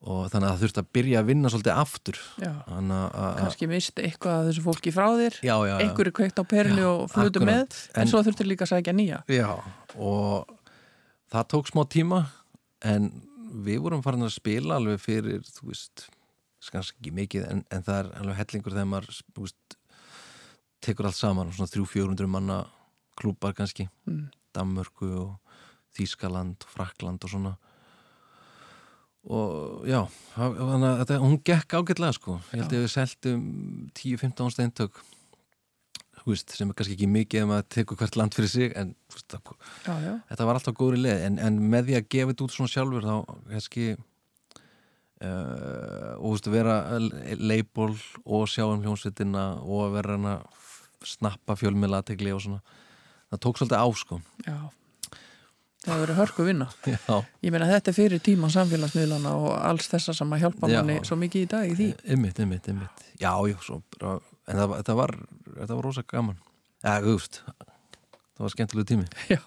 og 0.00 0.30
þannig 0.32 0.46
að 0.48 0.52
það 0.54 0.62
þurfti 0.64 0.80
að 0.80 0.86
byrja 0.96 1.20
að 1.20 1.26
vinna 1.28 1.50
svolítið 1.52 1.78
aftur. 1.82 2.18
Að- 2.40 2.92
að 3.20 3.34
kannski 3.36 3.66
misti 3.68 4.04
eitthvað 4.06 4.38
af 4.38 4.46
þessu 4.48 4.62
fólki 4.64 4.92
frá 4.96 5.06
þér. 5.18 5.34
Já, 5.44 5.56
já, 5.60 5.74
já. 5.74 5.74
einhverju 5.84 6.12
kveikt 6.16 6.40
á 6.40 6.44
Já, 6.48 6.86
og 6.88 7.10
flutu 7.12 7.40
með 7.44 7.60
en, 7.60 8.00
En- 8.00 8.08
svo 8.08 8.22
þurftir 8.24 8.48
líka 8.48 8.64
að 8.64 8.72
sækja 8.72 8.94
nýja. 8.96 9.18
Já, 9.28 9.60
og 10.00 10.48
það 11.30 11.44
tók 11.52 11.68
smá 11.68 11.84
tíma 11.84 12.22
en 12.80 13.10
við 13.50 13.82
vorum 13.84 14.02
farin 14.04 14.26
að 14.26 14.34
spila 14.36 14.78
alveg 14.78 15.00
fyrir, 15.02 15.44
þú 15.58 15.70
veist 15.72 16.08
kannski 16.70 16.98
ekki 17.00 17.14
mikið, 17.16 17.46
en, 17.50 17.62
en 17.72 17.84
það 17.86 18.02
er 18.02 18.10
alveg 18.20 18.38
hellingur 18.40 18.74
þegar 18.76 18.90
maður, 18.90 19.20
þú 19.34 19.46
veist 19.46 19.76
tekur 20.84 21.08
allt 21.08 21.18
saman, 21.18 21.52
svona 21.56 21.72
300-400 21.72 22.30
manna 22.30 22.60
klúpar 23.20 23.56
kannski. 23.56 23.88
Mm. 24.08 24.28
Danmörku 24.56 25.10
og 25.20 25.58
Þískaland 25.96 26.64
og 26.64 26.72
Frakland 26.72 27.24
og 27.26 27.32
svona. 27.32 27.54
Og 29.30 29.84
já 29.88 30.00
þannig 30.32 30.86
að 30.88 31.00
þetta, 31.02 31.18
hún 31.20 31.40
gekk 31.44 31.76
ágætlega 31.76 32.16
sko. 32.16 32.38
Ég 32.54 32.62
held 32.62 32.76
að 32.76 32.84
við 32.84 32.92
seltum 32.94 33.42
10-15 33.98 34.54
steintök 34.56 35.02
þú 35.02 35.19
veist, 36.26 36.52
sem 36.56 36.68
er 36.70 36.76
kannski 36.76 36.96
ekki 36.96 37.08
mikið 37.10 37.42
ef 37.42 37.48
maður 37.50 37.66
tekur 37.76 37.98
hvert 38.00 38.16
land 38.20 38.36
fyrir 38.36 38.52
sig 38.52 38.74
en 38.78 38.94
veist, 39.12 39.36
Já, 39.86 39.94
já, 40.04 40.14
þetta 40.30 40.46
var 40.48 40.58
alltaf 40.58 40.76
góðri 40.78 41.02
leið 41.04 41.26
en, 41.28 41.38
en 41.46 41.60
með 41.72 41.90
því 41.90 41.98
að 41.98 42.08
gefa 42.14 42.32
þetta 42.32 42.46
út 42.46 42.56
svona 42.56 42.74
sjálfur 42.74 43.06
þá 43.06 43.14
kannski 43.52 43.86
uh, 45.24 46.16
og 46.18 46.34
veist, 46.34 46.50
vera 46.52 46.76
leibol 47.40 47.94
og 48.24 48.50
sjá 48.50 48.66
um 48.68 48.82
hljómsveitina 48.84 49.46
og 49.62 49.86
að 49.86 49.96
vera 49.98 50.18
hann 50.18 50.28
að 50.34 50.68
snappa 51.10 51.56
fjölmiðla 51.56 52.02
aðtegli 52.02 52.34
og 52.36 52.44
svona 52.44 52.60
það 53.30 53.42
tók 53.46 53.60
svolítið 53.60 53.80
á 53.80 53.86
sko. 53.96 54.20
Já. 54.44 54.58
Það 55.80 55.94
hefur 55.94 56.02
verið 56.02 56.18
hörku 56.18 56.44
vinna. 56.44 56.66
Já, 56.92 57.22
Ég 57.40 57.54
meina 57.54 57.68
þetta 57.70 57.88
er 57.88 57.96
fyrir 57.96 58.20
tíman 58.20 58.52
samfélagsmiðlana 58.52 59.30
og 59.32 59.54
alls 59.56 59.88
þessa 59.88 60.12
sem 60.18 60.34
að 60.36 60.42
hjálpa 60.44 60.68
Já. 60.68 60.74
manni 60.76 60.98
svo 61.08 61.16
mikið 61.16 61.46
í 61.46 61.48
dag 61.54 61.70
í 61.70 61.78
því. 61.78 61.86
Ymmit, 62.16 62.42
ymmit, 62.44 62.68
ymmit 62.74 63.06
já, 63.20 63.32
já, 63.48 63.56
svo 63.64 63.80
bara 63.96 64.18
en 64.48 64.60
það, 64.62 64.76
þetta 64.80 64.96
var, 65.00 65.16
var 65.74 65.84
rosa 65.84 66.06
gaman. 66.08 66.38
Ja, 66.80 66.96
þú 67.04 67.16
veist, 67.18 67.42
það 67.44 68.46
var 68.46 68.54
skemmtilegu 68.56 68.90
tími. 68.92 69.10
Já, 69.34 69.40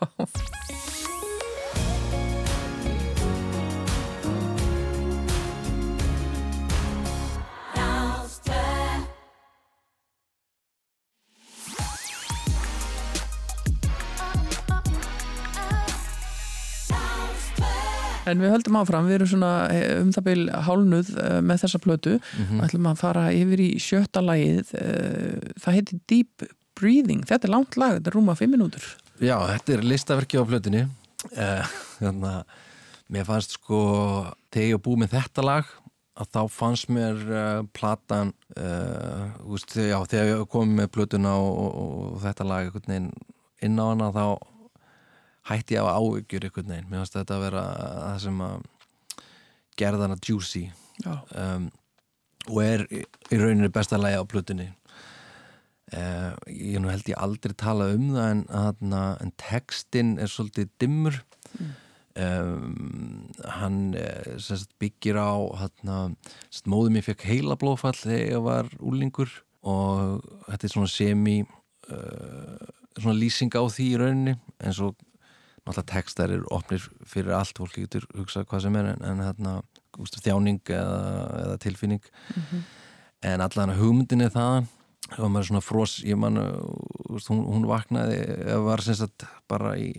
En 18.30 18.40
við 18.40 18.54
höldum 18.54 18.78
áfram, 18.80 19.08
við 19.10 19.18
erum 19.18 19.30
svona 19.34 19.52
eh, 19.74 20.00
um 20.00 20.12
það 20.16 20.28
byl 20.30 20.44
hálnuð 20.68 21.14
eh, 21.20 21.38
með 21.44 21.64
þessa 21.66 21.82
plötu. 21.84 22.18
Og 22.46 22.66
ætlum 22.66 22.90
að 22.92 23.02
fara 23.02 23.24
yfir 23.36 23.64
í 23.64 23.70
sjötta 23.84 24.24
lagið 24.24 24.74
eh, 24.80 25.54
það 25.64 25.80
heitir 25.80 26.02
Deep 26.12 26.46
Breathing. 26.80 27.24
Þetta 27.30 27.50
er 27.50 27.54
langt 27.54 27.78
lag, 27.80 27.98
þetta 27.98 28.14
er 28.14 28.18
rúma 28.18 28.38
fimm 28.40 28.56
minútur 28.56 28.86
Já, 29.22 29.36
þetta 29.52 29.76
er 29.76 29.88
listaverki 29.88 30.40
á 30.40 30.44
plötunni. 30.48 30.88
Þannig 31.24 32.30
að 32.32 32.58
mér 33.14 33.28
fannst 33.28 33.58
sko 33.60 33.80
þegar 34.52 34.72
ég 34.72 34.84
búið 34.84 35.04
með 35.04 35.14
þetta 35.18 35.46
lag 35.46 35.70
að 36.20 36.32
þá 36.34 36.42
fannst 36.54 36.90
mér 36.94 37.22
platan 37.74 38.34
já, 38.58 39.96
þegar 40.10 40.28
ég 40.32 40.44
kom 40.52 40.74
með 40.78 40.90
plötuna 40.98 41.36
og, 41.40 41.54
og, 41.62 41.78
og 42.16 42.18
þetta 42.26 42.48
lag 42.50 42.76
inn 42.90 43.80
á 43.80 43.86
hana 43.86 44.10
þá 44.14 44.26
hætti 45.50 45.76
ég 45.76 45.84
af 45.84 45.98
áhyggjur 46.00 46.48
einhvern 46.48 46.72
veginn. 46.72 46.90
Mér 46.90 47.04
fannst 47.04 47.18
þetta 47.18 47.38
að 47.38 47.46
vera 47.48 47.64
það 47.74 48.22
sem 48.26 48.44
að 48.48 48.68
gerða 49.80 50.08
hana 50.08 50.20
juicy. 50.24 50.64
Um, 51.04 51.70
og 52.50 52.60
er 52.64 52.86
í 52.92 53.40
rauninni 53.40 53.72
besta 53.74 54.00
lagi 54.00 54.20
á 54.20 54.26
plötunni. 54.30 54.70
Uh, 55.94 56.34
ég 56.48 56.82
nú 56.82 56.90
held 56.90 57.10
ég 57.12 57.20
aldrei 57.22 57.54
tala 57.60 57.92
um 57.94 58.10
það 58.16 58.30
en, 58.32 58.44
aðna, 58.64 59.06
en 59.22 59.34
textin 59.42 60.18
er 60.22 60.32
svolítið 60.32 60.72
dimmur. 60.82 61.20
Um, 62.14 63.32
hann 63.42 63.96
eh, 63.98 64.36
sagt, 64.38 64.70
byggir 64.78 65.18
á 65.18 65.34
móðum 66.70 67.00
ég 67.00 67.08
fekk 67.08 67.24
heila 67.26 67.58
blóðfall 67.58 67.96
þegar 67.98 68.28
ég 68.36 68.44
var 68.46 68.70
úlingur 68.78 69.32
og 69.66 70.22
þetta 70.46 70.68
er 70.68 70.74
svona 70.76 70.92
semi 70.94 71.40
uh, 71.42 72.70
svona 73.00 73.18
lýsing 73.18 73.58
á 73.58 73.66
því 73.66 73.88
í 73.88 73.98
rauninni 73.98 74.36
en 74.62 74.78
svo 74.78 74.92
náttúrulega 75.64 75.90
textar 75.94 76.32
eru 76.34 76.48
opnir 76.52 76.84
fyrir 77.08 77.36
allt 77.38 77.58
fólk 77.60 77.78
getur 77.80 78.08
hugsað 78.18 78.48
hvað 78.50 78.66
sem 78.66 78.78
er 78.80 78.90
en, 78.94 79.04
en 79.08 79.22
hérna, 79.24 79.58
úst, 80.02 80.20
þjáning 80.24 80.62
eða, 80.68 81.04
eða 81.44 81.60
tilfinning. 81.64 82.08
En 83.24 83.44
allan 83.44 83.76
hugmyndin 83.78 84.26
er 84.26 84.34
það 84.34 84.66
og 85.14 85.30
maður 85.30 85.44
er 85.44 85.48
svona 85.50 85.62
fros 85.64 85.94
ég 86.08 86.18
man, 86.18 86.40
uh, 86.40 87.14
úst, 87.14 87.30
hún, 87.30 87.44
hún 87.46 87.68
vaknaði 87.70 88.18
eða 88.24 88.60
var 88.66 88.84
sem 88.84 88.98
sagt 88.98 89.26
bara 89.52 89.76
í, 89.78 89.92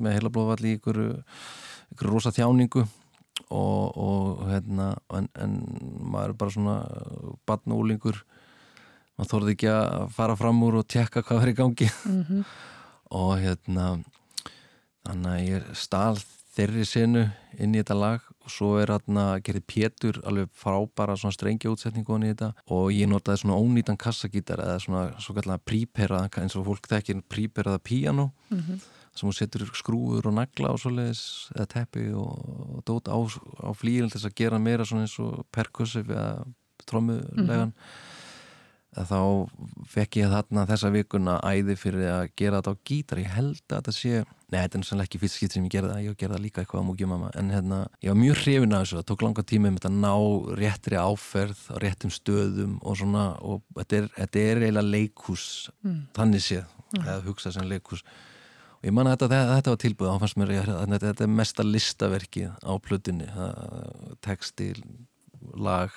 með 0.00 0.16
heila 0.16 0.32
blóðvall 0.32 0.66
í 0.66 0.76
ykkur 0.78 1.00
ykkur 1.92 2.10
rosa 2.10 2.32
þjáningu. 2.34 2.86
Og, 3.52 3.96
og 3.98 4.42
hérna 4.48 4.92
en, 5.16 5.26
en 5.40 5.54
maður 6.12 6.32
er 6.32 6.38
bara 6.40 6.52
svona 6.54 6.74
barn 7.48 7.74
og 7.74 7.82
úlingur 7.82 8.20
maður 9.18 9.30
þorði 9.32 9.54
ekki 9.56 9.70
að 9.72 10.06
fara 10.16 10.36
fram 10.38 10.60
úr 10.64 10.78
og 10.80 10.86
tjekka 10.88 11.24
hvað 11.26 11.42
er 11.44 11.52
í 11.52 11.56
gangi. 11.58 11.88
Og 13.12 13.34
hérna 13.42 13.86
þannig 15.06 15.32
að 15.32 15.48
ég 15.48 15.74
stál 15.78 16.22
þeirri 16.52 16.84
senu 16.84 17.24
inn 17.56 17.74
í 17.74 17.80
þetta 17.80 17.96
lag 17.96 18.24
og 18.42 18.50
svo 18.52 18.72
er 18.80 18.90
hérna 18.92 19.24
gerði 19.44 19.62
Pétur 19.72 20.18
alveg 20.28 20.50
frábæra 20.58 21.16
svona 21.16 21.36
strengja 21.36 21.72
útsetningu 21.72 22.16
inn 22.18 22.26
í 22.26 22.32
þetta 22.32 22.50
og 22.74 22.90
ég 22.92 23.08
notaði 23.08 23.42
svona 23.42 23.60
ónýtan 23.60 24.00
kassagítar 24.00 24.60
eða 24.64 24.80
svona 24.82 25.04
svo 25.22 25.36
kallega 25.38 25.64
prípera 25.64 26.26
eins 26.28 26.56
og 26.58 26.66
fólk 26.68 26.90
þekkir 26.90 27.22
príperaða 27.32 27.80
píano 27.80 28.30
sem 29.12 29.28
hún 29.28 29.36
setur 29.36 29.64
skrúur 29.76 30.28
og 30.28 30.36
nagla 30.36 30.72
og 30.72 30.80
svoleiðis 30.80 31.50
eða 31.56 31.68
teppi 31.76 32.08
og, 32.16 32.32
og 32.78 32.84
dót 32.88 33.08
á, 33.12 33.16
á 33.16 33.70
flýil 33.76 34.08
til 34.08 34.16
þess 34.18 34.30
að 34.30 34.38
gera 34.40 34.60
meira 34.60 34.88
svona 34.88 35.06
eins 35.06 35.18
og 35.20 35.44
perkussiv 35.52 36.10
eða 36.10 36.44
trommulegan. 36.88 37.72
Að 37.72 38.11
þá 38.92 39.18
fekk 39.88 40.16
ég 40.20 40.30
þarna 40.32 40.62
þessa 40.68 40.90
vikuna 40.92 41.34
æði 41.48 41.76
fyrir 41.80 42.08
að 42.12 42.24
gera 42.36 42.58
þetta 42.60 42.72
á 42.76 42.82
gítar. 42.88 43.20
Ég 43.22 43.30
held 43.36 43.60
að 43.68 43.76
þetta 43.78 43.94
sé, 43.96 44.22
nei 44.52 44.58
þetta 44.60 44.78
er 44.78 44.84
sannlega 44.88 45.08
ekki 45.08 45.20
fyrst 45.22 45.38
skipt 45.38 45.54
sem 45.56 45.64
ég 45.68 45.72
gerði 45.72 45.92
það, 45.94 46.02
ég 46.06 46.18
gerði 46.20 46.36
það 46.36 46.44
líka 46.44 46.62
eitthvað 46.64 46.82
á 46.84 46.88
múkjumama 46.90 47.30
en 47.40 47.52
hérna, 47.54 47.78
ég 48.04 48.12
var 48.12 48.18
mjög 48.20 48.42
hrifin 48.42 48.76
af 48.76 48.82
þessu. 48.84 48.98
Það 49.00 49.06
tók 49.12 49.24
langa 49.26 49.44
tíma 49.52 49.70
um 49.72 49.78
þetta 49.78 49.92
að 49.92 50.02
ná 50.02 50.12
réttri 50.60 51.00
áferð 51.00 51.62
á 51.72 51.76
réttum 51.86 52.12
stöðum 52.12 52.74
og 52.82 52.98
svona 53.00 53.24
og 53.40 53.62
þetta 53.80 54.00
er, 54.02 54.10
þetta 54.18 54.44
er 54.50 54.62
eiginlega 54.66 54.92
leikhús. 54.96 55.46
Þannig 56.18 56.44
séð, 56.50 56.76
eða 57.00 57.22
hugsað 57.24 57.56
sem 57.56 57.70
leikhús. 57.72 58.04
Og 58.82 58.88
ég 58.90 58.94
man 58.98 59.06
að 59.06 59.20
þetta, 59.22 59.40
þetta 59.54 59.72
var 59.72 59.80
tilbúið 59.86 60.10
þá 60.12 60.22
fannst 60.26 60.38
mér 60.42 60.52
að 60.58 60.94
þetta, 60.98 61.22
er 61.24 61.32
mesta 61.40 61.62
listaverkið 61.64 62.50
á 62.66 62.72
plötunni. 62.82 63.28
Það- 63.30 64.16
textil, 64.26 64.82
lag 65.54 65.94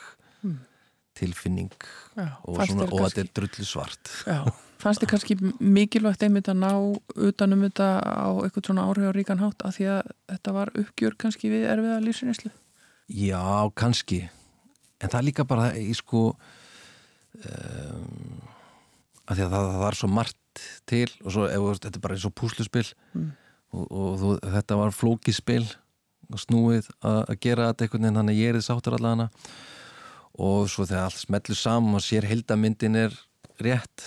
tilfinning 1.16 1.74
já 2.16 2.28
og, 2.44 2.62
svona, 2.62 2.88
og 2.90 3.04
þetta 3.06 3.24
er 3.24 3.32
drullu 3.40 3.68
svart. 3.68 4.12
Fannst 4.82 5.02
þið 5.02 5.12
kannski 5.14 5.38
mikilvægt 5.64 6.24
einmitt 6.26 6.50
að 6.52 6.62
ná 6.62 6.72
utanum 7.30 7.64
þetta 7.66 7.90
á 8.04 8.30
eitthvað 8.44 8.70
svona 8.70 8.88
áhrifaríkan 8.90 9.42
hátt 9.42 9.66
af 9.66 9.78
því 9.78 9.88
að 9.94 10.12
þetta 10.34 10.56
var 10.58 10.74
uppgjör 10.82 11.16
kannski 11.24 11.52
við 11.54 11.68
erfiða 11.72 12.02
lífsineslu? 12.04 12.52
Já, 13.08 13.72
kannski. 13.78 14.26
En 15.00 15.12
það 15.12 15.20
er 15.20 15.28
líka 15.30 15.48
bara 15.48 15.70
í 15.80 15.94
sko 15.96 16.28
um, 17.40 18.44
að 19.26 19.40
því 19.40 19.46
að 19.46 19.56
það, 19.56 19.72
það 19.72 19.82
var 19.86 20.00
svo 20.00 20.12
margt 20.12 20.66
til 20.90 21.08
og 21.24 21.34
svo, 21.36 21.48
ef, 21.50 21.66
þetta 21.84 21.98
er 22.00 22.04
bara 22.06 22.18
eins 22.18 22.28
og 22.28 22.36
púsluspil 22.38 22.86
og, 23.76 23.86
og 23.86 24.12
þú, 24.22 24.34
þetta 24.56 24.80
var 24.80 24.96
flókispil 24.96 25.64
og 26.32 26.42
snúið 26.42 26.90
að, 27.02 27.22
að 27.22 27.40
gera 27.44 27.70
þetta 27.72 27.86
einhvern 27.86 28.06
veginn 28.06 28.20
þannig 28.20 28.36
að 28.36 28.42
ég 28.42 28.52
er 28.52 28.60
þið 28.60 28.68
sáttur 28.68 28.98
allavega 28.98 29.28
og 30.42 30.70
svo 30.72 30.86
þegar 30.88 31.10
allt 31.10 31.22
smellur 31.22 31.60
saman 31.60 31.98
og 32.00 32.04
sér 32.04 32.28
heildamyndin 32.28 33.00
er 33.06 33.18
rétt 33.64 34.06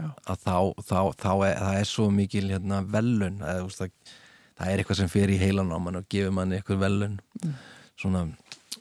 Já. 0.00 0.10
að 0.26 0.44
þá, 0.44 0.56
þá, 0.80 1.00
þá 1.20 1.32
er, 1.46 1.56
það 1.60 1.80
er 1.80 1.90
svo 1.90 2.06
mikil 2.14 2.46
hérna, 2.50 2.80
velun 2.88 3.42
eða, 3.42 3.58
þú 3.60 3.66
veist, 3.68 3.82
það, 3.82 4.14
það 4.60 4.70
er 4.70 4.82
eitthvað 4.82 5.00
sem 5.02 5.12
fer 5.12 5.32
í 5.34 5.40
heilan 5.40 5.74
á 5.74 5.78
mann 5.82 6.00
og 6.00 6.08
gefur 6.10 6.34
manni 6.36 6.58
eitthvað 6.58 6.82
velun 6.86 7.20
svona 8.00 8.24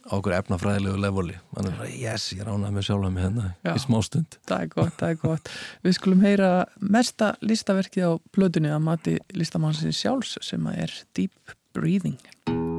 á 0.10 0.14
okkur 0.16 0.34
efnafræðilegu 0.38 1.02
levoli 1.04 1.36
mann 1.54 1.70
er 1.70 1.78
bara, 1.78 1.92
yes, 1.92 2.30
ég 2.38 2.48
ránaði 2.48 2.78
með 2.78 2.88
sjálfa 2.88 3.12
mig 3.14 3.26
hérna 3.28 3.52
Já. 3.68 3.74
í 3.76 3.84
smástund 3.84 4.40
Það 4.50 4.66
er 4.66 4.74
gott, 4.74 4.96
það 5.02 5.14
er 5.14 5.22
gott. 5.26 5.54
Við 5.86 5.98
skulum 6.00 6.26
heyra 6.26 6.52
mesta 6.80 7.34
listaverkið 7.44 8.10
á 8.10 8.12
plötunni 8.34 8.74
að 8.74 8.84
mati 8.88 9.18
listamannsins 9.36 10.02
sjálfs 10.02 10.38
sem 10.46 10.72
að 10.72 10.84
er 10.88 11.00
Deep 11.20 11.58
Breathing. 11.76 12.79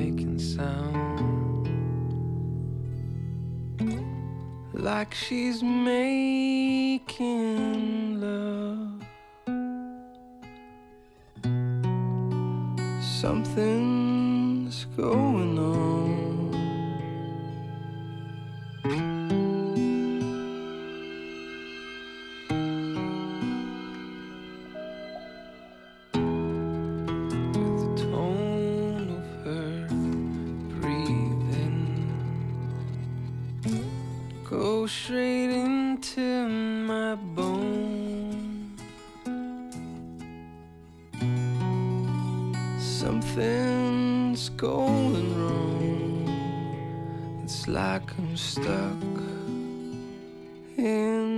Making 0.00 0.38
sound 0.38 1.68
like 4.72 5.12
she's 5.12 5.62
making 5.62 7.18
love. 8.18 9.02
Something's 13.20 14.86
going 14.96 15.49
straight 34.90 35.50
into 35.50 36.48
my 36.48 37.14
bone. 37.14 38.74
Something's 42.80 44.48
going 44.48 45.28
wrong. 45.38 46.26
It's 47.44 47.68
like 47.68 48.10
I'm 48.18 48.36
stuck 48.36 49.04
in 50.76 51.29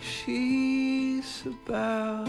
she's 0.00 1.44
about 1.46 2.25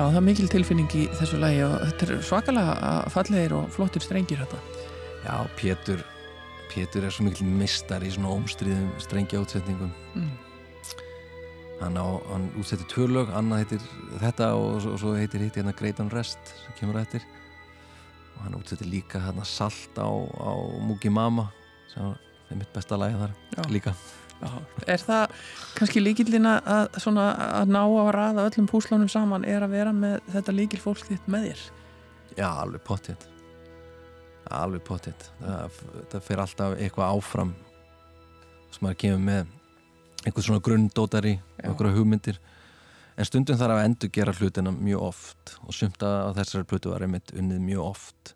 Já, 0.00 0.06
það 0.08 0.16
er 0.16 0.24
mikil 0.24 0.46
tilfinning 0.48 0.92
í 0.96 1.02
þessu 1.18 1.38
lagi 1.42 1.58
og 1.66 1.74
þetta 1.90 2.06
er 2.08 2.20
svakalega 2.24 2.92
fallegir 3.12 3.52
og 3.58 3.66
flottir 3.74 4.00
strengir 4.04 4.40
þetta. 4.40 4.60
Já, 5.26 5.34
Pétur 5.60 6.00
Pétur 6.70 7.04
er 7.04 7.12
svo 7.12 7.26
mikil 7.26 7.48
mistar 7.50 8.00
í 8.06 8.12
svona 8.14 8.30
ómstríðum 8.32 8.92
strengja 9.02 9.42
útsetningum 9.42 9.90
Mm. 10.14 10.30
hann, 11.80 11.96
hann 11.96 12.46
útsetti 12.60 12.86
tvö 12.90 13.06
lög 13.10 13.28
annað 13.36 13.60
heitir 13.64 13.84
þetta 14.22 14.48
og 14.56 14.80
svo, 14.84 14.96
svo 15.00 15.12
heitir 15.18 15.44
hitt 15.44 15.56
hérna 15.60 15.74
Great 15.76 16.00
Unrest 16.02 16.38
sem 16.64 16.74
kemur 16.78 16.98
á 16.98 17.04
eftir 17.04 17.22
og 18.36 18.40
hann 18.46 18.56
útsetti 18.58 18.88
líka 18.88 19.20
hérna 19.22 19.44
Salt 19.44 19.98
á, 20.00 20.08
á 20.08 20.50
Mugi 20.80 21.10
Mama 21.12 21.50
sem 21.92 22.08
er 22.50 22.56
mitt 22.62 22.72
besta 22.74 22.96
lagi 23.00 23.18
þar 23.20 23.36
Já. 23.58 23.62
líka 23.70 23.94
Já. 24.40 24.50
Er 24.88 25.02
það 25.04 25.34
kannski 25.80 26.04
líkillin 26.04 26.46
að, 26.46 27.00
svona, 27.00 27.26
að 27.62 27.74
ná 27.74 27.82
að 27.82 28.12
raða 28.16 28.46
öllum 28.46 28.70
púslunum 28.70 29.10
saman 29.10 29.48
er 29.48 29.64
að 29.64 29.74
vera 29.78 29.96
með 29.96 30.20
þetta 30.30 30.56
líkil 30.56 30.82
fólk 30.84 31.04
þitt 31.08 31.28
með 31.30 31.50
þér? 31.50 31.66
Já, 32.36 32.48
alveg 32.52 32.84
pottitt 32.86 33.30
alveg 34.50 34.82
pottitt 34.86 35.28
það, 35.38 35.80
það 36.10 36.24
fer 36.26 36.42
alltaf 36.44 36.76
eitthvað 36.78 37.16
áfram. 37.16 37.52
Sem 38.70 38.86
maður 38.86 39.00
kemur 39.04 39.22
með 39.26 39.54
einhvern 40.24 40.46
svona 40.46 40.64
grunddótari 40.64 41.36
einhverja 41.62 41.96
hugmyndir. 41.96 42.40
En 43.18 43.28
stundum 43.28 43.58
þarf 43.60 43.76
að 43.76 43.86
endur 43.86 44.12
gera 44.14 44.34
hlutina 44.36 44.72
mjög 44.74 45.06
oft 45.10 45.54
og 45.66 45.76
sumt 45.76 46.02
að 46.06 46.36
þessari 46.38 46.68
plötu 46.68 46.92
var 46.92 47.04
einmitt 47.04 47.34
unnið 47.36 47.64
mjög 47.66 47.88
oft 47.90 48.34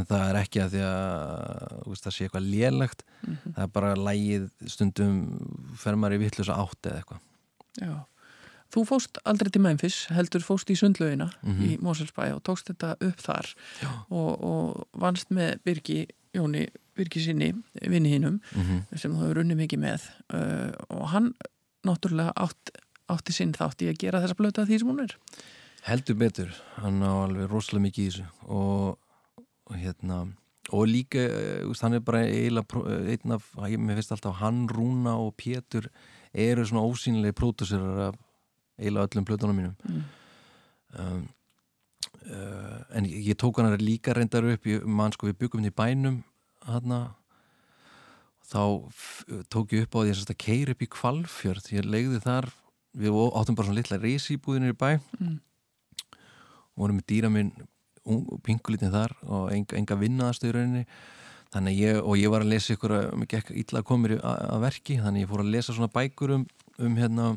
en 0.00 0.06
það 0.08 0.24
er 0.30 0.38
ekki 0.42 0.60
að 0.64 0.74
því 0.74 0.82
að 0.86 1.86
veist, 1.90 2.04
það 2.06 2.14
sé 2.16 2.26
eitthvað 2.28 2.50
lélegt 2.52 3.04
Mhm. 3.26 3.54
það 3.56 3.62
er 3.64 3.72
bara 3.74 3.94
lægið 3.96 4.50
stundum 4.70 5.16
fer 5.80 5.96
maður 5.96 6.18
í 6.18 6.22
vittlösa 6.26 6.56
átt 6.60 6.82
eða 6.90 7.00
eitthvað 7.02 7.20
Já. 7.80 7.96
Þú 8.72 8.82
fóst 8.88 9.18
aldrei 9.24 9.50
til 9.52 9.60
Memphis, 9.62 10.06
heldur 10.10 10.42
fóst 10.42 10.70
í 10.70 10.76
sundlaugina 10.76 11.30
Mhm. 11.42 11.62
í 11.62 11.78
Moselsbæ 11.80 12.34
og 12.34 12.42
tókst 12.42 12.66
þetta 12.72 12.96
upp 13.00 13.20
þar 13.22 13.46
og, 14.10 14.44
og 14.44 14.86
vannst 14.98 15.30
með 15.30 15.60
Birgi, 15.64 16.06
Jóni 16.34 16.66
Birgi 16.96 17.20
sinni, 17.24 17.52
vinni 17.82 18.10
hinnum 18.16 18.40
mm 18.56 18.96
sem 18.96 19.12
þú 19.12 19.20
hefur 19.26 19.42
unnið 19.44 19.60
mikið 19.64 19.78
með 19.84 20.02
uh, 20.34 20.72
og 20.90 21.08
hann 21.12 21.34
náttúrulega 21.86 22.32
átt, 22.36 22.70
átti 23.08 23.32
sinn 23.32 23.52
þátt 23.52 23.82
í 23.84 23.90
að 23.92 23.98
gera 24.02 24.20
þessa 24.24 24.34
blöta 24.36 24.64
því 24.66 24.78
sem 24.80 24.88
hún 24.88 25.02
er. 25.04 25.14
heldur 25.86 26.16
betur 26.18 26.50
hann 26.82 26.98
á 27.04 27.12
alveg 27.28 27.48
rosalega 27.50 27.84
mikið 27.86 28.02
í 28.02 28.10
þessu 28.10 28.26
og, 28.48 28.98
og 29.66 29.76
hérna 29.76 30.32
og 30.72 30.86
líka, 30.90 31.18
eh, 31.22 31.62
er 31.94 32.00
bara 32.00 32.24
eiginlega 32.26 32.80
eh, 32.90 33.12
einn 33.14 33.32
af, 33.32 33.52
ég- 33.70 33.78
mér 33.78 33.94
finnst 34.00 34.12
alltaf 34.12 34.34
hann, 34.40 34.66
Rúna 34.68 35.14
og 35.18 35.36
Pétur 35.36 35.86
eru 36.34 36.64
svona 36.64 36.82
ósýnilegi 36.82 37.32
pródúsirar 37.38 38.08
af 38.08 38.14
eiginlega 38.78 39.06
öllum 39.06 39.24
plötunum 39.24 39.54
mínum 39.56 39.76
Mm. 39.86 40.02
um, 40.98 41.28
uh, 42.30 42.82
en 42.96 43.04
ég, 43.04 43.26
ég 43.28 43.34
tók 43.36 43.56
hann 43.60 43.76
líka 43.78 44.12
reyndar 44.14 44.44
upp, 44.52 44.64
ég 44.66 44.84
man 44.84 45.12
sko 45.12 45.26
við 45.28 45.38
byggum 45.38 45.62
hérna 45.62 45.70
í 45.70 45.76
bænum 45.76 46.22
hann 46.66 47.14
þá 48.46 48.88
f- 48.90 49.24
tók 49.50 49.70
ég 49.74 49.82
upp 49.86 49.94
á 49.94 50.02
því 50.02 50.10
að 50.34 50.36
keira 50.38 50.70
upp 50.74 50.82
í 50.82 50.88
kvalfjörð, 50.88 51.70
ég 51.74 51.84
legði 51.86 52.20
þar 52.22 52.50
við 52.96 53.10
áttum 53.38 53.54
bara 53.56 53.68
svona 53.68 53.78
litla 53.80 53.98
reysýbúðinir 54.02 54.74
í 54.74 54.78
bæ 54.78 55.00
Mm. 55.20 55.40
og 56.76 56.76
vorum 56.76 56.98
með 57.00 57.06
dýra 57.06 57.30
minn 57.30 57.52
pingulítinn 58.46 58.94
þar 58.94 59.14
og 59.26 59.50
enga, 59.54 59.76
enga 59.78 59.98
vinnaðastu 60.00 60.50
í 60.50 60.54
rauninni. 60.56 60.84
Ég, 61.72 62.02
og 62.02 62.18
ég 62.20 62.28
var 62.28 62.42
að 62.44 62.52
lesa 62.52 62.74
ykkur 62.74 62.92
að 62.92 63.04
mér 63.16 63.28
gekk 63.30 63.52
illa 63.56 63.80
að 63.80 63.86
koma 63.88 64.04
mér 64.04 64.18
að, 64.18 64.56
verki 64.66 64.98
þannig 65.00 65.24
ég 65.24 65.30
fór 65.30 65.42
að 65.44 65.52
lesa 65.54 65.72
svona 65.72 65.92
bækur 65.94 66.34
um, 66.34 66.42
um 66.84 66.96
hérna 66.98 67.28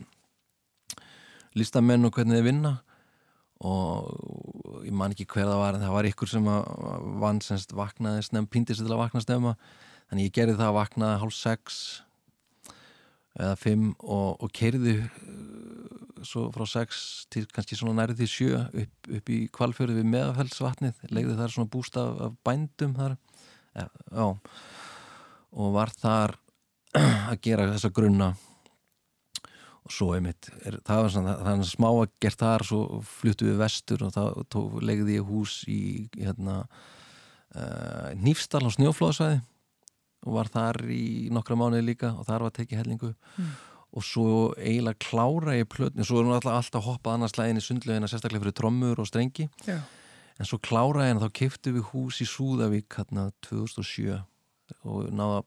listamenn 1.56 2.08
og 2.08 2.18
hvernig 2.18 2.40
þeir 2.40 2.48
vinna. 2.50 2.74
Og 3.64 4.84
ég 4.88 4.96
man 4.96 5.16
ekki 5.16 5.28
hver 5.30 5.48
það 5.48 5.62
var 5.62 5.78
en 5.78 5.86
það 5.86 5.96
var 5.96 6.10
ykkur 6.10 6.32
sem 6.32 6.50
vann 7.22 7.42
semst 7.44 7.74
vaknaði 7.76 8.26
snem, 8.28 8.48
píndi 8.48 8.76
sér 8.76 8.88
til 8.88 8.96
að 8.98 9.04
vakna 9.06 9.24
snemma. 9.24 9.56
Þannig 10.10 10.30
ég 10.30 10.36
gerði 10.36 10.58
það 10.60 10.70
að 10.72 10.78
vaknaði 10.80 11.22
hálf 11.24 11.38
sex 11.38 11.80
eða 13.40 13.56
fimm 13.62 13.92
og, 14.04 14.40
og 14.42 14.52
kerði 14.56 14.98
svo 16.28 16.48
frá 16.56 16.66
sex 16.70 17.00
til 17.34 17.46
kannski 17.54 17.78
svona 17.80 18.02
nærið 18.02 18.22
því 18.22 18.28
sjö 18.32 18.60
upp, 18.68 19.10
upp 19.20 19.32
í 19.34 19.40
kvalfjörðu 19.56 20.00
við 20.00 20.12
meðafellsvatnið 20.14 21.02
legði 21.16 21.38
þar 21.40 21.56
svona 21.56 21.72
bústaf 21.74 22.22
af 22.26 22.38
bændum 22.48 22.96
þar. 22.98 23.18
Ja, 23.78 23.88
já. 23.88 24.28
Og 25.50 25.74
var 25.76 25.94
þar 25.96 26.36
að 27.32 27.42
gera 27.46 27.70
þessa 27.74 27.92
grunna. 27.94 28.34
Og 29.88 29.94
svo 29.96 30.12
einmitt, 30.14 30.52
er, 30.68 30.78
það 30.86 31.04
var 31.04 31.14
svona 31.14 31.36
það 31.40 31.62
er 31.64 31.70
smá 31.72 31.88
að 31.90 32.16
gert 32.22 32.42
þar, 32.44 32.66
svo 32.68 32.82
fluttu 33.10 33.48
við 33.48 33.62
vestur 33.64 34.04
og 34.06 34.14
þá 34.14 34.60
legði 34.86 35.18
ég 35.18 35.30
hús 35.30 35.62
í 35.72 35.82
hérna 36.18 36.60
uh, 37.56 38.12
Nýfstall 38.20 38.68
á 38.70 38.76
Snjóflóðsvæði 38.76 39.40
og 40.28 40.36
var 40.36 40.52
þar 40.52 40.84
í 40.92 41.30
nokkra 41.34 41.58
mánuði 41.58 41.88
líka 41.88 42.12
og 42.20 42.28
þar 42.28 42.46
var 42.48 42.56
tekið 42.56 42.82
hellingu. 42.84 43.14
Mm. 43.40 43.52
Og 43.94 44.04
svo 44.06 44.54
eiginlega 44.58 45.00
klára 45.02 45.56
ég 45.58 45.66
plötni, 45.72 46.06
svo 46.06 46.20
er 46.22 46.28
nú 46.28 46.36
alltaf, 46.36 46.84
hoppað 46.86 47.16
annars 47.18 47.34
í 47.40 47.62
sundlegina 47.64 48.08
sérstaklega 48.08 48.44
fyrir 48.44 48.58
trommur 48.60 49.00
og 49.02 49.08
strengi 49.10 49.50
Já. 49.66 49.80
en 50.40 50.46
svo 50.46 50.60
klára 50.62 51.08
ég 51.08 51.16
en 51.16 51.24
þá 51.24 51.30
keftu 51.34 51.74
við 51.74 51.88
hús 51.94 52.22
í 52.22 52.28
Súðavík 52.30 52.88
hérna 53.00 53.32
2007 53.42 54.20
og 54.86 55.10
náða 55.10 55.42
að 55.42 55.46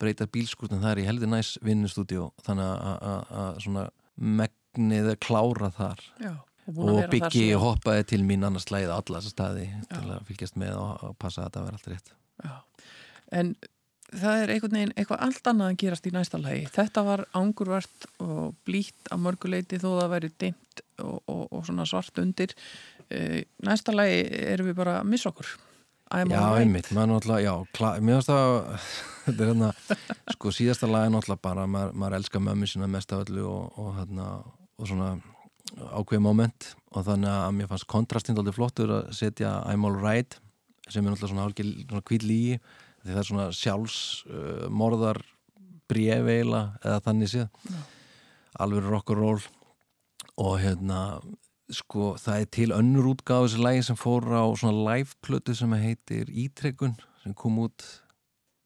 breyta 0.00 0.26
bílskurtin 0.26 0.80
þar 0.80 0.98
í 1.02 1.04
heldur 1.04 1.28
næs 1.28 1.56
vinnustúdíu 1.62 2.30
þannig 2.46 2.68
að- 2.72 3.60
svona 3.60 3.88
megnið 4.18 5.10
að 5.12 5.18
klára 5.20 5.70
þar 5.74 6.00
Já. 6.22 6.34
Og, 6.68 6.78
og 6.84 7.04
byggi 7.10 7.46
síðan. 7.48 7.60
hoppaði 7.62 8.04
til 8.06 8.22
mín 8.28 8.44
annars 8.44 8.66
slæði 8.68 8.92
á 8.92 8.96
alla 9.00 9.20
þessa 9.20 9.32
staði 9.32 9.66
Já. 9.68 9.84
til 9.92 10.08
að 10.12 10.24
fylgjast 10.28 10.56
með 10.60 10.74
og, 10.76 11.14
passa 11.18 11.42
að 11.42 11.48
þetta 11.48 11.62
verði 11.64 11.78
allt 11.78 11.88
rétt. 11.92 12.10
En 13.32 13.54
það 14.12 14.42
er 14.42 14.52
einhvern 14.54 14.76
veginn 14.78 14.94
eitthvað 14.96 15.24
allt 15.26 15.50
annað 15.50 15.72
að 15.72 15.78
gerast 15.82 16.08
í 16.08 16.12
næsta 16.14 16.40
lagi. 16.40 16.66
Þetta 16.74 17.04
var 17.06 17.24
angurvert 17.38 18.08
og 18.24 18.54
blítt 18.68 19.12
á 19.12 19.16
mörguleiti 19.20 19.80
þó 19.80 19.88
það 19.90 20.12
væri 20.14 20.30
dimmt 20.44 20.84
og, 21.04 21.18
og, 21.26 21.42
og 21.52 21.64
svona 21.68 21.86
svart 21.88 22.20
undir. 22.22 22.54
Eh, 23.08 23.42
Næsta 23.64 23.94
lagi 23.94 24.20
erum 24.52 24.68
við 24.70 24.78
bara 24.80 25.00
að 25.00 25.10
missa 25.12 25.32
okkur. 25.32 25.56
I'm 26.08 26.30
Já, 26.32 26.56
einmitt, 26.56 26.88
náttúrulega, 26.88 27.40
já, 27.44 28.00
mér 28.00 28.14
finnst 28.16 28.30
það, 28.30 28.52
þetta 29.26 29.42
er 29.44 29.50
hérna, 29.50 29.68
sko, 30.32 30.52
síðasta 30.56 30.88
lag 30.88 31.04
er 31.04 31.12
náttúrulega 31.12 31.44
bara, 31.44 31.66
maður, 31.68 31.98
maður 32.00 32.16
elskar 32.16 32.40
mömmu 32.46 32.68
sína 32.70 32.88
mest 32.88 33.12
af 33.12 33.26
öllu 33.26 33.44
og, 33.44 33.76
og 33.76 33.90
hérna, 33.98 34.28
og 34.80 34.88
svona 34.88 35.10
ákveð 35.76 36.22
moment 36.24 36.70
og 36.96 37.04
þannig 37.04 37.28
að 37.34 37.56
mér 37.58 37.68
fannst 37.68 37.88
kontrastinn 37.92 38.40
aldrei 38.40 38.56
flottur 38.56 38.94
að 39.02 39.10
setja 39.18 39.58
I'm 39.68 39.84
alright, 39.84 40.38
sem 40.88 41.04
er 41.04 41.12
náttúrulega 41.12 41.34
svona 41.34 41.84
svona 41.90 42.06
hvít 42.08 42.24
lígi, 42.24 42.60
því 43.02 43.12
það 43.12 43.20
er 43.22 43.28
svona 43.28 43.48
sjálfsmorðar 43.58 45.20
uh, 45.22 45.34
eiginlega, 45.88 46.64
eða 46.84 47.02
þannig 47.06 47.32
séð, 47.32 47.76
alveg 48.60 48.88
rock 48.88 49.12
and 49.14 49.22
roll 49.22 49.46
og 50.38 50.58
hérna, 50.62 51.02
sko, 51.74 52.12
það 52.20 52.42
er 52.42 52.50
til 52.54 52.68
önnur 52.76 53.12
útgáð 53.14 53.46
þessi 53.46 53.62
lægi 53.64 53.86
sem 53.88 53.98
fór 53.98 54.28
á 54.30 54.44
svona 54.58 54.84
live-plötu 54.92 55.56
sem 55.56 55.72
heitir 55.80 56.30
Ítrekkun 56.30 56.94
sem 57.22 57.34
kom 57.36 57.58
út 57.64 57.84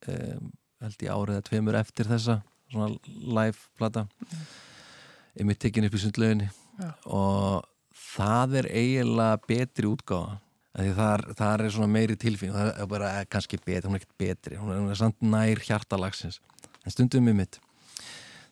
um, 0.09 0.51
held 0.83 1.07
ég 1.07 1.14
árið 1.14 1.39
eða 1.39 1.47
tveimur 1.49 1.78
eftir 1.78 2.11
þessa 2.11 2.41
svona 2.72 2.91
live-plata 3.39 4.07
mm. 4.09 5.47
mitt 5.49 5.61
tekin 5.62 5.87
upp 5.89 5.97
í 5.97 6.03
sundlauginni. 6.03 6.51
Já. 6.80 6.89
og 7.05 7.68
það 8.14 8.55
er 8.62 8.68
eiginlega 8.72 9.41
betri 9.45 9.89
útgáða 9.91 10.39
þar, 10.73 11.27
þar 11.37 11.66
er 11.66 11.75
svona 11.75 11.91
meiri 11.93 12.16
tilfín 12.16 12.55
það 12.55 12.73
er 12.73 12.89
bara 12.89 13.12
kannski 13.29 13.61
betri, 13.61 13.89
hún 13.89 13.99
er 13.99 14.03
ekkert 14.03 14.18
betri 14.23 14.61
hún 14.61 14.73
er, 14.73 14.81
hún 14.81 14.95
er 14.95 15.01
samt 15.01 15.20
nær 15.20 15.61
hjartalagsins 15.66 16.41
en 16.83 16.95
stundum 16.95 17.29
við 17.29 17.39
mitt 17.43 17.61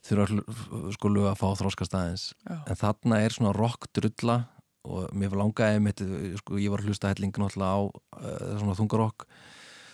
þurfa 0.07 0.95
sko 0.95 1.13
lög 1.13 1.29
að 1.31 1.39
fá 1.41 1.47
þróskast 1.61 1.95
aðeins. 1.97 2.25
En 2.49 2.79
þarna 2.79 3.21
er 3.25 3.35
svona 3.35 3.53
rock 3.57 3.89
drulla 3.97 4.43
og 4.89 5.11
mér 5.17 5.37
langaði 5.37 5.81
mitt 5.85 6.03
sko, 6.41 6.57
ég 6.61 6.73
var 6.73 6.83
hlusta 6.87 7.11
helling 7.13 7.35
náttúrulega 7.37 7.77
á 7.77 7.81
uh, 7.85 8.55
svona 8.63 8.77
þungarokk 8.79 9.27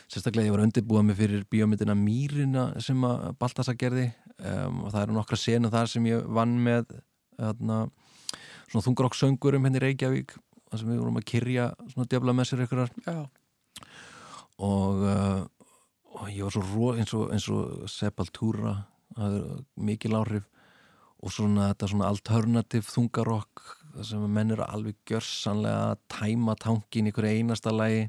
sérstaklega 0.06 0.46
ég 0.46 0.54
var 0.54 0.62
að 0.62 0.68
undirbúa 0.68 1.02
mig 1.02 1.18
fyrir 1.18 1.42
bíómyndina 1.50 1.96
Mýrina 1.98 2.68
sem 2.82 3.00
að 3.02 3.32
Baltasa 3.40 3.74
gerði. 3.74 4.12
Um, 4.36 4.84
og 4.84 4.92
það 4.92 5.02
eru 5.02 5.16
nokkra 5.16 5.38
senu 5.40 5.70
þar 5.72 5.90
sem 5.90 6.06
ég 6.06 6.26
vann 6.36 6.52
með 6.62 6.90
þarna, 7.40 7.78
svona 8.68 8.84
þungarokk 8.84 9.16
söngurum 9.18 9.66
henni 9.66 9.80
í 9.80 9.84
Reykjavík 9.86 10.36
þar 10.70 10.80
sem 10.80 10.90
við 10.92 11.02
vorum 11.02 11.20
að 11.20 11.28
kyrja 11.32 11.66
svona 11.92 12.44
sér 12.46 12.64
ykkurar 12.66 12.92
og, 14.56 15.02
uh, 15.04 15.42
og 16.16 16.28
ég 16.32 16.44
var 16.46 16.54
svo 16.54 16.64
ró, 16.64 16.92
eins 16.96 17.14
og, 17.16 17.30
eins 17.34 17.48
og 17.52 17.88
Sepultura 17.92 18.76
það 19.16 19.38
er 19.40 19.64
mikil 19.88 20.16
áhrif. 20.18 20.46
Og 21.24 21.32
svona 21.32 21.70
þetta 21.70 21.90
svona 21.90 22.08
alternativ 22.12 22.88
þungarokk 22.92 23.62
þar 23.94 24.08
sem 24.10 24.24
menn 24.36 24.52
eru 24.52 24.66
alveg 24.66 24.98
gjörsanlega 25.08 25.92
að 25.94 26.02
tæma 26.12 26.56
tankin 26.60 27.08
hverju 27.16 27.40
einasta 27.40 27.72
lagi. 27.72 28.08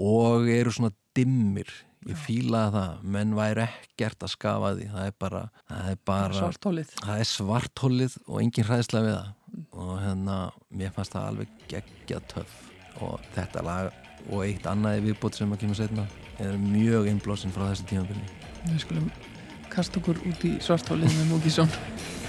Og 0.00 0.48
eru 0.48 0.72
svona 0.72 0.94
dimmir 1.16 1.68
ég 2.08 2.18
fílaði 2.24 2.72
það, 2.76 2.92
menn 3.14 3.34
væri 3.36 3.64
ekkert 3.66 4.24
að 4.26 4.32
skafa 4.34 4.72
því, 4.78 4.86
það 4.92 5.06
er 5.10 5.14
bara 5.22 5.42
það 5.68 5.90
er 5.92 5.98
bara, 6.10 6.38
Svartólið. 6.40 6.94
það 7.02 7.22
er 7.24 7.28
svartólið 7.30 8.16
og 8.26 8.40
engin 8.42 8.68
hræðslega 8.68 9.06
við 9.08 9.16
það. 9.18 9.30
Og 9.76 9.90
hérna, 10.00 10.36
mér 10.72 10.94
fannst 10.96 11.12
það 11.16 11.26
alveg 11.28 11.58
geggjað 11.70 12.26
töff. 12.32 12.54
Og 13.04 13.20
þetta 13.36 13.62
lag 13.66 13.92
og 14.30 14.44
eitt 14.46 14.66
annað 14.70 14.98
í 15.00 15.04
viðbót 15.08 15.36
sem 15.36 15.52
að 15.52 15.62
kemur 15.64 15.78
setna 15.78 16.06
er 16.42 16.56
mjög 16.60 17.08
innblásinn 17.12 17.52
frá 17.54 17.66
þessu 17.70 17.86
tímabili. 17.90 18.24
Við 18.70 18.80
skulum 18.86 19.10
kasta 19.72 20.00
okkur 20.00 20.18
út 20.28 20.44
í 20.48 20.56
svartólið 20.64 21.14
með 21.20 21.30
Múkisson. 21.34 21.70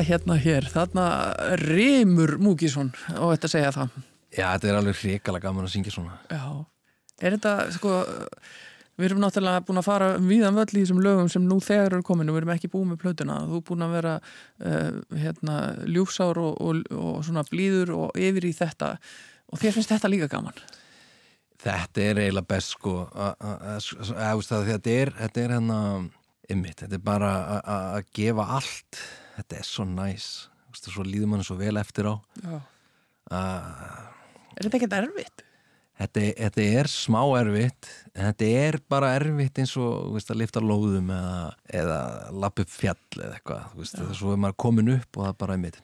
Já, 0.00 0.06
hérna 0.08 0.36
hér, 0.40 0.64
þarna 0.72 1.04
Rimur 1.60 2.38
Múkisson 2.40 2.88
og 3.18 3.34
þetta 3.34 3.48
segja 3.52 3.70
það. 3.74 3.90
Já, 4.32 4.46
þetta 4.54 4.68
er 4.70 4.76
alveg 4.78 4.96
hrikalega 5.00 5.48
gaman 5.48 5.66
að 5.66 5.72
syngja 5.74 5.92
svona 5.92 6.14
Já, 6.30 6.44
er 7.20 7.34
þetta, 7.34 7.52
sko, 7.74 7.92
við 8.96 9.08
erum 9.08 9.20
náttúrulega 9.24 9.64
búin 9.66 9.80
að 9.80 9.88
fara 9.88 10.08
um 10.16 10.28
víðan 10.30 10.56
völl 10.56 10.70
í 10.70 10.82
þessum 10.84 11.02
lögum 11.04 11.28
sem 11.32 11.44
nú 11.44 11.58
þegar 11.64 11.90
eru 11.98 12.06
komin 12.06 12.30
og 12.30 12.36
við 12.38 12.42
erum 12.44 12.52
ekki 12.54 12.70
búin 12.72 12.92
með 12.92 13.00
plötuna. 13.02 13.40
Þú 13.50 13.58
er 13.60 13.64
búin 13.68 13.84
að 13.84 13.94
vera, 13.98 14.14
uh, 14.64 15.00
hérna, 15.24 15.56
ljúfsár 15.90 16.40
og, 16.40 16.60
og, 16.62 16.80
og 16.96 17.18
svona 17.26 17.44
blíður 17.50 17.92
og 17.98 18.20
yfir 18.20 18.46
í 18.48 18.52
þetta 18.56 18.94
og 19.50 19.60
þér 19.60 19.76
finnst 19.76 19.92
þetta 19.96 20.12
líka 20.14 20.30
gaman. 20.32 20.62
Þetta 21.60 22.00
er 22.06 22.22
eiginlega 22.24 22.48
best 22.54 22.76
sko 22.78 22.94
að- 23.12 23.36
það, 24.16 24.70
Þetta 24.70 24.94
er, 24.96 25.10
þetta 25.18 25.42
er 25.44 25.56
hérna 25.58 25.80
ymmit, 26.50 26.78
þetta 26.86 26.96
er 26.96 27.04
bara 27.04 27.32
að 27.60 28.06
gefa 28.16 28.46
allt 28.56 29.02
Þetta 29.40 29.60
er 29.60 29.68
svo 29.68 29.88
næs 29.88 30.30
Veistu, 30.70 30.92
Svo 30.94 31.02
líður 31.02 31.32
mann 31.32 31.42
svo 31.42 31.56
vel 31.58 31.74
eftir 31.80 32.06
á. 32.06 32.14
Að 33.30 34.10
Er 34.60 34.66
þetta 34.66 34.76
ekkert 34.76 34.98
erfitt? 35.00 35.44
Þetta, 36.00 36.22
þetta 36.38 36.64
er 36.80 36.88
smá 36.88 37.20
erfitt 37.36 37.88
en 38.14 38.30
þetta 38.30 38.46
er 38.62 38.78
bara 38.88 39.10
erfitt 39.18 39.58
eins 39.60 39.74
og 39.76 40.14
veist, 40.14 40.30
að 40.32 40.40
lifta 40.40 40.62
lóðum 40.64 41.10
eða, 41.12 41.42
eða 41.76 41.98
lappa 42.40 42.64
upp 42.64 42.72
fjall 42.72 43.18
eða 43.18 43.36
eitthvað 43.36 43.90
þegar 43.90 44.16
svo 44.16 44.32
er 44.32 44.40
maður 44.40 44.56
komin 44.64 44.92
upp 44.94 45.18
og 45.18 45.26
það 45.26 45.32
er 45.32 45.38
bara 45.42 45.56
einmitt 45.58 45.80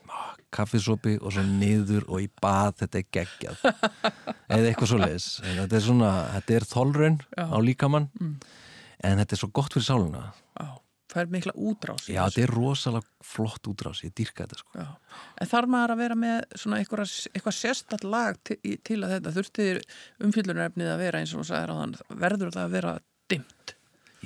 kaffisopi 0.57 1.19
og 1.21 1.35
svo 1.37 1.45
niður 1.51 2.07
og 2.09 2.25
í 2.25 2.31
bað, 2.41 2.79
þetta 2.81 3.01
er 3.03 3.07
geggjað. 3.19 3.67
Eða 4.57 4.71
eitthvað 4.71 4.93
svo 4.95 5.01
leis 5.03 5.29
þetta 5.45 5.83
er 5.83 6.57
er 6.57 6.69
þolrun 6.71 7.21
Já. 7.37 7.45
á 7.53 7.59
líkamann 7.69 8.09
en 8.17 9.21
þetta 9.21 9.37
er 9.37 9.43
svo 9.43 9.53
gott 9.53 9.77
fyrir 9.77 9.89
sáluna 9.91 10.31
Já, 10.57 10.69
það 11.17 11.23
er 11.25 11.33
mikla 11.35 11.55
útrás. 11.57 12.05
já, 12.13 12.21
þetta 12.29 12.43
er 12.45 12.53
rosalega 12.55 13.27
flott 13.33 13.71
útrás 13.73 14.03
ég 14.07 14.13
dýrka 14.17 14.45
þetta 14.47 14.61
sko 14.61 14.79
Já. 14.83 14.87
En 15.41 15.51
þarf 15.51 15.73
maður 15.75 15.95
að 15.97 16.03
vera 16.05 16.19
með 16.23 16.39
svona 16.63 16.79
eitthvað, 16.83 17.15
eitthvað 17.33 17.57
sérstatt 17.59 18.05
lag 18.07 18.39
til, 18.47 18.59
til 18.85 19.01
að 19.03 19.17
þetta 19.17 19.35
þurftir 19.41 19.81
umfyllunarefnið 20.29 20.93
að 20.95 21.03
vera 21.07 21.21
eins 21.25 21.35
og 21.35 21.43
þú 21.43 21.49
sagðir 21.51 21.73
á 21.73 21.77
þann 21.81 21.97
verður 22.27 22.55
það 22.57 22.65
að 22.69 22.77
vera 22.79 22.95
dimmt 23.33 23.75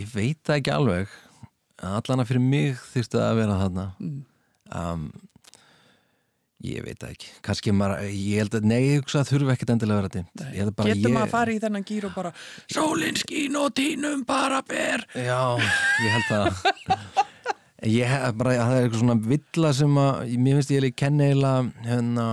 Ég 0.01 0.12
veit 0.14 0.38
það 0.47 0.61
ekki 0.61 0.74
alveg 0.76 1.18
Allana 1.80 2.26
fyrir 2.28 2.43
mig 2.45 2.76
þyrfti 2.93 3.16
það 3.16 3.30
að 3.30 3.38
vera 3.45 3.59
þarna 3.64 3.86
Mm. 4.01 4.18
um, 4.76 5.07
Ég 6.61 6.84
veit 6.84 7.04
ekki. 7.06 7.30
Kannski 7.44 7.72
maður, 7.72 8.02
ég 8.12 8.42
held 8.42 8.56
að 8.58 8.66
Nei, 8.68 8.80
ég 8.84 9.00
hugsa 9.00 9.22
að 9.22 9.30
þurfi 9.30 9.54
ekkert 9.54 9.70
endilega 9.72 10.02
að 10.04 10.16
vera 10.18 10.66
að 10.66 10.72
bara 10.76 10.90
Getur 10.90 11.06
ég, 11.06 11.14
maður 11.14 11.24
að 11.24 11.32
fara 11.32 11.54
í 11.54 11.61
þennan 11.62 11.86
gýr 11.88 12.06
og 12.11 12.16
bara 12.18 12.32
Sólin 12.68 13.16
skín 13.16 13.56
og 13.56 13.70
tínum 13.78 14.26
bara 14.28 14.61
ber. 14.68 15.06
Já, 15.16 15.40
ég 15.56 16.18
held 16.18 16.28
það. 16.28 17.26
Ég 17.88 18.04
hef 18.04 18.34
bara, 18.36 18.58
það 18.58 18.74
er 18.76 18.82
eitthvað 18.84 19.00
svona 19.00 19.14
villa 19.24 19.68
sem 19.72 19.94
að, 20.02 20.32
mér 20.44 20.58
finnst 20.58 20.72
ég 20.74 20.86
kenna 21.00 21.28
eiginlega 21.30 21.86
hérna, 21.86 22.24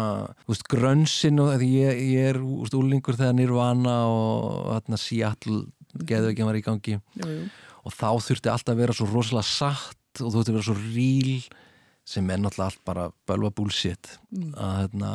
þú 0.41 0.51
veist, 0.51 0.65
grönsin 0.73 1.39
og 1.39 1.53
því 1.53 1.69
ég, 1.71 2.01
ég 2.03 2.27
er, 2.33 2.39
þú 2.41 2.57
veist, 2.65 2.75
úlingur 2.75 3.15
þegar 3.15 3.37
Nirvana 3.37 3.93
og 4.11 4.65
hérna 4.73 4.99
Seattle 4.99 5.61
geðu 6.09 6.33
ekki 6.33 6.49
var 6.49 6.59
í 6.59 6.63
gangi. 6.65 6.97
Jú, 7.21 7.29
jú. 7.31 7.45
og 7.87 7.95
þá 7.95 8.09
þurfti 8.27 8.51
allt 8.51 8.73
að 8.73 8.81
vera 8.83 8.97
svo 8.97 9.07
rosalega 9.07 9.47
satt 9.47 10.19
og 10.19 10.27
þú 10.27 10.35
þurfti 10.35 10.51
að 10.51 10.57
vera 10.57 10.67
svo 10.67 10.77
ríl 10.83 11.31
sem 12.07 12.29
er 12.31 12.39
náttúrulega 12.39 12.71
allt 12.71 12.83
bara 12.87 13.09
bölva 13.27 13.49
bullshit 13.57 14.13
Mm. 14.31 14.53
að 14.55 14.77
hérna 14.81 15.11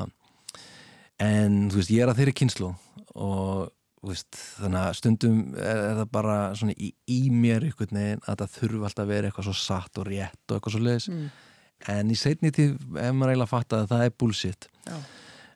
en 1.23 1.57
þú 1.71 1.79
veist, 1.79 1.93
ég 1.95 2.03
er 2.03 2.11
að 2.13 2.19
þeirri 2.21 2.35
kynslu 2.41 2.69
og 3.15 3.71
veist, 4.03 4.35
þannig 4.59 4.81
að 4.83 4.97
stundum 4.99 5.41
er, 5.55 5.81
er 5.93 5.97
það 6.01 6.09
bara 6.17 6.37
svona 6.59 6.75
í, 6.75 6.89
í 7.07 7.21
mér 7.31 7.67
einhvern 7.69 7.95
veginn 7.99 8.23
að 8.27 8.41
það 8.43 8.55
þurfi 8.57 8.81
alltaf 8.89 9.05
að 9.05 9.13
vera 9.13 9.29
eitthvað 9.31 9.49
svo 9.49 9.55
satt 9.61 10.01
og 10.03 10.09
rétt 10.11 10.41
og 10.51 10.57
eitthvað 10.59 10.75
svo 10.77 10.83
leiðis 10.83 11.09
Mm. 11.13 11.29
en 11.93 12.11
í 12.11 12.17
seinni 12.19 12.51
tíð, 12.55 12.75
ef 12.99 13.13
maður 13.15 13.33
eiginlega 13.35 13.49
fatt 13.53 13.73
að 13.79 13.87
það 13.93 14.05
er 14.07 14.17
bullshit 14.19 14.67
Já. 14.87 14.97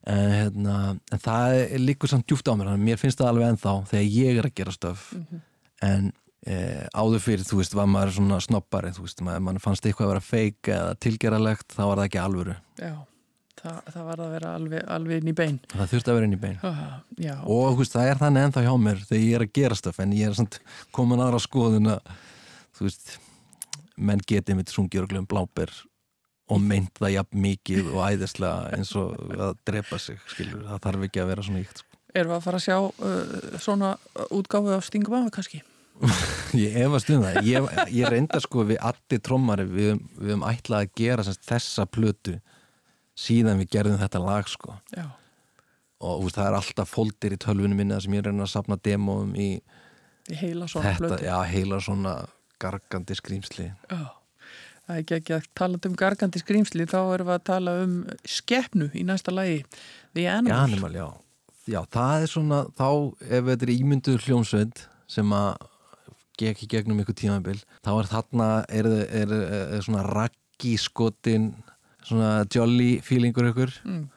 en, 0.06 0.30
hérna, 0.36 0.76
en 1.12 1.18
það 1.26 1.56
er 1.74 1.78
líkur 1.82 2.08
samt 2.12 2.26
djúft 2.26 2.46
á 2.50 2.54
mér, 2.54 2.70
að 2.74 2.80
mér 2.86 2.98
finnst 3.02 3.18
það 3.18 3.28
alveg 3.32 3.50
ennþá 3.52 3.74
þegar 3.90 4.08
ég 4.14 4.38
er 4.38 4.48
að 4.50 4.54
gera 4.54 4.72
stöf 4.74 5.12
Mhm. 5.14 5.42
en 5.82 6.12
eh, 6.46 6.86
áður 6.94 7.24
fyrir, 7.24 7.44
þú 7.46 7.60
veist, 7.60 7.76
var 7.76 7.90
maður 7.90 8.16
svona 8.18 8.38
snoppari, 8.44 8.94
þú 8.96 9.06
veist, 9.06 9.20
maður, 9.26 9.44
maður 9.48 9.66
fannst 9.66 9.88
eitthvað 9.88 10.06
að 10.06 10.12
vera 10.14 10.24
feik 10.26 10.70
eða 10.76 10.96
tilgeralegt, 11.06 11.68
þá 11.74 11.82
var 11.82 12.00
það 12.00 12.08
ekki 12.08 12.22
alvöru 12.22 12.56
Já, 12.80 12.94
það, 13.62 13.80
það 13.96 14.08
var 14.10 14.22
að 14.24 14.32
vera 14.36 14.54
alveg, 14.60 14.86
alveg 14.96 15.22
inn 15.22 15.32
í 15.32 15.36
bein 15.42 15.58
það 15.74 15.92
þurfti 15.94 16.12
að 16.12 16.18
vera 16.20 16.30
inn 16.30 16.38
í 16.38 16.42
bein 16.46 16.56
Já, 16.62 17.34
og 17.42 17.66
þú 17.72 17.82
veist, 17.82 17.98
það 17.98 18.12
er 18.12 18.22
þannig 18.22 18.48
ennþá 18.48 18.64
hjá 18.68 18.72
mér 18.86 19.04
þegar 19.10 19.26
ég 19.26 19.36
er 19.40 19.46
að 19.46 19.54
gera 19.60 19.80
stöf, 19.82 20.00
en 20.04 20.16
ég 20.16 20.30
er 20.30 20.38
samt 20.38 20.60
komin 20.96 21.24
aðra 21.24 21.42
skoðun 21.42 21.92
að 21.96 22.14
þú 22.76 22.88
veist, 22.88 23.18
menn 23.96 24.24
getið 24.28 24.58
mitt 24.58 24.72
sungir 24.72 25.06
og 25.06 25.12
glöfum 25.12 25.28
bláber 25.30 25.72
og 26.52 26.62
meint 26.62 27.00
það 27.00 27.16
jafn 27.16 27.40
mikið 27.42 27.88
og 27.90 28.02
æðislega 28.06 28.74
eins 28.76 28.92
og 28.98 29.16
að 29.34 29.56
drepa 29.66 29.98
sig 29.98 30.20
skilur, 30.30 30.66
það 30.68 30.82
þarf 30.84 31.06
ekki 31.08 31.22
að 31.22 31.30
vera 31.32 31.46
svona 31.46 31.62
íkt 31.64 31.80
sko. 31.82 32.00
erum 32.12 32.30
við 32.32 32.36
að 32.36 32.44
fara 32.44 32.60
að 32.60 32.66
sjá 32.66 32.76
uh, 32.78 33.56
svona 33.62 33.94
útgáfu 34.30 34.76
af 34.76 34.86
Stingum 34.86 35.30
kannski? 35.34 35.62
Ég 36.56 36.76
efast 36.84 37.10
um 37.12 37.22
það. 37.24 37.38
Ég, 37.48 37.70
ég 37.96 38.10
reynda 38.12 38.40
sko 38.42 38.64
við 38.68 38.80
allir 38.84 39.22
trommari, 39.24 39.64
við, 39.68 39.96
við 40.18 40.32
höfum 40.32 40.44
ætlað 40.48 40.84
að 40.84 40.92
gera 41.00 41.24
semst, 41.26 41.44
þessa 41.48 41.86
plötu 41.88 42.36
síðan 43.16 43.60
við 43.62 43.72
gerðum 43.76 44.00
þetta 44.00 44.20
lag 44.22 44.50
sko. 44.50 44.76
Já, 44.96 45.06
Og 46.04 46.26
veist, 46.26 46.36
það 46.36 46.50
er 46.50 46.54
alltaf 46.58 46.90
fóldir 46.92 47.32
í 47.32 47.40
tölvunum 47.40 47.78
minna 47.80 47.96
sem 48.04 48.12
ég 48.12 48.26
reyna 48.26 48.44
að 48.44 48.52
sapna 48.52 48.76
demóum 48.84 49.30
í 49.40 49.54
í 50.28 50.36
heila 50.36 50.66
svona 50.68 50.90
þetta, 50.92 51.00
blötu 51.00 51.24
já, 51.24 51.36
heila 51.48 51.78
svona 51.80 52.14
gargandi 52.60 53.16
skrýmsli. 53.16 53.68
Já, 53.88 54.02
það 54.86 54.96
er 54.96 55.02
ekki 55.02 55.16
ekki 55.16 55.36
að 55.36 55.46
tala 55.56 55.80
um 55.88 55.94
gargandi 56.02 56.42
skrýmsli, 56.42 56.88
þá 56.90 56.98
erum 57.14 57.30
við 57.30 57.36
að 57.38 57.46
tala 57.48 57.76
um 57.84 57.94
skeppnu 58.28 58.90
í 58.92 59.06
næsta 59.08 59.34
lagi 59.34 59.62
The 60.16 60.26
Animal 60.32 60.58
animal, 60.66 60.92
já. 60.98 61.08
Já, 61.66 61.80
það 61.96 62.26
er 62.26 62.30
svona, 62.30 62.60
þá 62.78 62.88
ef 63.26 63.48
þetta 63.48 63.66
er 63.66 63.74
ímynduð 63.74 64.20
hljómsveit 64.28 64.84
sem 65.10 65.32
að 65.34 65.64
gekk 66.38 66.62
í 66.64 66.68
gegnum 66.68 67.00
ykkur 67.02 67.16
tímabil, 67.16 67.60
þá 67.84 67.90
er 68.00 68.10
þarna 68.10 68.48
er, 68.68 68.86
er, 69.22 69.32
er, 69.32 69.80
svona 69.82 70.02
raggi 70.06 70.76
skotin, 70.78 71.54
svona 72.04 72.44
jolly 72.52 73.00
feelingur 73.02 73.50
ykkur 73.52 73.72
Mm. 73.84 74.08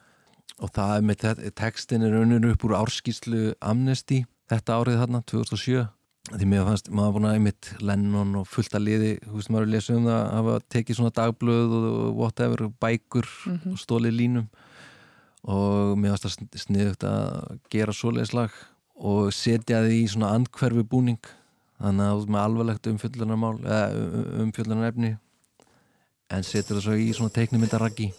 og 0.60 0.70
það 0.76 0.96
er 0.96 1.02
með 1.08 1.16
te- 1.24 1.50
textin 1.56 2.02
er 2.04 2.12
unnur 2.20 2.52
upp 2.52 2.64
úr 2.68 2.76
árskíslu 2.80 3.54
Amnesty 3.60 4.24
þetta 4.50 4.76
árið 4.82 5.00
þarna, 5.00 5.22
2007 5.26 5.88
því 6.30 6.46
mér 6.46 6.66
fannst, 6.68 6.90
maður 6.92 7.14
búin 7.16 7.24
að 7.30 7.34
einmitt 7.38 7.68
Lennon 7.80 8.34
og 8.36 8.46
fullt 8.46 8.74
að 8.76 8.84
liði, 8.86 9.12
þú 9.24 9.34
veist 9.38 9.50
maður 9.50 9.62
er 9.66 9.70
lesa 9.72 9.94
um 9.96 10.04
það 10.04 10.18
að 10.20 10.34
hafa 10.36 10.58
tekið 10.70 10.96
svona 10.98 11.14
dagblöð 11.16 11.72
og 11.78 12.16
whatever, 12.20 12.68
bækur 12.80 13.26
Mhm. 13.46 13.72
og 13.72 13.78
stólið 13.80 14.14
línum 14.20 14.46
og 15.48 15.96
mér 15.98 16.12
fannst 16.14 16.28
það 16.28 16.60
sniðugt 16.66 17.04
að 17.08 17.58
gera 17.72 17.92
svoleiðslag 17.96 18.50
og 19.00 19.30
setja 19.32 19.80
því 19.86 19.96
í 20.04 20.08
svona 20.12 20.34
andhverfi 20.36 20.84
búning 20.84 21.18
þannig 21.80 22.06
að 22.06 22.16
veist, 22.18 22.32
með 22.34 22.44
alvarlegt 22.44 22.90
umfjöllunarmál 22.92 23.56
eða 23.64 24.04
umfjöllunarefni 24.44 25.14
en 26.30 26.46
setur 26.46 26.78
það 26.78 26.86
svo 26.86 26.98
í 27.00 27.10
svona 27.16 27.36
teiknumyndaraggi 27.38 28.12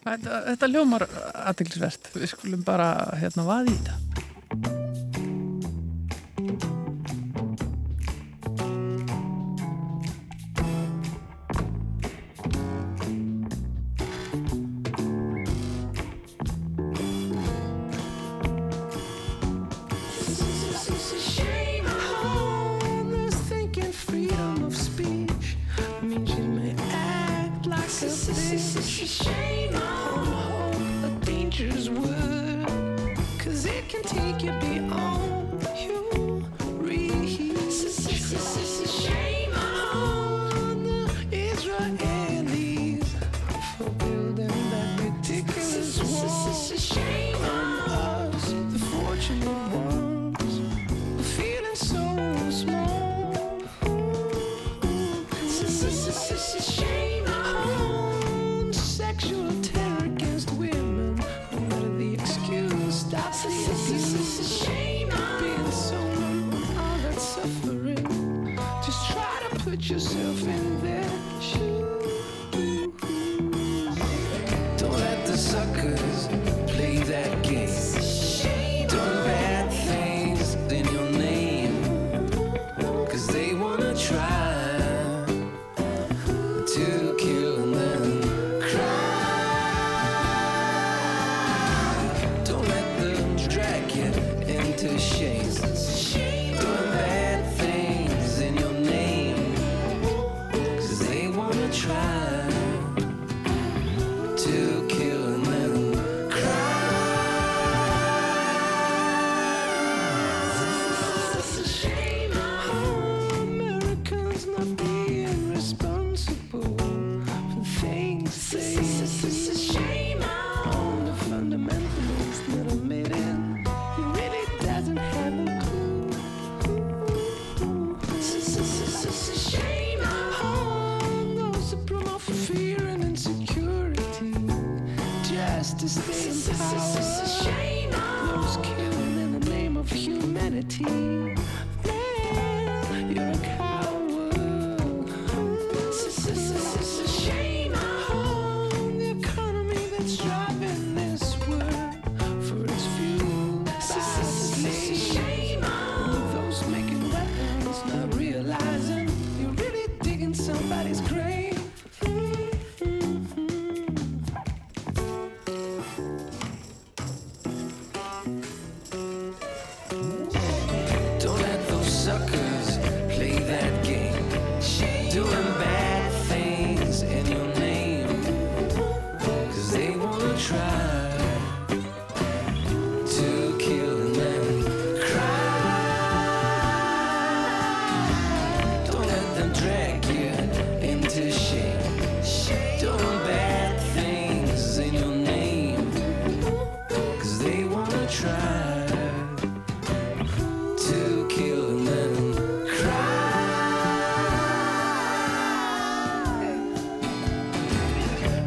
Þetta, 0.00 0.36
þetta 0.46 0.68
ljómar 0.70 1.02
aðtilsvert, 1.50 2.08
við 2.16 2.30
skulum 2.32 2.62
bara 2.64 2.88
hérna 3.20 3.44
vaði 3.44 3.74
í 3.74 3.80
þetta 3.82 4.09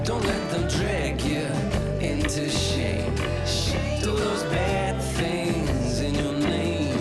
Don't 0.06 0.26
let 0.26 0.52
them 0.52 0.68
drag 0.68 1.22
you 1.22 1.48
into 2.02 2.50
shame. 2.50 3.16
Do 4.04 4.12
those 4.12 4.44
bad 4.52 5.00
things 5.16 6.02
in 6.02 6.14
your 6.16 6.36
name. 6.44 7.00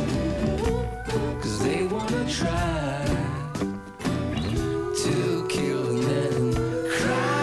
Cause 1.42 1.58
they 1.66 1.82
wanna 1.90 2.22
try 2.30 3.02
to 5.02 5.14
kill 5.48 5.82
and 5.90 6.02
then 6.06 6.54
cry. 6.94 7.42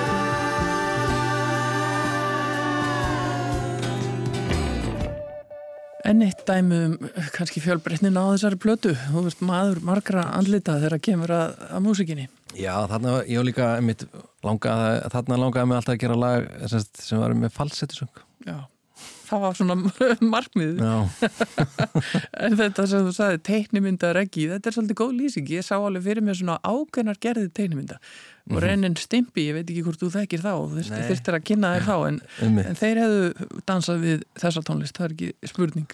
En 6.07 6.21
eitt 6.21 6.47
dæmi 6.47 6.85
um 6.85 6.97
eh, 7.03 7.27
kannski 7.35 7.59
fjölbreytnin 7.59 8.15
á 8.15 8.31
þessari 8.31 8.55
plötu. 8.55 8.95
Þú 9.11 9.27
veist, 9.27 9.43
maður 9.43 9.83
margra 9.83 10.29
andlita 10.39 10.79
þegar 10.79 11.03
kemur 11.03 11.35
að, 11.35 11.57
að 11.67 11.89
músikinni. 11.91 12.31
Já, 12.59 12.73
þarna 12.91 13.13
var- 13.17 13.29
ég 13.29 13.39
var 13.39 13.47
líka 13.47 13.69
einmitt 13.77 14.03
langaði, 14.45 14.97
þarna 15.13 15.37
langaði 15.45 15.69
mig 15.71 15.79
alltaf 15.79 15.95
að 15.95 16.01
gera 16.03 16.19
lag 16.19 16.49
sem, 16.71 16.83
sem 16.99 17.21
var 17.23 17.33
með 17.39 17.53
falsettisöng 17.55 18.11
Já, 18.47 18.57
það 19.29 19.43
var 19.45 19.57
svona 19.59 19.75
markmið. 20.33 20.79
Já, 20.79 21.29
En 22.45 22.55
þetta 22.59 22.85
sem 22.89 23.03
þú 23.07 23.13
sagði, 23.15 23.39
teiknimynda 23.49 24.11
reggi, 24.15 24.47
þetta 24.51 24.71
er 24.71 24.75
svolítið 24.77 24.97
góð 25.01 25.11
lýsing. 25.19 25.49
Ég 25.53 25.65
sá 25.67 25.75
alveg 25.77 26.05
fyrir 26.07 26.23
mér 26.25 26.37
svona 26.39 26.55
ágænar 26.65 27.19
gerðið 27.21 27.51
teiknimynda. 27.59 27.99
Og 28.49 28.61
Renin 28.63 28.95
Stimpi, 28.97 29.43
ég 29.49 29.59
veit 29.59 29.67
ekki 29.69 29.83
hvort 29.85 30.01
þú 30.01 30.09
þekkir 30.15 30.41
þá, 30.41 30.51
þú 30.71 30.85
þurftir 30.89 31.37
að 31.37 31.43
kynna 31.51 31.73
þér 31.75 31.85
þá, 31.85 31.95
en, 32.09 32.19
en 32.63 32.79
þeir 32.79 33.01
hefðu 33.03 33.49
dansað 33.69 33.99
við 34.07 34.23
þessa 34.41 34.63
tónlist, 34.65 34.97
það 34.97 35.05
er 35.09 35.15
ekki 35.17 35.51
spurning. 35.51 35.91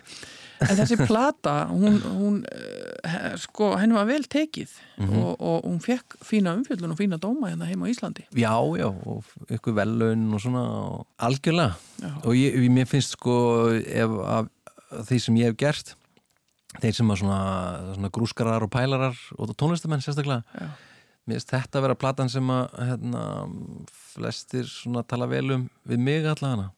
En 0.63 0.77
þessi 0.77 0.95
plata, 1.03 1.53
hún, 1.67 1.97
hún 2.05 2.37
eh, 2.47 3.33
sko, 3.41 3.73
henni 3.79 3.95
var 3.97 4.07
vel 4.07 4.23
tekið 4.31 4.71
og, 5.03 5.33
og 5.35 5.65
hún 5.65 5.81
fekk 5.83 6.17
fína 6.25 6.53
umfjöldun 6.55 6.93
og 6.95 6.99
fína 6.99 7.19
dóma 7.21 7.51
hérna 7.51 7.67
heima 7.67 7.89
á 7.89 7.91
Íslandi. 7.91 8.25
Já, 8.31 8.55
já, 8.79 8.87
og 8.87 9.51
ykkur 9.51 9.75
velun 9.75 10.25
og 10.33 10.43
svona 10.43 10.63
og 10.63 11.05
algjörlega 11.19 11.75
Já. 11.99 12.11
og 12.23 12.31
ég, 12.39 12.57
mér 12.71 12.87
finnst 12.89 13.17
sko 13.17 13.35
ef 13.75 14.17
af 14.25 14.49
því 15.09 15.21
sem 15.21 15.39
ég 15.41 15.51
hef 15.51 15.59
gert 15.59 15.95
þeir 16.81 16.97
sem 16.97 17.11
að 17.11 17.21
svona, 17.23 17.39
svona 17.95 18.11
grúskarar 18.15 18.65
og 18.65 18.71
pælarar 18.71 19.19
og 19.37 19.53
tónlistamenn 19.59 20.03
sérstaklega 20.03 20.43
Já. 20.55 20.71
mér 21.27 21.39
finnst 21.39 21.53
þetta 21.55 21.79
að 21.79 21.87
vera 21.87 21.99
platan 21.99 22.31
sem 22.31 22.55
að 22.55 22.79
hérna, 22.91 23.25
flestir 24.15 24.67
svona 24.71 25.03
tala 25.07 25.27
vel 25.31 25.47
um 25.57 25.69
við 25.87 26.03
mig 26.07 26.27
allavega. 26.31 26.71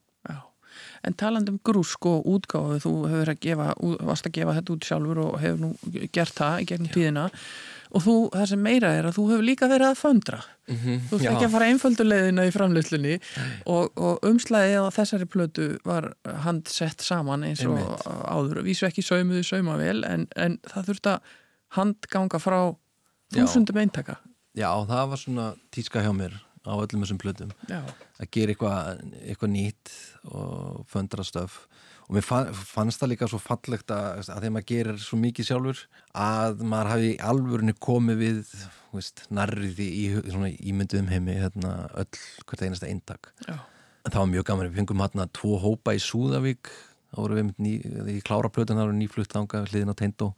En 1.07 1.15
talandi 1.17 1.53
um 1.53 1.61
grúsk 1.63 2.05
og 2.09 2.27
útgáfu, 2.27 2.81
þú 2.83 2.93
hefur 3.11 3.33
að 3.33 3.41
gefa, 3.45 3.71
varst 4.05 4.29
að 4.29 4.37
gefa 4.37 4.57
þetta 4.59 4.75
út 4.75 4.87
sjálfur 4.89 5.23
og 5.23 5.39
hefur 5.41 5.63
nú 5.63 6.05
gert 6.13 6.37
það 6.37 6.61
í 6.61 6.69
gegnum 6.71 6.93
tíðina 6.93 7.25
og 7.95 8.03
þú, 8.03 8.15
það 8.33 8.45
sem 8.51 8.63
meira 8.63 8.91
er 8.97 9.07
að 9.07 9.17
þú 9.17 9.25
hefur 9.31 9.45
líka 9.47 9.69
verið 9.71 9.87
að 9.91 9.99
föndra. 10.01 10.39
Þú 10.67 11.19
ert 11.19 11.27
ekki 11.31 11.45
að 11.47 11.53
fara 11.53 11.67
einfölduleiðina 11.71 12.47
í 12.47 12.51
framleyslunni 12.51 13.13
og, 13.71 13.93
og 13.95 14.25
umslæðið 14.27 14.87
á 14.87 14.95
þessari 14.97 15.27
plötu 15.31 15.67
var 15.87 16.09
handsett 16.43 17.05
saman 17.05 17.45
eins 17.47 17.63
og 17.63 17.77
Einmitt. 17.79 18.09
áður. 18.27 18.63
Vísu 18.67 18.89
ekki 18.89 19.05
saumuðu 19.05 19.45
saumavél 19.47 20.03
en, 20.07 20.27
en 20.35 20.59
það 20.67 20.91
þurft 20.91 21.11
að 21.13 21.31
handganga 21.77 22.41
frá 22.43 22.59
þúsundum 23.35 23.79
eintaka. 23.83 24.19
Já, 24.57 24.71
það 24.89 25.09
var 25.13 25.23
svona 25.23 25.47
tíska 25.71 26.03
hjá 26.03 26.11
mér 26.17 26.35
á 26.67 26.73
öllum 26.75 27.03
þessum 27.05 27.19
plötum. 27.23 27.51
Já. 27.71 27.79
að 28.19 28.29
gera 28.35 28.53
eitthvað 28.53 29.01
eitthva 29.23 29.49
nýtt 29.51 29.91
og 30.31 30.83
föndra 30.91 31.23
stöf. 31.27 31.61
Og 32.07 32.15
mér 32.15 32.23
fa- 32.23 32.53
fannst 32.55 33.01
það 33.01 33.09
líka 33.11 33.27
svo 33.27 33.39
fallegt 33.43 33.91
að, 33.91 34.21
að 34.31 34.45
að 34.47 34.51
maður 34.55 34.67
gerir 34.69 34.99
svo 35.03 35.17
mikið 35.19 35.47
sjálfur 35.49 35.81
að 36.15 36.61
maður 36.63 36.91
hafi 36.93 37.09
alvörinu 37.19 37.73
komið 37.83 38.21
við 38.21 38.53
veist, 38.95 39.25
nærrið 39.35 39.81
í, 39.83 39.87
í 40.05 40.05
svona 40.31 40.51
ímynduðum 40.55 41.09
heimi 41.11 41.35
hérna, 41.35 41.73
öll 41.99 42.21
hvert 42.47 42.63
einasta 42.63 42.87
eintak. 42.87 43.33
Já. 43.47 43.57
en 44.07 44.13
það 44.13 44.21
var 44.23 44.29
mjög 44.31 44.45
gaman, 44.47 44.69
við 44.71 44.79
fengum 44.79 45.01
hérna 45.03 45.25
tvo 45.35 45.57
hópa 45.59 45.95
í 45.97 45.99
Súðavík. 45.99 46.71
Þá 47.11 47.17
voru 47.19 47.35
við 47.41 47.51
ný, 47.63 47.73
í 48.15 48.21
klára 48.23 48.49
plötun 48.51 48.79
það 48.79 48.87
voru 48.87 48.97
nýflutt 49.01 49.31
þanga 49.35 49.65
hliðin 49.67 49.91
á 49.91 49.99
Teindó 49.99 50.31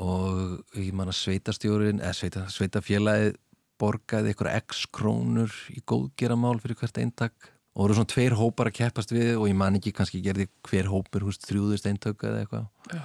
og 0.00 0.62
ég 0.78 0.94
man 0.96 1.10
að 1.10 1.18
sveitastjórin 1.18 2.00
eða 2.00 2.14
sveita, 2.16 2.44
sveitafélagið 2.52 3.34
borgaði 3.80 4.34
ykkur 4.34 4.50
x 4.58 4.84
krónur 4.94 5.54
í 5.72 5.80
góðgeramál 5.88 6.58
fyrir 6.62 6.78
hvert 6.80 7.00
eintak 7.00 7.50
og 7.74 7.84
voru 7.84 7.96
svona 7.96 8.10
tveir 8.10 8.36
hópar 8.38 8.70
að 8.70 8.78
keppast 8.80 9.14
við 9.14 9.32
og 9.38 9.48
ég 9.48 9.56
man 9.56 9.78
ekki 9.78 9.94
kannski 9.96 10.22
gerði 10.24 10.48
hver 10.66 10.90
hópur 10.90 11.26
húst 11.28 11.46
þrjúðust 11.48 11.88
eintök 11.88 12.26
eða 12.26 12.42
eitthvað 12.42 12.94
Já. 12.94 13.02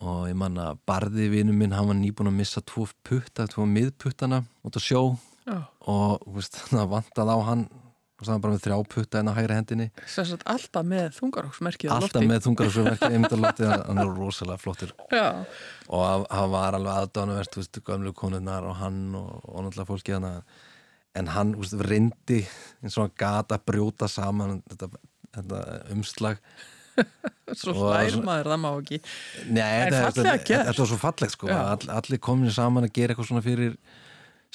og 0.00 0.22
ég 0.30 0.38
man 0.40 0.60
að 0.62 0.82
barði 0.88 1.30
vinnu 1.32 1.56
minn 1.56 1.76
hann 1.76 1.90
var 1.90 1.98
nýbúin 2.00 2.32
að 2.32 2.38
missa 2.40 2.64
tvo 2.64 2.88
putta 3.06 3.46
tvo 3.52 3.66
miðputtana 3.70 4.42
út 4.66 4.78
á 4.78 4.80
sjó 4.82 5.02
Já. 5.46 5.60
og 5.86 6.24
húst, 6.34 6.58
það 6.72 6.92
vantað 6.96 7.34
á 7.34 7.38
hann 7.50 7.66
og 8.16 8.24
var 8.32 8.42
bara 8.46 8.54
með 8.56 8.62
þrjá 8.64 8.76
putta 8.94 9.20
en 9.20 9.28
á 9.28 9.34
hægri 9.36 9.56
hendinni 9.58 9.86
að 10.08 10.44
alltaf 10.54 10.86
með 10.88 11.08
þungaróksmerkið 11.18 11.90
alltaf 11.96 12.24
með 12.30 12.44
þungarásverki 12.46 13.10
einmitt 13.12 13.34
að 13.36 13.42
lóti 13.44 13.66
hann 13.72 14.00
er 14.02 14.12
rosalega 14.16 14.62
flottur 14.62 14.94
Já. 15.12 15.26
og 15.88 16.06
hann- 16.06 16.54
var 16.54 16.78
alveg 16.78 17.02
aðdánuvert 17.02 17.58
gömlu 17.90 18.14
konunnar 18.16 18.64
og 18.70 18.78
hann 18.80 19.02
og, 19.18 19.42
og 19.44 19.66
náttúrulega 19.66 19.90
fólki 19.90 20.16
hann 20.16 20.30
en 21.16 21.28
hann 21.32 21.52
veist, 21.60 21.76
reyndi 21.88 22.40
eins 22.82 22.96
og 22.96 23.06
hann 23.06 23.14
gata 23.20 23.58
brjóta 23.60 24.08
saman 24.08 24.62
þetta, 24.70 24.88
þetta 25.36 25.60
umslag 25.96 26.40
Svo 27.52 27.74
svo- 27.76 28.22
maður, 28.24 28.48
það 28.48 28.60
má 28.62 28.68
ekki. 28.80 28.98
Nei, 29.52 29.60
þetta, 29.84 29.98
fallega 30.06 30.30
þetta, 30.32 30.46
gert. 30.48 30.66
þetta 30.70 30.80
var 30.82 30.88
svo 30.90 30.96
fallegt 31.02 31.34
sko. 31.36 31.48
All, 31.52 31.90
allir 31.92 32.20
komin 32.24 32.50
saman 32.56 32.86
að 32.88 32.94
gera 32.96 33.12
eitthvað 33.12 33.28
svona 33.28 33.42
fyrir 33.44 33.74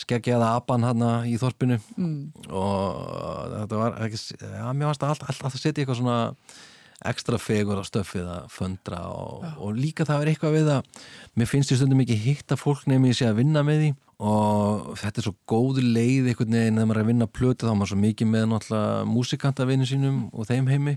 skeggjaða 0.01 0.51
apan 0.57 0.87
hann 0.87 1.05
í 1.29 1.37
þorpinu. 1.41 1.79
Mm. 1.95 2.19
og 2.49 3.55
þetta 3.55 3.79
var 3.79 3.97
ekki, 4.07 4.21
já, 4.41 4.67
mér 4.73 4.91
varst 4.91 5.05
að 5.05 5.15
allt, 5.15 5.25
allt, 5.29 5.47
að 5.47 5.57
setja 5.59 5.83
eitthvað 5.83 6.01
svona 6.01 6.19
ekstra 7.01 7.39
fegur 7.41 7.81
á 7.81 7.83
stöffið 7.85 8.27
að 8.29 8.47
föndra 8.53 8.99
og, 9.09 9.45
og 9.57 9.73
líka 9.73 10.05
það 10.05 10.23
er 10.23 10.31
eitthvað 10.31 10.55
við 10.59 10.71
að 10.75 11.07
mér 11.39 11.49
finnst 11.49 11.73
ég 11.73 11.79
stundum 11.79 12.03
ekki 12.03 12.17
hitta 12.21 12.57
fólk 12.59 12.85
nefnir 12.89 13.17
sé 13.17 13.29
að 13.29 13.39
vinna 13.41 13.65
með 13.65 13.81
því. 13.81 13.91
Og 14.21 14.91
þetta 15.01 15.17
er 15.17 15.25
svo 15.25 15.33
góð 15.49 15.79
leið 15.81 16.27
einhvern 16.29 16.53
veginn 16.53 16.75
þegar 16.77 16.89
maður 16.91 16.99
er 16.99 17.01
að 17.01 17.09
vinna 17.09 17.27
plötu 17.39 17.65
þá 17.65 17.71
er 17.71 17.79
maður 17.79 17.91
svo 17.91 18.01
mikið 18.03 18.29
með 18.29 18.43
náttúrulega 18.51 19.07
músikantavinu 19.09 19.87
sínum 19.89 20.19
og 20.29 20.49
þeim 20.51 20.69
heimi. 20.69 20.93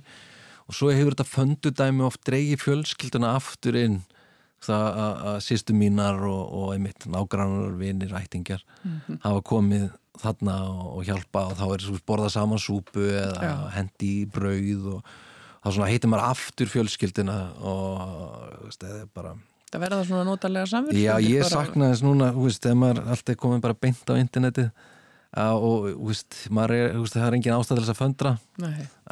Og 0.68 0.76
svo 0.76 0.90
hefur 0.92 1.16
þetta 1.16 1.30
föndudæmi 1.30 2.04
oft 2.04 2.20
dreigi 2.28 2.58
fjölskylduna 2.60 3.32
aftur 3.38 3.80
inn 3.80 4.02
það 4.66 4.86
að, 5.04 5.20
að 5.30 5.36
sýstu 5.46 5.76
mínar 5.76 6.22
og, 6.28 6.42
og 6.60 6.72
einmitt 6.74 7.06
nágrannar, 7.10 7.76
vinir, 7.80 8.14
ættingjar 8.18 8.64
hafa 9.24 9.44
komið 9.46 9.88
þarna 10.22 10.58
og, 10.70 10.84
og 10.98 11.08
hjálpa 11.08 11.46
og 11.50 11.56
þá 11.58 11.64
er 11.68 11.86
svo 11.86 12.00
borða 12.06 12.30
saman 12.32 12.62
súpu 12.62 13.08
eða 13.10 13.48
Já. 13.48 13.54
hendi 13.78 14.12
brauð 14.30 14.92
og 14.98 15.14
þá 15.64 15.68
svona 15.70 15.90
heitir 15.90 16.12
maður 16.12 16.30
aftur 16.34 16.70
fjölskylduna 16.70 17.38
og 17.64 18.70
er 18.84 19.10
bara 19.14 19.34
Það 19.74 19.82
verða 19.82 19.96
það 19.98 20.04
svona 20.06 20.24
notalega 20.28 20.70
samverð 20.70 20.98
Já, 21.02 21.14
ég 21.18 21.46
sakna 21.50 21.88
þess 21.90 22.04
núna, 22.06 22.28
þú 22.30 22.44
veist, 22.46 22.60
þegar 22.62 22.76
maður 22.78 22.98
alltaf 23.10 23.32
er 23.32 23.38
komin 23.42 23.62
bara 23.64 23.74
beint 23.74 24.06
á 24.06 24.14
internetið. 24.14 24.68
að, 24.70 24.92
og, 25.34 25.86
veist, 25.98 26.36
maður 26.54 26.74
er, 26.76 26.92
veist, 27.00 27.16
það 27.16 27.26
er 27.26 27.36
engin 27.38 27.54
ástæð 27.56 27.78
til 27.78 27.84
þess 27.84 27.92
að 27.92 27.98
föndra. 27.98 28.32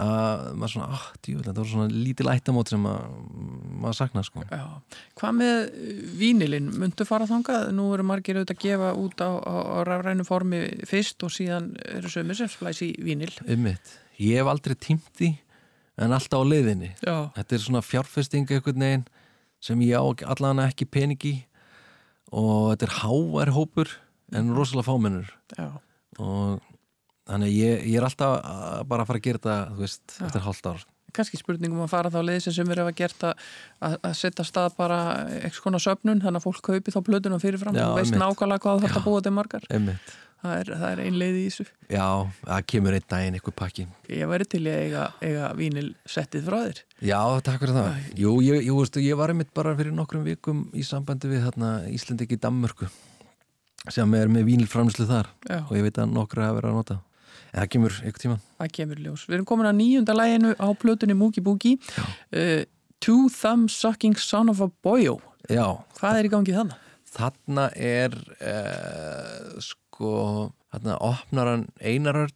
Að 0.02 0.44
maður 0.54 0.72
svona, 0.74 0.86
ah, 0.94 1.06
djúvel, 1.18 1.44
þetta 1.48 1.56
voru 1.58 1.70
svona 1.72 1.86
lítil 1.90 2.28
ættamót 2.30 2.70
sem 2.70 2.86
að, 2.86 3.16
maður 3.82 3.98
sakna, 3.98 4.24
sko. 4.26 4.44
Hvað 5.18 5.36
með 5.40 5.58
uh, 5.66 6.04
vínilinn? 6.20 6.70
Muntu 6.78 7.06
fara 7.08 7.26
þangað? 7.30 7.68
Nú 7.74 7.88
eru 7.96 8.06
margir 8.06 8.38
auðvitað 8.38 8.58
að 8.58 8.62
gefa 8.68 8.92
út 9.02 9.24
á, 9.26 9.30
á, 9.34 9.54
á 9.58 9.78
rafrænu 9.88 10.28
formi 10.28 10.62
fyrst 10.88 11.26
og 11.26 11.34
síðan 11.34 11.72
eru 11.90 12.12
sömur 12.12 12.38
sem 12.38 12.50
splæs 12.52 12.84
í 12.86 12.92
vínil 13.02 13.32
Ummitt, 13.42 13.96
ég 14.22 14.38
hef 14.38 14.52
aldrei 14.52 14.78
tímt 14.78 15.10
því 15.18 15.34
en 16.02 16.14
alltaf 16.14 16.42
á 16.42 16.46
leiðinni. 16.46 16.94
Já, 17.02 17.16
þetta 17.36 17.56
er 17.56 17.66
svona 17.66 17.84
fjárfesting 17.84 18.46
einhvern 18.46 18.86
veginn 18.86 19.08
sem 19.62 19.82
ég 19.84 19.98
á 19.98 20.06
allan 20.34 20.62
ekki 20.64 20.86
pening 20.86 21.26
í 21.28 21.36
og 22.32 22.72
þetta 22.72 22.88
er 22.88 22.98
hávær 23.02 23.52
hópur 23.58 23.90
en 24.32 24.54
rosalega 24.56 24.88
fámennur. 24.88 25.28
Já, 25.58 25.82
og 26.22 26.62
þannig 27.28 27.52
ég, 27.54 27.84
ég 27.92 28.00
er 28.00 28.06
alltaf 28.08 28.38
að 28.40 28.88
bara 28.90 29.04
að 29.04 29.12
fara 29.12 29.22
að 29.22 29.28
gera 29.28 29.42
þetta 29.42 29.58
þú 29.76 29.84
veist, 29.84 30.02
Já. 30.16 30.24
eftir 30.28 30.44
hálft 30.46 30.70
ár. 30.72 30.88
Kannski 31.12 31.36
spurningum 31.36 31.84
að 31.84 31.92
fara 31.92 32.10
þá 32.12 32.20
leið 32.24 32.38
sem 32.46 32.54
sem 32.56 32.70
eru 32.72 32.86
að 32.88 32.94
gert 33.02 33.24
að, 33.28 33.40
setja 34.16 34.46
stað 34.48 34.72
bara 34.78 34.98
eitthvað 35.42 35.64
konar 35.66 35.84
söfnun 35.84 36.22
þannig 36.24 36.40
að 36.40 36.46
fólk 36.46 36.62
kaupi 36.70 36.94
þá 36.94 37.00
plötuna 37.04 37.40
fyrirfram 37.42 37.76
Já, 37.76 37.84
og 37.90 37.98
veist 38.00 38.14
einmitt. 38.14 38.24
nákvæmlega 38.24 38.64
hvað 38.64 38.86
þetta 38.86 39.02
búið 39.04 39.26
til 39.26 39.34
margar. 39.36 39.66
Einmitt. 39.68 40.14
það 40.42 40.56
er, 40.62 40.70
er 40.88 41.02
ein 41.04 41.18
leið 41.20 41.36
í 41.36 41.44
þessu. 41.50 41.66
Já, 41.92 42.06
það 42.48 42.64
kemur 42.72 42.96
einn 42.96 43.06
daginn 43.12 43.36
eitthvað 43.38 43.58
pakki. 43.60 43.86
Ég 44.10 44.32
væri 44.32 44.48
til 44.56 44.62
að 44.64 44.80
eiga, 44.86 45.04
eiga 45.28 45.52
vínil 45.60 45.86
settið 46.16 46.48
frá 46.48 46.58
þér. 46.64 46.82
Já, 47.12 47.20
takk 47.44 47.62
fyrir 47.62 47.76
það. 47.76 48.02
Jú, 48.24 48.32
ég, 48.48 48.64
jú, 48.66 48.80
veistu, 48.80 49.04
ég 49.04 49.20
var 49.20 49.34
einmitt 49.36 49.52
bara 49.54 49.76
fyrir 49.78 49.94
nokkrum 49.94 50.24
vikum 50.26 50.64
í 50.72 50.82
sambandi 50.88 51.30
við 51.30 51.44
þarna 51.44 51.74
Íslendiki 51.92 52.40
Danmörku 52.40 52.88
sem 53.90 54.14
er 54.14 54.30
með 54.30 54.46
vínilframslu 54.50 55.08
þar 55.08 55.32
Já, 55.48 55.58
og 55.64 55.72
ég 55.78 55.88
veit 55.88 55.98
að 55.98 56.14
nokkru 56.14 56.44
hafa 56.44 56.60
verið 56.60 56.70
að 56.70 56.78
nota. 56.78 56.98
En 57.52 57.64
það 57.64 57.72
kemur 57.74 57.96
eitthvað 58.02 58.22
tíma. 58.22 58.36
Það 58.60 58.70
kemur 58.78 59.02
ljós. 59.06 59.26
Við 59.28 59.38
erum 59.38 59.48
komin 59.48 59.68
að 59.68 59.76
nýjunda 59.80 60.14
læginu 60.16 60.54
á 60.56 60.68
plötunni 60.78 61.18
Mookie 61.18 61.44
Boogie 61.44 61.76
uh, 61.98 62.62
Two 63.02 63.26
Thumb 63.34 63.68
Sucking 63.72 64.16
Son 64.16 64.52
of 64.52 64.62
a 64.62 64.70
Boyo. 64.84 65.18
Já, 65.50 65.66
hvað 65.98 66.20
er 66.20 66.28
í 66.28 66.32
gangi 66.32 66.54
þannig? 66.56 66.78
þarna 67.12 67.68
er 67.76 68.14
uh, 68.40 69.60
sko 69.60 70.14
þarna 70.72 70.98
opnar 71.04 71.50
hann 71.50 71.64
einarörn 71.80 72.32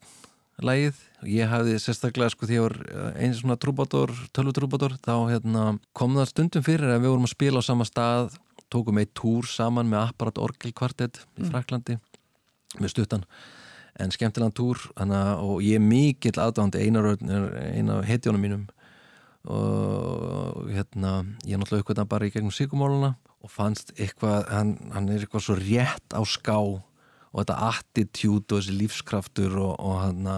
lægið 0.65 1.01
og 1.21 1.29
ég 1.29 1.51
hafði 1.53 1.77
sérstaklega 1.81 2.33
sko 2.33 2.49
því 2.49 2.57
ég 2.57 2.65
var 2.65 2.77
eins 3.21 3.43
svona 3.43 3.59
trúbátor, 3.61 4.13
tölvutrúbátor 4.37 4.97
þá 5.05 5.15
hérna, 5.29 5.65
kom 5.97 6.17
það 6.17 6.31
stundum 6.33 6.65
fyrir 6.65 6.95
að 6.95 7.03
við 7.03 7.13
vorum 7.13 7.29
að 7.29 7.35
spila 7.35 7.61
á 7.61 7.69
sama 7.69 7.89
stað 7.89 8.39
tókum 8.73 8.99
eitt 9.01 9.15
túr 9.17 9.47
saman 9.49 9.89
með 9.91 10.11
Apparat 10.11 10.41
Orgel 10.43 10.75
Quartet 10.77 11.23
í 11.39 11.47
Fraklandi 11.47 11.99
með 12.81 12.93
stuttan 12.93 13.25
en 13.97 14.13
skemmtilegan 14.13 14.55
túr 14.57 14.81
hana, 14.97 15.37
og 15.41 15.63
ég 15.65 15.79
er 15.79 15.85
mikill 15.85 16.37
aðdáðandi 16.37 16.83
eina 16.85 17.99
af 17.99 18.09
hetjónum 18.09 18.43
mínum. 18.45 18.67
Og 19.47 20.67
hérna 20.75 21.23
ég 21.47 21.57
náttúrulega 21.61 21.85
uppkvæmda 21.85 22.09
bara 22.11 22.27
í 22.27 22.33
gegnum 22.35 22.55
sigumóluna 22.55 23.15
og 23.45 23.53
fannst 23.53 23.93
eitthvað 23.95 24.49
hann, 24.51 24.75
hann 24.91 25.09
er 25.09 25.23
eitthvað 25.23 25.45
svo 25.47 25.57
rétt 25.61 26.17
á 26.19 26.23
ská 26.27 26.59
og 26.59 26.83
þetta 27.37 27.59
attitude 27.69 28.57
og 28.57 28.59
þessi 28.59 28.75
lífskraftur 28.81 29.55
og, 29.61 29.77
og, 29.79 29.97
hana, 30.03 30.37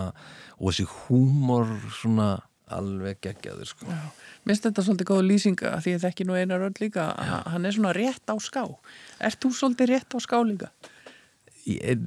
og 0.59 0.71
þessi 0.71 0.87
húmor 1.07 1.73
svona 1.97 2.29
alveg 2.75 3.19
geggjaður 3.25 3.71
sko. 3.73 3.87
Mér 3.89 4.53
finnst 4.55 4.69
þetta 4.69 4.85
svolítið 4.87 5.09
góð 5.11 5.25
lýsing 5.29 5.63
að 5.69 5.81
því 5.87 5.95
að 5.97 6.05
þekki 6.07 6.27
nú 6.29 6.37
einar 6.39 6.65
öll 6.69 6.77
líka 6.81 7.09
að 7.15 7.51
hann 7.55 7.67
er 7.69 7.77
svona 7.77 7.95
rétt 7.97 8.33
á 8.33 8.37
ská 8.41 8.63
Ert 9.21 9.41
þú 9.43 9.51
svolítið 9.57 9.93
rétt 9.95 10.15
á 10.15 10.19
ská 10.25 10.39
líka? 10.47 10.71
ég, 11.69 12.01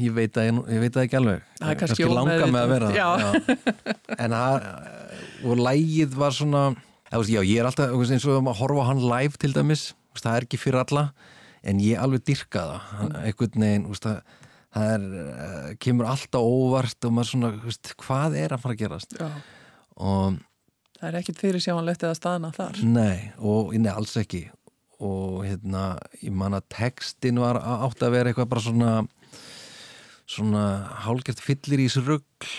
ég, 0.00 0.10
veit 0.14 0.38
að, 0.40 0.58
ég 0.72 0.82
veit 0.82 0.94
það 0.94 1.04
ekki 1.06 1.18
alveg 1.20 1.44
Það 1.60 1.70
er 1.70 1.78
kannski 1.82 2.08
langa 2.10 2.48
með 2.50 2.60
að 2.62 2.72
vera. 2.72 2.90
Já. 2.94 3.08
Já. 3.20 3.30
en 4.18 4.34
það 4.34 4.68
og 5.44 5.60
lægið 5.60 6.16
var 6.18 6.34
svona 6.34 6.64
já, 7.14 7.40
ég 7.44 7.60
er 7.60 7.68
alltaf 7.68 7.92
eins 7.94 8.26
og 8.26 8.40
að 8.40 8.58
horfa 8.62 8.86
hann 8.88 9.02
live 9.04 9.38
til 9.40 9.52
dæmis 9.54 9.92
það 10.18 10.38
er 10.38 10.46
ekki 10.48 10.60
fyrir 10.60 10.80
alla 10.84 11.04
en 11.64 11.82
ég 11.82 12.00
alveg 12.00 12.24
dyrka 12.28 12.64
það 12.70 12.88
Hann- 13.00 13.14
einhvern 13.22 13.64
veginn 13.64 13.86
það, 13.98 14.18
það 14.74 14.94
er, 14.94 15.04
eh, 15.34 15.68
kemur 15.84 16.08
alltaf 16.10 16.48
óvart 16.48 17.06
og 17.08 17.14
maður 17.14 17.30
svona, 17.30 17.52
veist, 17.64 17.92
hvað 18.02 18.38
er 18.40 18.56
að 18.56 18.64
fara 18.64 18.74
að 18.76 18.82
gerast 18.84 19.16
Já, 19.20 19.28
og 20.00 20.40
það 20.98 21.08
er 21.10 21.18
ekkit 21.20 21.40
fyrir 21.42 21.64
sjáanlegt 21.64 22.04
eða 22.06 22.18
staðna 22.18 22.52
þar. 22.54 22.82
Nei, 22.86 23.32
og 23.38 23.74
nei, 23.76 23.92
alls 23.92 24.16
ekki. 24.20 24.46
Og 25.04 25.42
hérna, 25.44 25.98
ég 26.22 26.32
man 26.32 26.56
að 26.56 26.68
textin 26.72 27.40
var 27.42 27.58
átt 27.60 28.02
að 28.02 28.14
vera 28.14 28.30
eitthvað 28.30 28.52
bara 28.52 28.64
svona 28.64 28.92
svona 30.30 30.64
hálgert 31.04 31.40
fyllir 31.42 31.82
í 31.84 31.88
þessu 31.88 32.04
rugl 32.06 32.52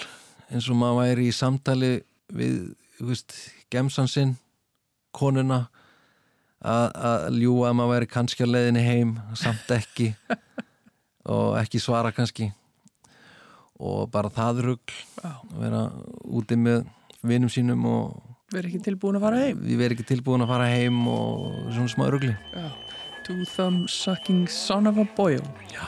eins 0.54 0.68
og 0.70 0.78
maður 0.78 1.00
væri 1.02 1.30
í 1.30 1.36
samtali 1.36 1.94
við, 2.36 2.60
þú 3.00 3.08
veist, 3.10 3.38
gemsan 3.74 4.10
sinn 4.12 4.36
konuna 5.16 5.66
að 6.66 7.40
ljúga 7.40 7.70
að 7.70 7.78
maður 7.80 7.94
væri 7.94 8.10
kannski 8.10 8.46
á 8.46 8.50
leiðinni 8.50 8.84
heim, 8.86 9.16
samt 9.38 9.70
ekki 9.74 10.12
og 11.34 11.58
ekki 11.60 11.82
svara 11.82 12.14
kannski. 12.16 12.52
Og 13.76 14.08
bara 14.12 14.32
það 14.32 14.62
rugl 14.70 14.94
Já, 15.20 15.34
að 15.34 15.58
vera 15.60 15.82
úti 16.24 16.56
með 16.56 16.86
vinum 17.30 17.52
sínum 17.52 17.86
og 17.90 18.16
við 18.54 18.60
erum 18.62 18.72
ekki 18.72 18.84
tilbúin 18.86 19.18
að 19.20 19.26
fara 19.26 19.42
heim. 19.44 19.62
Ég 19.68 19.80
verð 19.82 19.96
ekki 19.98 20.08
tilbúin 20.14 20.46
að 20.46 20.52
fara 20.54 20.68
heim 20.72 21.00
og 21.12 21.72
svona 21.76 21.92
smá 21.92 22.06
rugli. 22.14 22.34
Já, 22.54 22.68
Two 23.26 23.46
Thumb 23.56 23.90
Sucking 23.90 24.48
Son 24.48 24.86
of 24.88 25.00
a 25.02 25.06
Boyo 25.18 25.42
Já, 25.74 25.86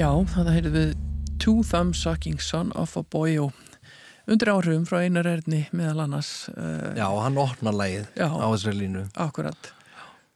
Já, 0.00 0.08
þannig 0.32 0.54
heyrðum 0.56 0.72
við 0.78 0.92
Two 1.44 1.62
Thumb 1.68 1.92
Sucking 1.92 2.38
Son 2.40 2.70
of 2.72 2.94
a 2.96 3.02
Boyo 3.04 3.50
undir 4.30 4.48
áhrifum 4.48 4.86
frá 4.88 5.02
einar 5.04 5.26
erðni 5.28 5.58
meðal 5.76 6.06
annars 6.06 6.30
uh, 6.54 6.94
Já, 6.96 7.04
hann 7.20 7.36
opnar 7.36 7.76
lægið 7.76 8.06
á 8.16 8.32
þessari 8.48 8.78
línu. 8.78 9.02
Akkurat. 9.20 9.68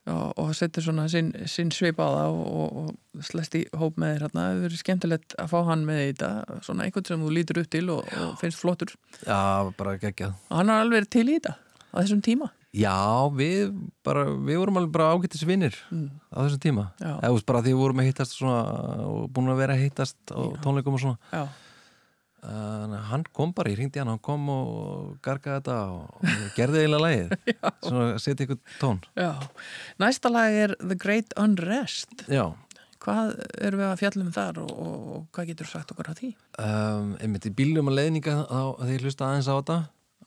Já, 0.04 0.12
og 0.12 0.50
setur 0.58 0.84
svona 0.84 1.06
sinn, 1.08 1.30
sinn 1.48 1.72
svip 1.72 1.96
á 1.96 2.04
það 2.04 2.36
og, 2.42 2.44
og, 2.44 2.90
og 3.16 3.24
slest 3.24 3.56
í 3.56 3.62
hóp 3.72 3.96
með 3.96 4.12
þér 4.18 4.26
hérna, 4.26 4.44
það 4.44 4.60
verður 4.66 4.82
skemmtilegt 4.82 5.36
að 5.40 5.48
fá 5.54 5.56
hann 5.70 5.86
með 5.88 6.02
í 6.02 6.10
þetta 6.10 6.60
svona 6.68 6.84
einhvern 6.84 7.08
sem 7.08 7.24
þú 7.24 7.32
lítur 7.38 7.62
upp 7.62 7.70
til 7.72 7.84
og, 7.94 8.12
og 8.20 8.36
finnst 8.42 8.60
flottur. 8.60 8.92
Já, 9.22 9.72
bara 9.80 9.96
geggjað. 10.02 10.36
Og 10.50 10.60
hann 10.60 10.74
har 10.74 10.84
alveg 10.84 11.08
til 11.08 11.24
í 11.30 11.38
þetta 11.38 11.56
á 11.56 11.94
þessum 12.02 12.20
tíma 12.28 12.52
Já, 12.74 13.30
við 13.30 13.70
bara, 14.06 14.24
við 14.34 14.56
vorum 14.58 14.78
alveg 14.80 14.92
bara 14.96 15.12
ágættis 15.14 15.44
vinnir 15.46 15.76
Mm. 15.94 16.08
á 16.34 16.36
þessum 16.42 16.62
tíma. 16.64 16.84
Já. 16.98 17.12
eða 17.20 17.28
þú 17.30 17.36
veist 17.38 17.46
bara 17.46 17.60
því 17.62 17.70
við 17.74 17.82
vorum 17.84 18.00
að 18.02 18.08
hittast 18.10 18.34
svona 18.34 18.56
og 19.06 19.28
búin 19.30 19.52
að 19.52 19.60
vera 19.62 19.76
að 19.76 19.84
hittast 19.84 20.16
á 20.34 20.40
tónleikum 20.64 20.96
og 20.98 21.00
svona. 21.04 21.18
Já, 21.30 21.44
að 22.44 22.96
hann 23.08 23.22
kom 23.32 23.52
bara, 23.56 23.70
ég 23.72 23.78
ringdi 23.78 24.00
hann, 24.02 24.10
hann 24.12 24.18
kom 24.20 24.48
og 24.52 25.14
gargaði 25.24 25.62
þetta 25.62 25.76
og 25.94 26.26
gerði 26.58 26.82
eiginlega 26.82 27.04
lagið. 27.06 27.32
Svona 27.86 28.08
að 28.10 28.18
setja 28.26 28.44
ykkur 28.48 28.58
tón. 28.82 29.00
Já. 29.16 29.30
Næsta 30.02 30.32
lag 30.34 30.52
er 30.66 30.74
The 30.82 30.98
Great 31.00 31.32
Unrest. 31.40 32.26
Já, 32.28 32.50
Hvað 33.04 33.34
erum 33.60 33.80
við 33.82 33.84
að 33.90 33.98
fjalla 34.00 34.22
um 34.24 34.28
þar 34.32 34.58
og, 34.62 34.70
og, 34.80 35.00
og 35.14 35.24
hvað 35.36 35.48
getur 35.50 35.66
sagt 35.68 35.90
okkur 35.92 36.06
á 36.08 36.14
því? 36.16 36.30
um, 36.56 37.10
einmitt 37.20 37.44
í 37.44 37.50
bílum 37.52 37.90
að 37.92 37.98
leiðninga 37.98 38.36
þá 38.48 38.60
þegar 38.78 38.92
ég 38.94 39.02
hlusta 39.04 39.26
aðeins 39.28 39.48
á 39.52 39.54
þetta 39.58 39.76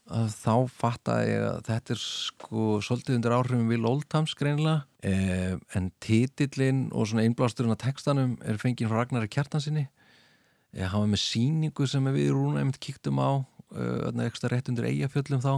þá 0.08 0.54
fattaði 0.72 1.32
ég 1.34 1.44
að 1.44 1.58
þetta 1.68 1.94
er 1.94 2.02
sko 2.02 2.66
svolítið 2.86 3.18
undir 3.18 3.36
áhrifum 3.36 3.68
Will 3.72 3.88
Oldhams 3.90 4.36
greinilega. 4.40 4.86
Eh, 5.04 5.58
en 5.76 5.92
titillinn 6.04 6.88
og 6.96 7.10
svona 7.10 7.26
einblásturinn 7.28 7.76
að 7.76 7.84
textanum 7.84 8.38
er 8.48 8.60
fengið 8.62 8.92
frá 8.92 9.02
Ragnari 9.02 9.30
Kjartansinni 9.32 9.86
eh, 9.86 10.88
hann 10.88 11.04
var 11.04 11.12
með 11.12 11.24
síningu 11.24 11.88
sem 11.90 12.08
við 12.16 12.32
rúna 12.36 12.64
einmitt 12.64 12.80
kíktum 12.84 13.20
á 13.20 13.44
uh, 13.44 14.26
ekstra 14.26 14.52
rétt 14.54 14.72
undir 14.72 14.90
eigafjöllum 14.90 15.44
þá 15.44 15.54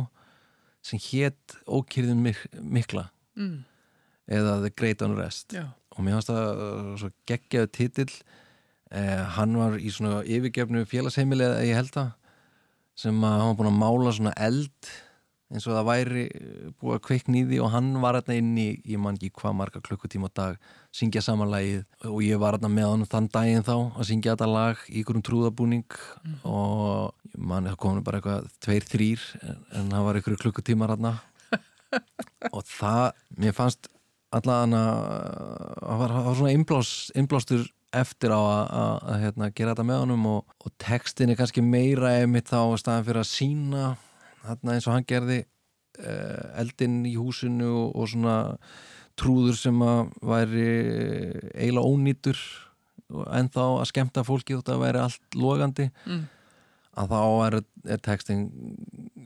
sem 0.85 1.01
hétt 1.09 1.57
Ókýrðin 1.67 2.21
mik 2.23 2.45
mikla. 2.61 3.09
Mm. 3.39 3.63
eða 4.29 4.59
The 4.63 4.71
Great 4.75 5.01
Unrest. 5.05 5.53
Já, 5.55 5.69
og 5.95 6.03
mér 6.03 6.17
fannst 6.17 6.31
það 6.31 6.93
svo 7.01 7.09
geggjaðu 7.29 7.71
titill. 7.75 8.11
Eh, 8.89 9.23
hann 9.35 9.53
var 9.57 9.77
í 9.77 9.91
svona 9.93 10.23
yfirgefnu 10.25 10.81
félagsheimili 10.89 11.45
eða 11.45 11.65
ég 11.67 11.77
held 11.77 11.91
það 11.93 12.07
sem 12.99 13.21
að 13.23 13.37
hann 13.37 13.51
var 13.51 13.59
búin 13.59 13.71
að 13.71 13.79
mála 13.79 14.15
svona 14.15 14.35
eld 14.47 14.91
eins 15.49 15.65
og 15.65 15.73
það 15.73 15.87
væri 15.87 16.23
eh, 16.27 16.65
búið 16.77 16.95
að 16.95 17.05
kveikna 17.07 17.39
í 17.39 17.45
því 17.49 17.59
og 17.65 17.71
hann 17.73 17.89
var 18.03 18.19
hérna 18.19 18.37
inn 18.37 18.51
í 18.61 18.67
ég 18.85 19.01
man 19.01 19.17
ekki 19.17 19.31
hvað 19.39 19.55
marga 19.57 19.81
klukkutíma 19.85 20.29
á 20.29 20.37
dag 20.39 20.67
syngja 20.93 21.23
samanlægið 21.25 22.09
og 22.09 22.19
ég 22.21 22.41
var 22.41 22.57
hérna 22.57 22.69
með 22.73 22.89
hann 22.91 23.07
þann 23.09 23.29
daginn 23.33 23.65
þá 23.65 23.73
að 23.79 24.09
syngja 24.11 24.35
þetta 24.35 24.49
lag 24.51 24.83
í 24.85 24.99
einhverjum 25.01 25.25
trúðabúning 25.25 25.97
og 26.45 27.15
ég 27.31 27.39
man 27.49 27.69
það 27.71 27.79
komin 27.81 28.05
bara 28.05 28.19
eitthvað 28.19 28.51
tveir, 28.61 28.85
þrýr 28.91 29.25
en, 29.41 29.63
en 29.79 29.89
það 29.95 30.05
var 30.05 30.19
einhverju 30.19 30.43
klukkutímar 30.43 30.93
hérna 30.93 31.15
og 32.55 32.61
það, 32.69 33.17
mér 33.41 33.57
fannst 33.57 33.89
allan 34.37 34.77
að 34.77 34.93
það 35.81 36.01
var, 36.03 36.13
það 36.13 36.27
var 36.29 36.39
svona 36.43 36.53
innblás, 36.53 36.93
innblástur 37.17 37.65
eftir 37.95 38.33
á 38.33 38.37
að, 38.39 38.63
að, 38.79 38.93
að 39.13 39.21
hérna, 39.23 39.49
gera 39.57 39.73
þetta 39.73 39.87
með 39.89 40.01
honum 40.03 40.25
og, 40.29 40.55
og 40.65 40.73
textin 40.81 41.33
er 41.33 41.39
kannski 41.39 41.63
meira 41.65 42.11
einmitt 42.19 42.51
þá 42.51 42.77
staðan 42.77 43.07
fyrir 43.07 43.23
að 43.23 43.31
sína 43.31 43.85
þarna 44.43 44.75
eins 44.75 44.87
og 44.87 44.93
hann 44.95 45.07
gerði 45.09 45.39
uh, 45.43 46.61
eldinn 46.61 46.99
í 47.09 47.15
húsinu 47.17 47.69
og, 47.69 47.95
og 47.97 48.09
svona 48.13 48.37
trúður 49.19 49.57
sem 49.59 49.81
að 49.83 50.11
væri 50.23 50.67
eiginlega 51.57 51.89
ónýtur 51.89 52.39
en 53.33 53.49
þá 53.49 53.63
að 53.65 53.87
skemmta 53.89 54.23
fólki 54.27 54.55
þótt 54.55 54.69
að 54.75 54.83
væri 54.85 55.01
allt 55.05 55.35
logandi 55.39 55.89
Mm. 56.05 56.27
að 56.99 57.13
þá 57.13 57.21
er, 57.47 57.55
er 57.95 58.01
textin 58.05 58.45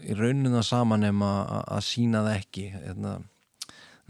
í 0.03 0.15
rauninu 0.17 0.51
það 0.55 0.65
sama 0.67 0.97
nema 0.99 1.29
að, 1.43 1.63
að 1.77 1.83
sína 1.87 2.21
það 2.25 2.37
ekki 2.39 2.65
hérna, 2.73 3.13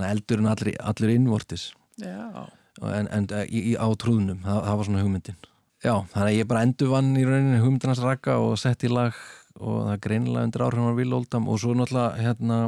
eldurinn 0.09 0.49
allir, 0.51 0.77
allir 0.83 1.13
innvortis 1.15 1.71
já, 2.01 2.45
en, 2.81 3.09
en 3.13 3.27
í, 3.45 3.73
í, 3.73 3.73
á 3.77 3.87
trúðnum, 3.99 4.39
það, 4.43 4.61
það 4.65 4.79
var 4.79 4.89
svona 4.89 5.03
hugmyndin. 5.03 5.39
Já, 5.83 5.93
þannig 6.13 6.29
að 6.29 6.37
ég 6.37 6.49
bara 6.49 6.63
endur 6.65 6.91
vann 6.93 7.11
í 7.19 7.25
rauninu 7.27 7.59
hugmyndinans 7.59 8.01
raka 8.03 8.37
og 8.39 8.55
sett 8.59 8.85
í 8.87 8.91
lag 8.91 9.17
og 9.59 9.83
það 9.83 9.93
er 9.93 10.01
greinilega 10.05 10.47
undir 10.47 10.63
áhrifum 10.65 10.89
af 10.89 10.97
Will 10.97 11.17
Oldham 11.17 11.49
og 11.51 11.59
svo 11.61 11.75
náttúrulega 11.77 12.23
hérna 12.23 12.59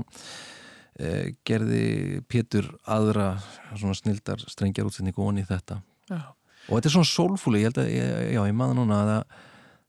eh, 1.00 1.32
gerði 1.48 1.86
Pétur 2.30 2.68
aðra 2.84 3.32
svona 3.74 3.96
snildar 3.98 4.44
strengjar 4.46 4.90
útsetningu 4.90 5.24
onni 5.26 5.46
í 5.46 5.50
þetta. 5.50 5.80
Já, 6.12 6.22
og 6.68 6.76
þetta 6.76 6.92
er 6.92 6.96
svona 6.98 7.12
sólfúli, 7.14 7.64
ég 7.64 7.72
held 7.72 7.82
að 7.82 7.92
ég, 7.96 8.14
já, 8.36 8.42
ég 8.52 8.60
maður 8.60 8.80
núna 8.82 9.00
að 9.00 9.12
það, 9.14 9.42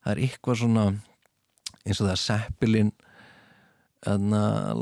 það 0.06 0.14
er 0.14 0.22
eitthvað 0.28 0.60
svona 0.62 0.86
eins 1.86 2.00
og 2.00 2.08
það 2.08 2.22
Seppelin 2.22 2.94
en 4.06 4.34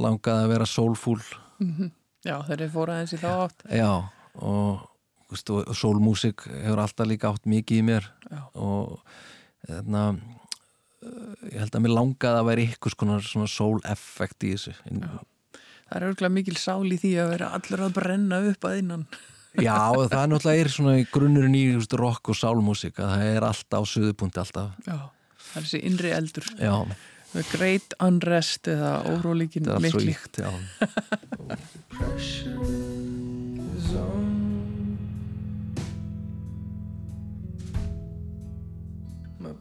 langaði 0.04 0.44
að 0.44 0.52
vera 0.52 0.68
sólfúl. 0.68 1.20
Já 2.24 2.38
þeir 2.46 2.58
eru 2.58 2.72
fóra 2.72 2.98
aðeins 2.98 3.12
í 3.16 3.20
þá 3.20 3.30
átt. 3.32 3.64
Já, 3.68 3.90
og, 4.40 4.84
og 5.54 5.74
sólmúsik 5.76 6.46
hefur 6.48 6.82
alltaf 6.84 7.08
líka 7.10 7.32
átt 7.32 7.48
mikið 7.50 7.80
í 7.80 7.86
mér. 7.90 8.08
Já. 8.30 8.40
og 8.54 9.00
þannig 9.68 10.00
að 10.00 11.52
ég 11.52 11.60
held 11.60 11.76
að 11.76 11.84
mér 11.84 11.94
langaði 11.94 12.40
að 12.40 12.48
vera 12.48 12.64
eitthvað 12.64 12.96
svona, 13.28 13.48
sól-effekt 13.50 14.46
í 14.46 14.54
þessu. 14.54 14.74
Já. 14.88 15.14
Það 15.84 15.96
er 15.98 16.06
örgulega 16.08 16.36
mikil 16.38 16.58
sál 16.58 16.88
í 16.88 16.98
því 16.98 17.12
að 17.20 17.32
vera 17.34 17.52
allur 17.58 17.84
að 17.84 17.96
brenna 17.98 18.36
upp 18.50 18.68
að 18.68 18.78
innan. 18.80 19.06
Já, 19.54 19.78
það 19.94 20.20
er 20.20 20.30
náttúrulega 20.32 20.62
er 20.64 20.70
svona 20.74 20.94
í 20.98 21.04
grunnurinn 21.14 21.54
í 21.54 21.64
veist, 21.76 21.92
rock 22.00 22.32
og 22.32 22.38
sálmúsik 22.38 22.96
að 22.98 23.12
það 23.12 23.26
er 23.30 23.42
alltaf 23.50 23.84
á 23.84 23.90
suðupunkti 23.92 24.42
alltaf. 24.42 24.68
Já, 24.88 24.98
það 25.50 25.58
er 25.60 25.66
þessi 25.68 25.82
innri 25.90 26.10
eldur. 26.16 26.48
Já, 26.58 26.74
The 27.34 27.42
Great 27.50 27.94
Unrest 28.02 28.68
eða 28.70 28.92
órólíkin 29.10 29.66
það 29.66 29.74
er 29.74 29.78
allt 29.80 29.90
svo 29.90 29.98
mikli 29.98 30.14
líkt 30.14 30.38
já 30.38 30.50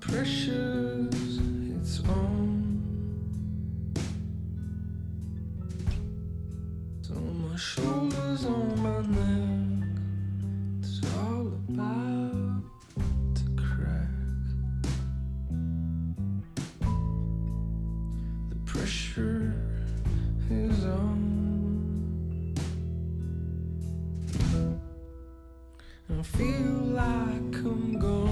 pressure's 0.10 1.40
it's. 2.10 2.60
It's 7.00 7.10
on 7.12 7.50
my 7.50 7.56
shoulders, 7.56 8.46
on 8.46 8.84
my 8.84 9.00
neck. 9.18 9.88
It's 10.82 11.00
all 11.16 11.48
about 11.70 12.64
to 13.36 13.46
crack. 13.56 14.10
The 18.50 18.58
pressure 18.66 19.54
is 20.50 20.84
on. 20.84 21.14
I 26.10 26.22
feel 26.24 26.72
like 26.92 27.56
I'm 27.66 28.00
gone. 28.00 28.23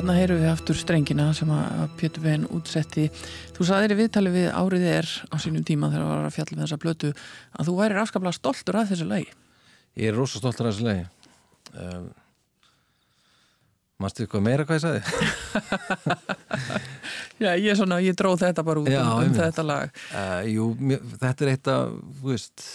Já, 0.00 0.06
hann 0.06 0.16
heyrum 0.16 0.38
við 0.40 0.48
aftur 0.48 0.76
strengina 0.80 1.26
sem 1.36 1.50
að 1.52 1.90
Pétur 2.00 2.22
Venn 2.24 2.46
útsetti. 2.56 3.02
Þú 3.52 3.66
saðir 3.68 3.92
í 3.92 3.96
viðtali 3.98 4.30
við 4.32 4.46
árið 4.48 4.86
er 4.88 5.08
á 5.28 5.36
sínum 5.36 5.66
tíma 5.68 5.90
þegar 5.92 6.06
það 6.06 6.12
var 6.14 6.28
að 6.28 6.36
fjalla 6.38 6.56
með 6.56 6.62
þessa 6.64 6.78
blötu 6.80 7.10
að 7.52 7.68
þú 7.68 7.74
væri 7.76 7.98
afskaplega 8.00 8.32
stoltur 8.38 8.78
að 8.80 8.94
þessu 8.94 9.08
lagi. 9.10 9.26
Ég 10.00 10.08
er 10.08 10.16
rosa 10.16 10.40
stoltur 10.40 10.70
af 10.70 10.72
þessu 10.72 10.86
lagi 10.86 11.04
um, 11.74 12.08
Manstu 14.00 14.24
eitthvað 14.24 14.46
meira 14.46 14.64
hvað 14.70 14.78
ég 14.78 14.86
sagði? 14.86 15.02
Já, 17.44 17.50
ég, 17.60 17.76
svona, 17.76 18.00
ég 18.00 18.16
dróð 18.16 18.46
þetta 18.46 18.64
bara 18.70 18.80
út 18.80 18.88
Já, 18.88 19.04
um, 19.04 19.20
um 19.20 19.36
þetta 19.36 19.68
lag. 19.68 20.02
Uh, 20.14 20.40
jú, 20.48 20.72
mér, 20.80 21.04
þetta 21.20 21.44
er 21.44 21.52
eitt 21.52 21.72
af, 21.74 21.94
þú 22.22 22.32
veist 22.32 22.68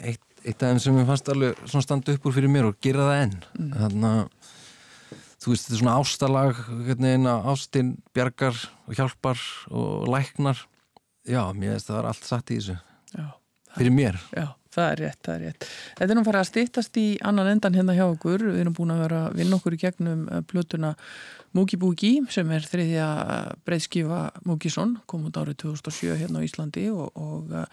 eitt, 0.00 0.24
eitt 0.40 0.56
af 0.56 0.72
þeim 0.72 0.84
sem 0.86 1.04
ég 1.04 1.12
fannst 1.12 1.28
alveg 1.36 1.64
svona 1.66 1.84
standa 1.84 2.16
upp 2.16 2.32
úr 2.32 2.40
fyrir 2.40 2.56
mér 2.56 2.72
og 2.72 2.80
gera 2.80 3.10
það 3.10 3.26
enn 3.26 3.40
mm. 3.60 3.72
þannig 3.76 4.12
að 4.14 4.38
þú 5.40 5.54
veist, 5.54 5.66
þetta 5.66 5.76
er 5.76 5.82
svona 5.82 5.98
ástalag 6.00 6.62
hvernig 6.68 7.28
að 7.30 7.50
ástin 7.54 7.92
bjargar 8.16 8.62
og 8.86 8.96
hjálpar 8.98 9.44
og 9.70 10.08
læknar 10.12 10.64
já, 11.28 11.42
mér 11.56 11.76
veist 11.76 11.90
það 11.90 12.00
var 12.00 12.10
allt 12.12 12.28
satt 12.28 12.52
í 12.52 12.60
þessu 12.60 12.78
Já, 13.16 13.26
fyrir 13.76 13.94
mér 13.94 14.18
já, 14.36 14.46
það 14.74 14.90
er 14.90 15.02
rétt, 15.04 15.20
það 15.26 15.34
er 15.34 15.44
rétt. 15.46 15.66
Þetta 15.98 16.12
er 16.12 16.18
nú 16.18 16.24
farið 16.26 16.42
að 16.42 16.48
stýttast 16.50 17.00
í 17.00 17.06
annan 17.26 17.50
endan 17.50 17.76
hérna 17.78 17.96
hjá 17.96 18.04
okkur. 18.06 18.44
Við 18.52 18.60
erum 18.62 18.76
búin 18.76 18.94
að 18.94 19.02
vera 19.04 19.22
að 19.26 19.40
vinna 19.40 19.58
okkur 19.58 19.76
í 19.76 19.80
gegnum 19.80 20.22
eh, 20.28 20.44
plötuna 20.46 20.92
Múki 21.56 21.80
Búki 21.80 22.12
sem 22.30 22.50
er 22.54 22.66
þriðja 22.66 23.08
breyðskifa 23.66 24.20
Múkisson, 24.46 24.94
kom 25.10 25.26
út 25.26 25.40
árið 25.40 25.64
2007 25.64 26.20
hérna 26.20 26.42
á 26.42 26.46
Íslandi 26.46 26.86
og, 26.94 27.08
og 27.18 27.50
uh, 27.50 27.64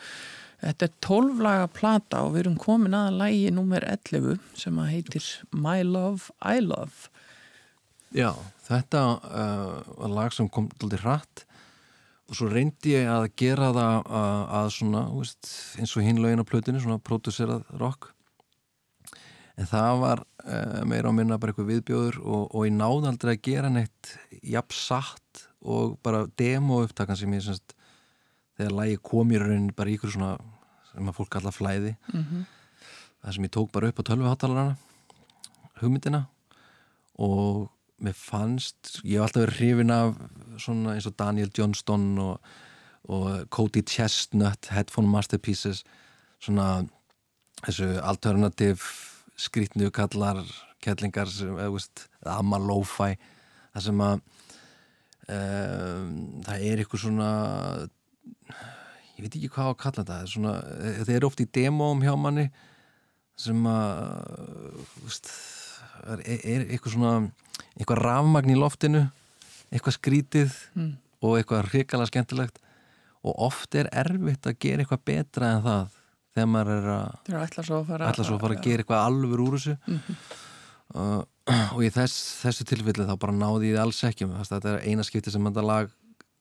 þetta 0.63 0.87
er 0.87 0.95
12 1.05 1.43
laga 1.45 1.67
plata 1.69 2.23
og 2.25 2.33
við 2.33 2.47
erum 2.47 2.57
komin 2.61 2.97
að 2.97 3.19
lægi 3.19 3.51
nummer 3.53 3.85
11 3.85 4.41
sem 4.57 4.81
að 4.81 4.89
heitir 4.95 5.29
My 5.53 5.85
Love, 5.85 6.33
I 6.41 6.63
Love. 6.65 7.11
Já, 8.15 8.31
þetta 8.67 9.03
uh, 9.17 9.79
var 9.97 10.13
lag 10.13 10.35
sem 10.35 10.49
kom 10.51 10.69
alltaf 10.79 11.03
hratt 11.03 11.43
og 12.27 12.35
svo 12.35 12.49
reyndi 12.51 12.91
ég 12.91 13.07
að 13.07 13.29
gera 13.39 13.71
það 13.71 14.09
að, 14.19 14.39
að 14.59 14.69
svona, 14.75 15.03
veist, 15.15 15.51
eins 15.79 15.93
og 15.95 16.03
hinlaugin 16.03 16.43
á 16.43 16.49
plötinu, 16.49 16.81
svona 16.83 16.99
pródusserað 16.99 17.63
rock. 17.79 18.09
En 19.57 19.69
það 19.69 20.01
var 20.03 20.23
uh, 20.43 20.81
meira 20.87 21.07
á 21.07 21.15
minna 21.15 21.39
bara 21.39 21.53
eitthvað 21.53 21.71
viðbjóður 21.71 22.19
og, 22.23 22.43
og 22.51 22.67
ég 22.67 22.75
náði 22.75 23.11
aldrei 23.13 23.33
að 23.37 23.45
gera 23.47 23.71
neitt 23.71 24.11
jafn 24.43 24.75
satt 24.75 25.47
og 25.63 25.95
bara 26.03 26.27
demo 26.39 26.83
upptakan 26.83 27.17
sem 27.19 27.31
ég 27.33 27.47
semst 27.47 27.73
þegar 28.59 28.75
lagi 28.81 28.99
kom 29.07 29.31
í 29.31 29.39
raunin 29.39 29.71
bara 29.75 29.95
ykkur 29.95 30.13
svona 30.13 30.35
sem 30.91 31.09
að 31.09 31.19
fólk 31.19 31.33
kalla 31.37 31.55
flæði. 31.55 31.95
Mm 32.11 32.45
það 33.27 33.35
sem 33.35 33.47
ég 33.47 33.53
tók 33.53 33.71
bara 33.75 33.89
upp 33.91 33.99
á 33.99 34.07
tölvuháttalarana 34.07 34.75
hugmyndina 35.81 36.21
og 37.19 37.67
mér 38.03 38.13
fannst 38.17 38.99
ég 39.03 39.17
hef 39.17 39.27
alltaf 39.27 39.43
verið 39.45 39.57
hrifin 39.57 39.93
af 39.93 40.17
svona 40.61 40.95
eins 40.95 41.07
og 41.09 41.15
Daniel 41.17 41.51
Johnston 41.57 42.05
og, 42.21 42.51
og 43.09 43.47
Cody 43.53 43.81
Chestnut 43.87 44.69
Headphone 44.73 45.09
Masterpieces 45.09 45.83
svona 46.43 46.85
þessu 47.63 47.89
alternativ 48.05 48.85
skrítnu 49.37 49.89
kallar 49.93 50.43
kellingar 50.83 51.29
sem, 51.31 51.55
eða, 51.57 51.71
veist, 51.73 52.05
amma 52.25 52.59
lo-fi 52.61 53.15
það 53.73 53.85
sem 53.87 54.03
að 54.05 54.15
um, 55.33 56.13
það 56.45 56.65
er 56.69 56.81
eitthvað 56.83 57.03
svona 57.03 57.31
ég 59.17 59.25
veit 59.25 59.33
ekki 59.33 59.51
hvað 59.53 59.71
að 59.73 59.79
kalla 59.81 60.03
þetta 60.03 60.13
það 60.13 60.23
er 60.23 60.33
svona, 60.35 60.55
er 61.17 61.27
oft 61.27 61.41
í 61.41 61.49
demóm 61.57 62.05
hjá 62.05 62.13
manni 62.19 62.47
sem 63.37 63.69
að 63.69 64.83
veist, 65.03 65.31
er, 66.13 66.23
er 66.37 66.65
eitthvað 66.67 66.93
svona 66.95 67.13
eitthvað 67.77 68.01
rafmagn 68.03 68.53
í 68.53 68.57
loftinu 68.57 69.03
eitthvað 69.73 69.97
skrítið 69.97 70.55
Mm. 70.77 70.95
og 71.21 71.37
eitthvað 71.39 71.69
hrikalega 71.71 72.11
skemmtilegt. 72.11 72.59
Og 73.25 73.33
oft 73.47 73.75
er 73.75 73.89
erfitt 73.91 74.45
að 74.47 74.59
gera 74.61 74.83
eitthvað 74.83 75.05
betra 75.09 75.53
en 75.55 75.63
það 75.65 75.95
þegar 76.37 76.49
maður 76.53 76.73
er 76.75 76.89
að 76.93 77.31
ætla 77.47 77.63
svo 77.65 77.79
að 77.81 77.87
fara 77.89 78.11
að 78.11 78.43
fara 78.43 78.55
að 78.55 78.63
gera 78.67 78.83
eitthvað 78.83 79.05
alveg 79.07 79.41
úr 79.43 79.57
þessu. 79.57 79.77
Uh, 80.95 81.23
og 81.75 81.81
í 81.83 81.89
þess, 81.91 82.17
þessu 82.43 82.67
tilfelli 82.69 83.07
þá 83.09 83.15
bara 83.19 83.35
náði 83.35 83.73
ég 83.73 83.81
alls 83.81 84.03
ekki. 84.07 84.27
Að 84.29 84.51
þetta 84.53 84.75
er 84.75 84.85
eina 84.87 85.03
skipti 85.07 85.33
sem 85.33 85.49
þetta 85.49 85.65
lag 85.65 85.89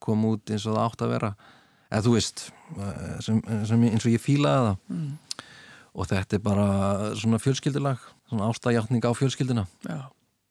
kom 0.04 0.26
út 0.28 0.52
eins 0.52 0.66
og 0.68 0.76
það 0.76 0.84
átt 0.84 1.06
að 1.06 1.14
vera. 1.16 1.32
Eða 1.90 2.04
þú 2.06 2.12
veist 2.14 2.44
uh, 2.76 3.16
sem, 3.24 3.40
sem, 3.66 3.86
eins 3.88 4.06
og 4.06 4.12
ég 4.12 4.22
fílaði 4.22 4.68
það. 4.68 4.76
Mm. 4.92 5.14
og 5.96 6.08
þetta 6.10 6.36
er 6.36 6.44
bara 6.44 6.68
svona 7.16 7.38
fjölskyldulag 7.40 8.02
svona 8.28 8.50
ástæðjátning 8.50 9.04
á 9.06 9.10
fjölskylduna 9.16 9.66
Já, 9.88 10.00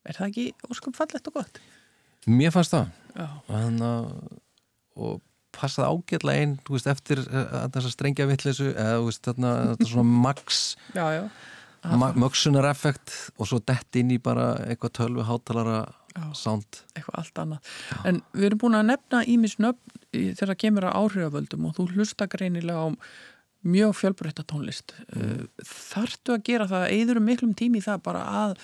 er 0.06 0.18
það 0.20 0.28
ekki 0.32 0.46
óskum 0.72 0.96
fallegt 0.98 1.28
og 1.32 1.40
gott? 1.42 1.60
mér 2.28 2.52
fannst 2.56 2.74
það 2.76 2.88
Já, 3.16 3.28
Þannig 3.48 3.88
að 3.90 4.12
og 4.96 5.18
passaði 5.56 5.88
ágætlega 5.92 6.42
einn 6.44 6.54
veist, 6.68 6.88
eftir 6.92 7.20
uh, 7.26 7.66
þessa 7.72 7.92
strengja 7.92 8.26
vitleysu 8.28 8.70
eða 8.74 9.02
veist, 9.06 9.22
þarna, 9.28 9.52
þetta 9.74 9.88
svona 9.92 10.22
max 10.26 10.64
já, 10.96 11.06
já. 11.16 11.24
mögsunar 12.20 12.68
effekt 12.72 13.14
og 13.40 13.48
svo 13.50 13.60
dett 13.64 14.00
inn 14.00 14.12
í 14.16 14.18
bara 14.24 14.54
eitthvað 14.66 14.96
tölvu 15.02 15.26
hátalara 15.28 15.84
Já. 16.16 16.30
sound 16.32 16.78
eitthvað 16.96 17.18
allt 17.20 17.40
annað. 17.44 17.72
En 18.08 18.22
við 18.32 18.46
erum 18.48 18.60
búin 18.62 18.78
að 18.80 18.86
nefna 18.94 19.20
ímis 19.28 19.58
nöfn 19.60 19.98
í- 20.16 20.30
þegar 20.32 20.54
það 20.54 20.60
kemur 20.64 20.86
að 20.88 20.94
áhrifavöldum 21.02 21.66
og 21.68 21.74
þú 21.76 21.88
hlusta 21.92 22.28
greinilega 22.32 22.86
á 22.88 22.88
mjög 23.66 23.96
fjölbreytta 24.00 24.44
tónlist. 24.48 24.94
Mm. 25.16 25.48
Þarftu 25.66 26.36
að 26.36 26.44
gera 26.50 26.68
það, 26.70 26.86
eður 27.00 27.20
miklum 27.26 27.56
tími 27.58 27.82
það 27.86 28.04
bara 28.06 28.22
að 28.44 28.56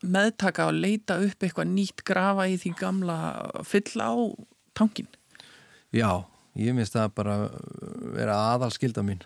meðtaka 0.00 0.68
og 0.70 0.78
leita 0.80 1.18
upp 1.24 1.42
eitthvað 1.44 1.72
nýtt 1.74 2.04
grafa 2.08 2.46
í 2.48 2.54
því 2.60 2.72
gamla 2.80 3.16
fylla 3.68 4.06
á 4.12 4.16
tankin? 4.78 5.08
Já, 5.92 6.22
ég 6.56 6.72
minnst 6.76 6.94
það 6.96 7.10
bara 7.18 7.34
vera 8.16 8.38
aðal 8.54 8.70
skilda 8.72 9.04
mín 9.04 9.20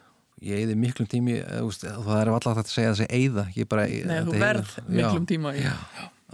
ég 0.44 0.64
eyði 0.64 0.74
miklum 0.76 1.06
tími 1.08 1.36
það 1.40 2.18
er 2.18 2.30
alltaf 2.32 2.58
þetta 2.58 2.66
að 2.66 2.72
segja 2.74 2.94
þessi 2.94 3.06
eyða 3.16 3.44
ég 3.54 3.68
bara, 3.70 3.84
Nei, 3.86 4.18
þú 4.26 4.34
verð 4.42 4.72
eyða. 4.74 4.86
miklum 4.98 5.22
Já. 5.24 5.28
tíma. 5.30 5.52
Já, 5.56 5.74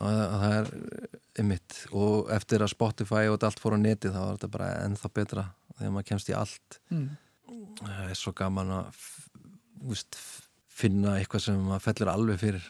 og 0.01 0.16
það, 0.41 0.55
er 0.57 1.43
ymmit 1.45 1.77
og 2.01 2.31
eftir 2.35 2.65
að 2.65 2.73
Spotify 2.73 3.27
og 3.31 3.45
allt 3.47 3.61
fór 3.62 3.77
á 3.77 3.78
neti 3.85 4.11
þá 4.11 4.19
var 4.24 4.32
þetta 4.39 4.51
bara 4.57 4.70
ennþá 4.87 5.11
betra 5.20 5.45
þegar 5.77 5.93
maður 5.95 6.09
kemst 6.15 6.32
í 6.32 6.37
allt 6.41 6.81
Mm. 6.91 7.11
Það 7.81 8.10
er 8.10 8.18
svo 8.18 8.32
gaman 8.36 8.70
að 8.81 9.05
veist, 9.90 10.18
finna 10.68 11.16
eitthvað 11.20 11.44
sem 11.48 11.62
maður 11.66 11.86
fellur 11.89 12.12
alveg 12.14 12.39
fyrir 12.43 12.66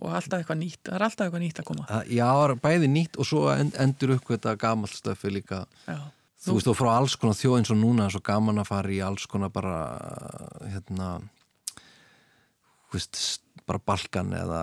Og 0.00 0.08
alltaf 0.16 0.40
eitthvað 0.40 0.56
nýtt, 0.62 0.78
það 0.88 0.94
er 0.96 1.02
alltaf 1.04 1.26
eitthvað 1.26 1.42
nýtt 1.42 1.58
að 1.60 1.66
koma. 1.68 1.82
Það- 1.84 2.12
Já, 2.16 2.28
bæði 2.64 2.86
nýtt 2.88 3.18
og 3.20 3.26
svo 3.28 3.42
en- 3.52 3.72
endur 3.76 4.14
upp 4.14 4.24
þetta 4.30 4.54
gamalt 4.56 4.94
stöfi 4.96 5.28
líka 5.34 5.66
Já. 5.86 5.98
þú 6.46 6.54
veist 6.56 6.70
og 6.72 6.76
frá 6.78 6.90
alls 6.96 7.16
konar 7.20 7.34
þjóð 7.36 7.58
eins 7.58 7.70
og 7.74 7.76
núna 7.76 8.06
er 8.06 8.10
svo 8.14 8.22
gaman 8.24 8.56
að 8.62 8.66
fara 8.70 8.88
í 8.88 9.02
alls 9.04 9.26
konar 9.26 9.50
bara 9.52 9.74
hérna 10.64 11.10
veist, 12.92 13.40
bara 13.66 13.78
Balkan 13.84 14.32
eða 14.36 14.62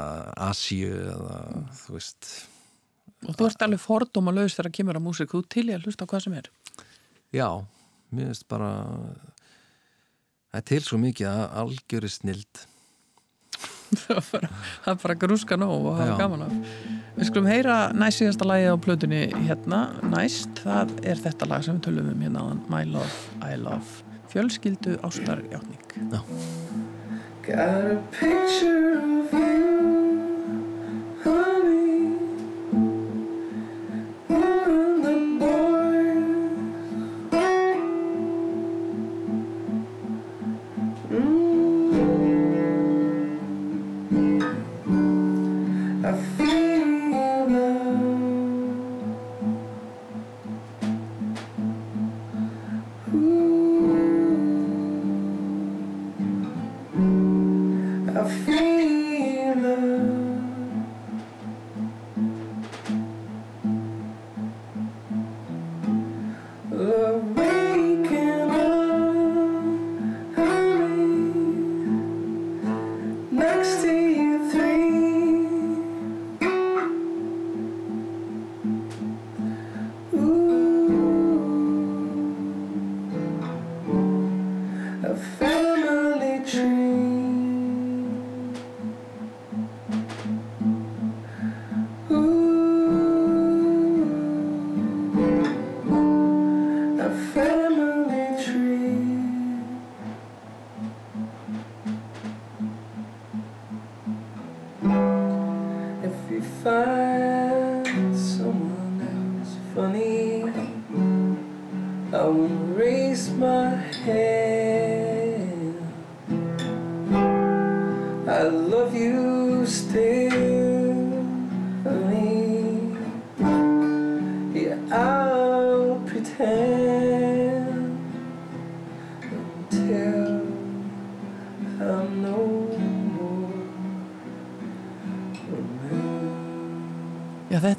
Asíu 0.50 0.90
eða 1.14 1.40
þú 1.86 1.96
veist 1.98 2.30
Og 3.28 3.36
þú 3.36 3.48
ert 3.50 3.64
alveg 3.66 3.82
fordóma 3.84 4.32
laus 4.32 4.56
þegar 4.56 4.72
kemur 4.72 4.96
að 4.96 5.04
músík, 5.04 5.28
þú 5.34 5.42
til 5.52 5.66
ég 5.68 5.76
að 5.82 5.90
hlusta 5.90 6.06
á 6.08 6.10
hvað 6.10 6.22
sem 6.24 6.34
er. 6.40 6.46
já, 7.36 7.50
mér 8.16 8.30
finnst 8.32 8.48
bara 8.48 8.70
það 10.50 10.60
er 10.62 10.68
til 10.72 10.82
svo 10.86 11.00
mikið 11.02 11.30
að 11.32 11.46
algjöri 11.64 12.12
snild. 12.14 12.66
Það 13.90 14.18
er 14.20 14.26
bara, 14.30 14.48
það 14.84 14.92
er 14.92 14.98
bara 15.02 15.14
grúska 15.18 15.56
nóg 15.58 15.88
og 15.90 15.96
hafa 15.98 16.12
Já. 16.12 16.18
gaman 16.20 16.44
af. 16.46 16.52
Við 17.16 17.26
skulum 17.26 17.48
heyra 17.50 17.78
næst 17.98 18.22
síðasta 18.22 18.46
lagi 18.46 18.68
á 18.70 18.78
plötunni 18.78 19.22
hérna 19.48 19.80
næst, 20.06 20.62
það 20.62 20.94
er 21.10 21.18
þetta 21.24 21.48
lag 21.50 21.66
sem 21.66 21.80
við 21.80 21.88
tölum 21.88 22.12
um 22.14 22.22
hérna 22.22 22.44
My 22.70 22.84
Love, 22.86 23.18
I 23.42 23.58
Love. 23.58 24.06
Fjölskyldu 24.30 25.00
ástar 25.02 25.42
játning 25.50 25.82
Got 27.42 27.58
a 27.58 27.98
picture 28.14 29.02
of 29.02 29.34
you, 29.34 30.30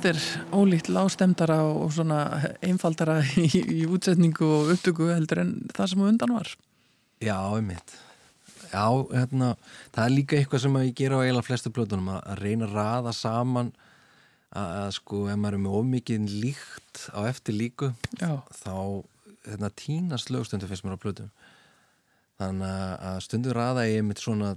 þetta 0.01 0.16
er 0.16 0.55
ólíkt 0.56 0.89
lágstemdara 0.89 1.56
og 1.68 1.90
svona 1.93 2.20
einfaldara 2.64 3.18
í, 3.36 3.48
í 3.52 3.82
útsetningu 3.85 4.47
og 4.48 4.70
upptöku 4.72 5.10
heldur 5.12 5.43
en 5.43 5.51
það 5.77 5.90
sem 5.93 6.05
undan 6.06 6.32
var. 6.39 6.52
Já, 7.20 7.36
einmitt. 7.52 7.93
Já, 8.70 8.86
hérna, 9.10 9.51
það 9.93 10.05
er 10.06 10.14
líka 10.14 10.39
eitthvað 10.39 10.64
sem 10.64 10.78
ég 10.81 10.94
gera 10.97 11.20
á 11.20 11.22
eiginlega 11.27 11.48
flestu 11.51 11.72
plötunum 11.74 12.09
að, 12.14 12.32
reyna 12.40 12.68
að 12.70 12.78
raða 12.78 13.14
saman 13.18 13.72
að, 14.55 14.72
að 14.86 14.90
sko, 14.97 15.22
ef 15.28 15.36
maður 15.43 15.59
er 15.59 15.64
með 15.66 15.78
ómikið 15.82 16.35
líkt 16.47 17.05
á 17.12 17.20
eftir 17.28 17.59
líku 17.59 17.93
Já, 18.22 18.39
þá 18.62 18.72
hérna, 19.51 19.72
tínast 19.77 20.32
lögstundu 20.32 20.70
finnst 20.70 20.86
mér 20.86 20.97
á 20.97 21.02
plötum. 21.05 21.31
Þannig 22.40 22.77
að- 23.05 23.22
stundu 23.27 23.52
raða 23.52 23.85
ég 23.90 24.06
mitt 24.06 24.22
svona 24.22 24.55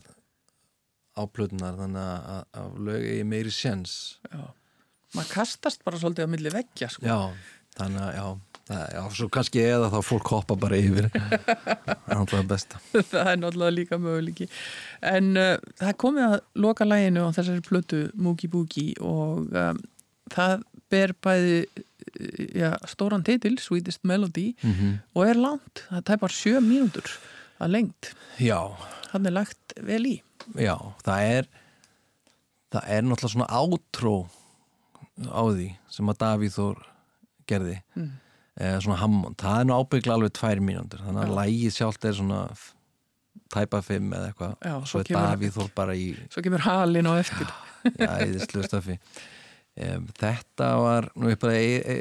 á 1.19 1.21
plötunar 1.27 1.75
þannig 1.83 2.11
að, 2.31 2.43
að 2.63 2.83
lög 2.87 3.07
ég 3.11 3.25
meiri 3.27 3.51
sjens 3.51 4.21
já 4.31 4.45
maður 5.13 5.29
kastast 5.33 5.83
bara 5.85 5.99
svolítið 6.01 6.27
á 6.27 6.33
milli 6.33 6.51
veggja 6.53 6.89
sko. 6.93 7.05
Já, 7.05 7.19
þannig 7.77 8.01
að 8.03 8.17
já, 8.17 8.25
já, 8.95 8.99
svo 9.17 9.29
kannski 9.33 9.63
eða 9.67 9.89
þá 9.93 9.97
fólk 10.07 10.33
hoppa 10.33 10.57
bara 10.59 10.79
yfir. 10.79 11.09
Það 11.13 12.11
er 12.11 12.19
alltaf 12.19 12.45
besta. 12.49 12.81
Það 12.95 13.31
er 13.31 13.39
náttúrulega 13.41 13.75
líka 13.77 13.99
möguleiki. 14.01 14.49
En 15.13 15.31
uh, 15.39 15.55
það 15.81 15.97
komið 16.03 16.27
að 16.27 16.37
loka 16.65 16.87
læginu 16.87 17.25
á 17.25 17.35
þessari 17.35 17.65
plötu 17.65 18.03
Moogie 18.13 18.51
Boogie 18.51 18.93
og 19.03 19.49
um, 19.49 19.81
það 20.33 20.63
ber 20.93 21.15
bæði 21.25 21.57
uh, 21.63 22.43
já, 22.53 22.69
stóran 22.91 23.25
titil, 23.25 23.55
Sweetest 23.61 24.03
Melody 24.07 24.51
mm 24.61 24.99
og 25.13 25.27
er 25.29 25.37
langt, 25.39 25.85
það 25.89 26.05
tæpar 26.09 26.33
sjö 26.33 26.61
mínútur 26.63 27.11
að 27.61 27.75
lengt, 27.77 28.13
Já, 28.41 28.59
hann 29.13 29.27
er 29.29 29.35
lagt 29.35 29.75
vel 29.85 30.01
í. 30.09 30.15
Já, 30.59 30.75
það 31.05 31.27
er 31.37 31.49
það 32.73 32.87
er 32.95 33.05
náttúrulega 33.05 33.33
svona 33.35 33.49
átró 33.53 34.15
á 35.21 35.41
því 35.45 35.67
sem 35.93 36.09
að 36.13 36.19
Davíð 36.23 36.55
Þór 36.57 36.83
gerði 37.49 37.75
Mm. 37.95 38.11
eða 38.59 38.79
svona 38.85 38.99
Hammond, 39.01 39.35
það 39.41 39.59
er 39.59 39.65
nú 39.69 39.75
ábyggla 39.81 40.13
alveg 40.17 40.33
tvær 40.37 40.59
mínútur, 40.61 41.01
þannig 41.03 41.23
að 41.23 41.29
Já. 41.29 41.35
lægið 41.41 41.75
sjálft 41.77 42.05
er 42.05 42.13
svona 42.17 42.39
tæpa 43.53 43.81
fimm 43.85 44.11
eða 44.13 44.31
eitthvað. 44.31 44.53
Já, 44.65 44.75
svo 44.89 44.99
er 44.99 45.09
Davíð 45.13 45.53
Þór 45.57 45.71
bara 45.75 45.93
í 45.97 46.07
svo 46.29 46.41
kemur 46.45 46.63
halin 46.65 47.09
á 47.09 47.13
eftir. 47.19 47.47
Já, 47.99 48.09
eðislu 48.23 48.63
stöfi 48.65 48.97
um, 49.75 50.07
þetta 50.17 50.67
var 50.81 51.09
nú 51.17 51.31
upp 51.33 51.43
að 51.49 51.57
e 51.57 51.77
e 51.81 51.95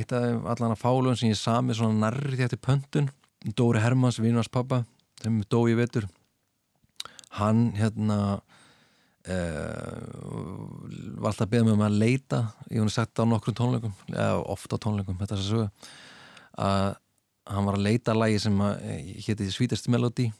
eitt 0.00 0.12
af 0.16 0.46
allan 0.54 0.74
að 0.74 0.80
fálun 0.82 1.16
sem 1.18 1.30
ég 1.30 1.38
sami 1.38 1.74
svona 1.74 2.06
nærri 2.10 2.36
því 2.38 2.46
eftir 2.48 2.62
pöntun. 2.62 3.10
Dóri 3.54 3.82
Hermans, 3.82 4.18
vinars 4.18 4.48
pappa 4.50 4.84
sem 5.22 5.42
dó 5.50 5.60
í 5.70 5.74
vetur. 5.78 6.06
Hann 7.38 7.72
hérna 7.76 8.40
uh, 9.26 11.16
var 11.20 11.30
alltaf 11.32 11.46
að 11.46 11.52
beða 11.54 11.66
mig 11.68 11.76
um 11.76 11.84
að 11.86 11.98
leita 12.02 12.40
ég 12.70 12.82
hef 12.82 12.94
sagt 12.94 13.18
á 13.20 13.24
nokkrum 13.28 13.56
tónleikum 13.58 13.94
eða 14.12 14.40
ofta 14.54 14.78
á 14.78 14.82
tónleikum, 14.86 15.18
þetta 15.20 15.38
sögu 15.42 15.68
að 16.56 16.96
hann 17.46 17.68
var 17.68 17.76
að 17.78 17.86
leita 17.86 18.12
að 18.14 18.20
lagi 18.24 18.40
sem 18.42 18.60
að 18.66 18.80
héti 19.26 19.48
Sweetest 19.54 19.88
Melody 19.92 20.30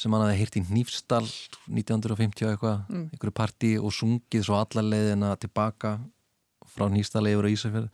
sem 0.00 0.10
hann 0.10 0.24
hafði 0.24 0.38
heyrt 0.40 0.56
í 0.58 0.62
Hnífstall 0.66 1.28
1950 1.70 2.48
eitthvað, 2.50 2.80
Mm. 2.90 3.04
einhverju 3.14 3.34
partí 3.38 3.68
og 3.78 3.92
sungið 3.94 4.42
svo 4.48 4.56
alla 4.58 4.82
leiðina 4.82 5.36
tilbaka 5.38 6.00
frá 6.74 6.88
Hnífstall 6.90 7.28
yfir 7.30 7.46
á 7.46 7.54
Ísafjörð. 7.54 7.90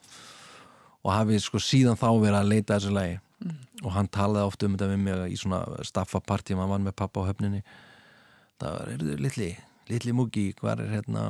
Og 1.05 1.12
hafi 1.12 1.36
sko 1.40 1.59
síðan 1.61 1.98
þá 2.01 2.09
verið 2.16 2.39
að 2.40 2.48
leita 2.48 2.74
að 2.74 2.81
þessu 2.81 2.93
lagi. 2.97 3.19
Og 3.85 3.93
hann 3.93 4.09
talaði 4.09 4.47
oft 4.48 4.62
um 4.65 4.73
þetta 4.77 4.89
við 4.89 4.98
mig 5.05 5.32
í 5.32 5.36
svona 5.36 5.61
staffapartí 5.85 6.57
maður 6.57 6.73
vann 6.73 6.85
með 6.89 6.97
pappa 6.97 7.20
á 7.20 7.28
höfninni. 7.28 7.62
Það 8.61 8.73
var, 8.78 8.89
er 8.89 9.23
litli, 9.28 9.51
litli 9.90 10.12
múki 10.16 10.48
hvað 10.58 10.84
er 10.86 10.92
hérna, 10.96 11.24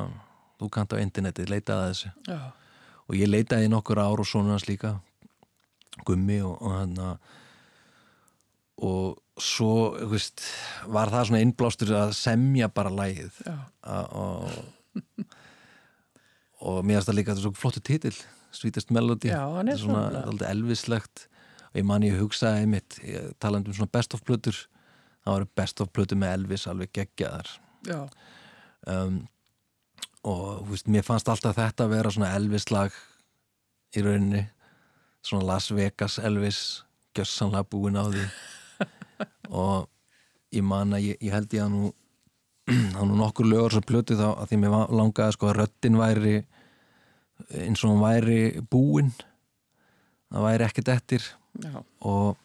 þú 0.61 0.69
kannt 0.73 0.93
á 0.93 1.01
interneti 1.01 1.45
leitaði 1.49 1.81
að 1.81 1.91
þessu. 1.93 2.11
Já, 2.29 2.39
og 3.07 3.17
ég 3.19 3.27
leitaði 3.31 3.69
nokkur 3.73 3.99
ár 3.99 4.21
og 4.23 4.27
svona 4.29 4.53
hans 4.55 4.67
líka 4.69 4.95
gummi 6.07 6.37
og, 6.45 6.55
og 6.61 6.75
hann 6.77 6.97
og 8.81 9.17
svo 9.41 9.71
veist, 10.09 10.41
var 10.89 11.11
það 11.13 11.27
svona 11.29 11.41
innblástur 11.45 11.91
að 11.97 12.13
semja 12.17 12.69
bara 12.73 12.89
lægið 12.93 13.41
og 13.45 14.47
og 16.65 16.79
mér 16.85 16.99
finnst 16.99 17.09
það 17.09 17.17
líka 17.17 17.33
þetta 17.33 17.41
er 17.41 17.47
svo 17.47 17.53
flottu 17.57 17.81
titill 17.85 18.17
Sweetest 18.51 18.89
Melody. 18.91 19.29
Já, 19.31 19.45
hann 19.55 19.69
er 19.71 19.77
Þetta 19.77 19.85
svona 19.85 19.99
svona- 20.09 20.21
aldrei 20.27 20.47
elvislegt. 20.51 21.21
Og 21.71 21.77
ég 21.79 21.85
man 21.87 22.03
ég 22.03 22.17
hugsaði 22.19 22.65
einmitt 22.65 22.97
ég, 23.07 23.29
talandi 23.39 23.71
um 23.71 23.77
svona 23.77 23.91
best 23.95 24.11
of 24.13 24.23
plötur. 24.27 24.57
Það 25.23 25.37
var 25.37 25.45
best 25.55 25.79
of 25.79 25.87
plötur 25.95 26.19
með 26.19 26.33
Elvis 26.35 26.65
alveg 26.67 26.91
geggjaðar. 26.97 27.47
Já, 27.87 28.01
um, 28.87 29.21
og 30.27 30.67
veist, 30.69 30.89
mér 30.89 31.05
fannst 31.05 31.29
alltaf 31.29 31.57
þetta 31.57 31.85
að 31.85 31.93
vera 31.95 32.11
svona 32.13 32.33
Elvis-lag 32.37 32.95
í 33.97 34.03
rauninni 34.05 34.45
svona 35.25 35.45
Las 35.45 35.69
Vegas 35.73 36.19
Elvis 36.19 36.83
gjössanlega 37.15 37.67
búin 37.69 37.99
á 37.99 38.05
því. 38.09 38.27
Og 39.61 39.89
ég 40.55 40.63
man 40.65 40.95
að 40.95 41.11
ég, 41.11 41.19
ég 41.21 41.33
held 41.35 41.53
ég 41.53 41.65
að 41.65 41.73
nú 41.75 41.91
að 42.97 43.09
nú 43.09 43.17
nokkur 43.19 43.49
lögur 43.49 43.75
sem 43.75 43.85
plötu 43.85 44.17
þá 44.19 44.29
að 44.31 44.51
því 44.51 44.61
mér 44.61 44.77
langaði 44.93 45.35
sko 45.35 45.49
að 45.49 45.57
röddin 45.59 45.99
væri 45.99 46.37
eins 47.57 47.83
og 47.83 47.91
hún 47.91 48.03
væri 48.03 48.41
búin. 48.71 49.11
Það 50.31 50.47
væri 50.47 50.67
ekkert 50.67 50.93
eftir. 50.93 51.27
Já, 51.61 51.81
og 52.07 52.37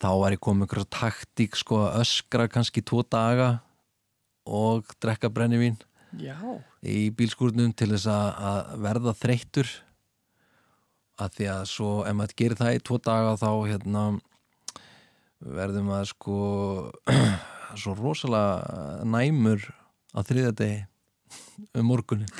þá 0.00 0.08
var 0.20 0.34
ég 0.34 0.40
komið 0.42 0.64
einhverja 0.64 0.92
taktík 0.96 1.58
sko 1.60 1.82
að 1.84 1.98
öskra 2.04 2.48
kannski 2.48 2.82
tvo 2.86 3.02
daga 3.04 3.58
og 4.44 4.92
drekka 5.02 5.30
brennivín 5.32 5.78
já, 6.20 6.36
í 6.84 7.08
bílskúrnum 7.16 7.72
til 7.76 7.90
þess 7.94 8.10
að, 8.12 8.76
verða 8.84 9.16
þreyttur. 9.18 9.72
Að 11.14 11.36
því 11.36 11.50
að 11.52 11.64
svo 11.70 11.90
ef 12.02 12.16
maður 12.18 12.38
gerir 12.40 12.58
það 12.58 12.76
í 12.76 12.78
tvo 12.82 12.96
daga 12.98 13.36
þá 13.38 13.50
hérna 13.70 14.02
verður 15.44 15.84
maður 15.86 16.10
sko 16.10 16.38
svo 17.80 17.94
rosalega 17.98 19.04
næmur 19.06 19.62
á 20.14 20.18
þriðja 20.26 20.56
degi 20.58 20.80
um 21.78 21.86
morgunin 21.86 22.34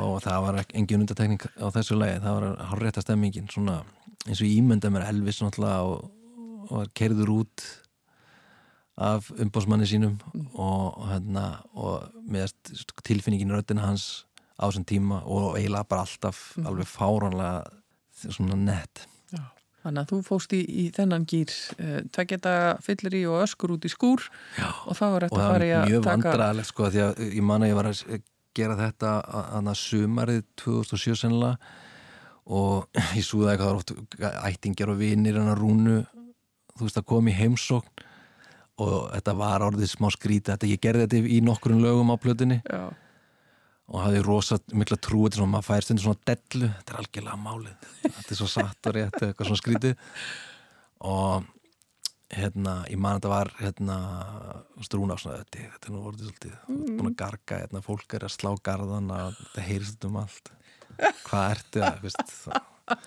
og 0.00 0.18
það 0.24 0.42
var 0.44 0.60
engin 0.64 1.04
undartekning 1.04 1.42
á 1.62 1.66
þessu 1.74 1.98
lagi, 1.98 2.20
það 2.22 2.38
var 2.38 2.44
hárrétta 2.70 3.04
stemmingin 3.04 3.50
svona 3.50 3.80
eins 4.26 4.40
og 4.40 4.48
ég 4.48 4.60
ímynda 4.60 4.90
mér 4.92 5.08
Elvis 5.10 5.42
og, 5.42 5.58
og 6.70 6.92
kerður 6.98 7.34
út 7.40 7.66
af 8.96 9.28
umbásmanni 9.30 9.86
sínum 9.88 10.16
og, 10.54 10.96
og, 10.96 11.08
hérna, 11.10 11.44
og 11.76 12.06
með 12.24 12.54
tilfinningin 13.04 13.52
í 13.52 13.56
röddina 13.58 13.84
hans 13.84 14.24
á 14.56 14.64
þessum 14.64 14.86
tíma 14.88 15.20
og 15.24 15.58
eiginlega 15.58 15.88
bara 15.90 16.06
alltaf 16.06 16.54
alveg 16.64 16.88
fáránlega 16.88 17.66
svona 18.24 18.56
nett 18.56 19.04
já. 19.34 19.42
Þannig 19.84 20.00
að 20.02 20.12
þú 20.14 20.20
fóst 20.26 20.54
í, 20.56 20.62
í 20.64 20.86
þennan 20.96 21.26
gýr 21.28 21.52
uh, 21.76 21.98
tveggjata 22.16 22.54
fyllir 22.82 23.18
í 23.20 23.26
og 23.28 23.42
öskur 23.44 23.76
út 23.76 23.84
í 23.84 23.92
skúr 23.92 24.24
Já. 24.56 24.70
og 24.88 24.96
það 24.98 25.12
var 25.12 25.28
eftir 25.28 25.42
að 25.42 25.52
fara 25.52 25.68
í 25.68 25.74
var 25.74 25.82
að 25.82 25.92
mjög 25.92 26.06
taka 26.08 26.16
vandræðilegt 26.32 26.72
sko 26.72 26.90
því 26.94 27.04
að 27.04 27.22
ég 27.26 27.46
man 27.50 27.66
að 27.66 27.72
ég 27.72 27.78
var 27.80 27.90
að 27.92 28.24
gera 28.56 28.78
þetta 28.80 29.12
að 29.60 29.70
sumarið 29.82 30.42
2007 30.64 31.20
sennilega 31.20 31.74
og 32.56 32.88
ég 33.18 33.28
súði 33.28 33.52
eitthvað 33.52 33.82
oft 33.82 33.94
ættingjar 34.40 34.94
og 34.94 35.00
vinir 35.04 35.36
en 35.36 35.52
að 35.52 35.60
rúnu 35.60 36.00
þú 36.76 36.88
veist 36.88 37.00
að 37.02 37.08
koma 37.12 37.32
í 37.32 37.36
heimsókn 37.36 38.05
og 38.82 39.10
þetta 39.14 39.34
var 39.38 39.64
orðið 39.66 39.90
smá 39.94 40.10
skrítið 40.12 40.54
þetta 40.54 40.70
ég 40.70 40.82
gerði 40.84 41.06
þetta 41.06 41.34
í 41.36 41.40
nokkurinn 41.44 41.84
lögum 41.84 42.12
á 42.12 42.16
plötunni. 42.20 42.60
Já, 42.66 42.92
og 43.86 44.02
hafði 44.02 44.22
rosa 44.26 44.58
mikla 44.74 44.98
trú 44.98 45.24
þetta 45.24 45.36
er 45.36 45.40
svona, 45.40 45.52
maður 45.54 45.68
fær 45.68 45.84
stundir 45.86 46.04
svona 46.06 46.24
dellu 46.26 46.70
þetta 46.72 46.92
er 46.92 47.00
algjörlega 47.02 47.36
málið 47.38 47.90
þetta 48.06 48.32
er 48.32 48.40
svo 48.40 48.48
satt 48.50 48.88
og 48.90 48.96
rétt 48.96 49.20
eitthvað 49.20 49.50
svona 49.50 49.60
skrítið. 49.62 50.08
Og 51.06 51.52
hérna, 52.34 52.74
ég 52.90 52.98
man 52.98 53.14
að 53.14 53.20
þetta 53.20 53.32
var 53.32 53.52
hérna, 53.60 53.98
strúna 54.88 55.18
svona 55.20 55.42
þetta, 55.44 55.68
þetta 55.76 55.90
er 55.90 55.94
nú 55.94 56.02
orðið 56.10 56.30
svolítið 56.30 56.56
ert 56.56 56.96
búin 56.98 57.10
að 57.12 57.18
garga, 57.20 57.60
hérna, 57.62 57.84
fólk 57.86 58.16
er 58.18 58.26
að 58.26 58.34
slá 58.34 58.50
garðan 58.66 59.12
að 59.14 59.36
þetta 59.42 59.66
heyrist 59.68 59.94
þetta 59.94 60.10
um 60.10 60.18
allt. 60.24 60.52
Hvað 61.26 61.46
ertu 61.52 61.84
að, 61.86 62.02
veist 62.02 62.34
það 62.40 63.06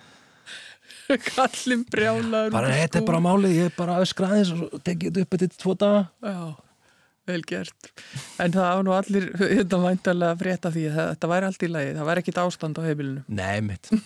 kallin 1.18 1.84
brjálaður 1.90 2.52
bara 2.54 2.68
þetta 2.72 2.98
er 2.98 3.02
skúr. 3.02 3.06
bara 3.10 3.20
málið, 3.24 3.54
ég 3.56 3.70
er 3.70 3.74
bara 3.76 3.98
öskra 4.04 4.28
aðeins 4.30 4.52
og 4.54 4.82
tekið 4.86 5.10
þetta 5.10 5.24
upp 5.26 5.36
þetta 5.40 5.60
tvo 5.64 5.74
daga. 5.80 6.02
Já, 6.22 6.38
vel 7.30 7.42
gert. 7.50 7.90
En 8.42 8.54
það 8.54 8.70
á 8.70 8.78
nú 8.86 8.94
allir 8.96 9.28
þetta 9.40 9.82
væntalega 9.84 10.30
að 10.36 10.40
frétta 10.44 10.72
því 10.76 10.84
að 10.90 11.00
þetta 11.02 11.32
væri 11.34 11.50
allt 11.50 11.62
í 11.62 11.70
lagi, 11.74 11.92
það 11.98 12.10
væri 12.10 12.24
ekkit 12.24 12.42
ástand 12.44 12.80
á 12.80 12.82
heimilinu. 12.86 13.22
Nei 13.28 13.60
mitt, 13.66 13.90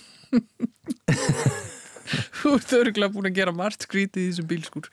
Þú 2.40 2.51
ert 2.59 2.72
örgulega 2.76 3.12
búin 3.14 3.31
að 3.31 3.39
gera 3.39 3.52
margt 3.56 3.86
skrítið 3.86 4.26
í 4.26 4.28
þessum 4.28 4.48
bílskúr 4.51 4.89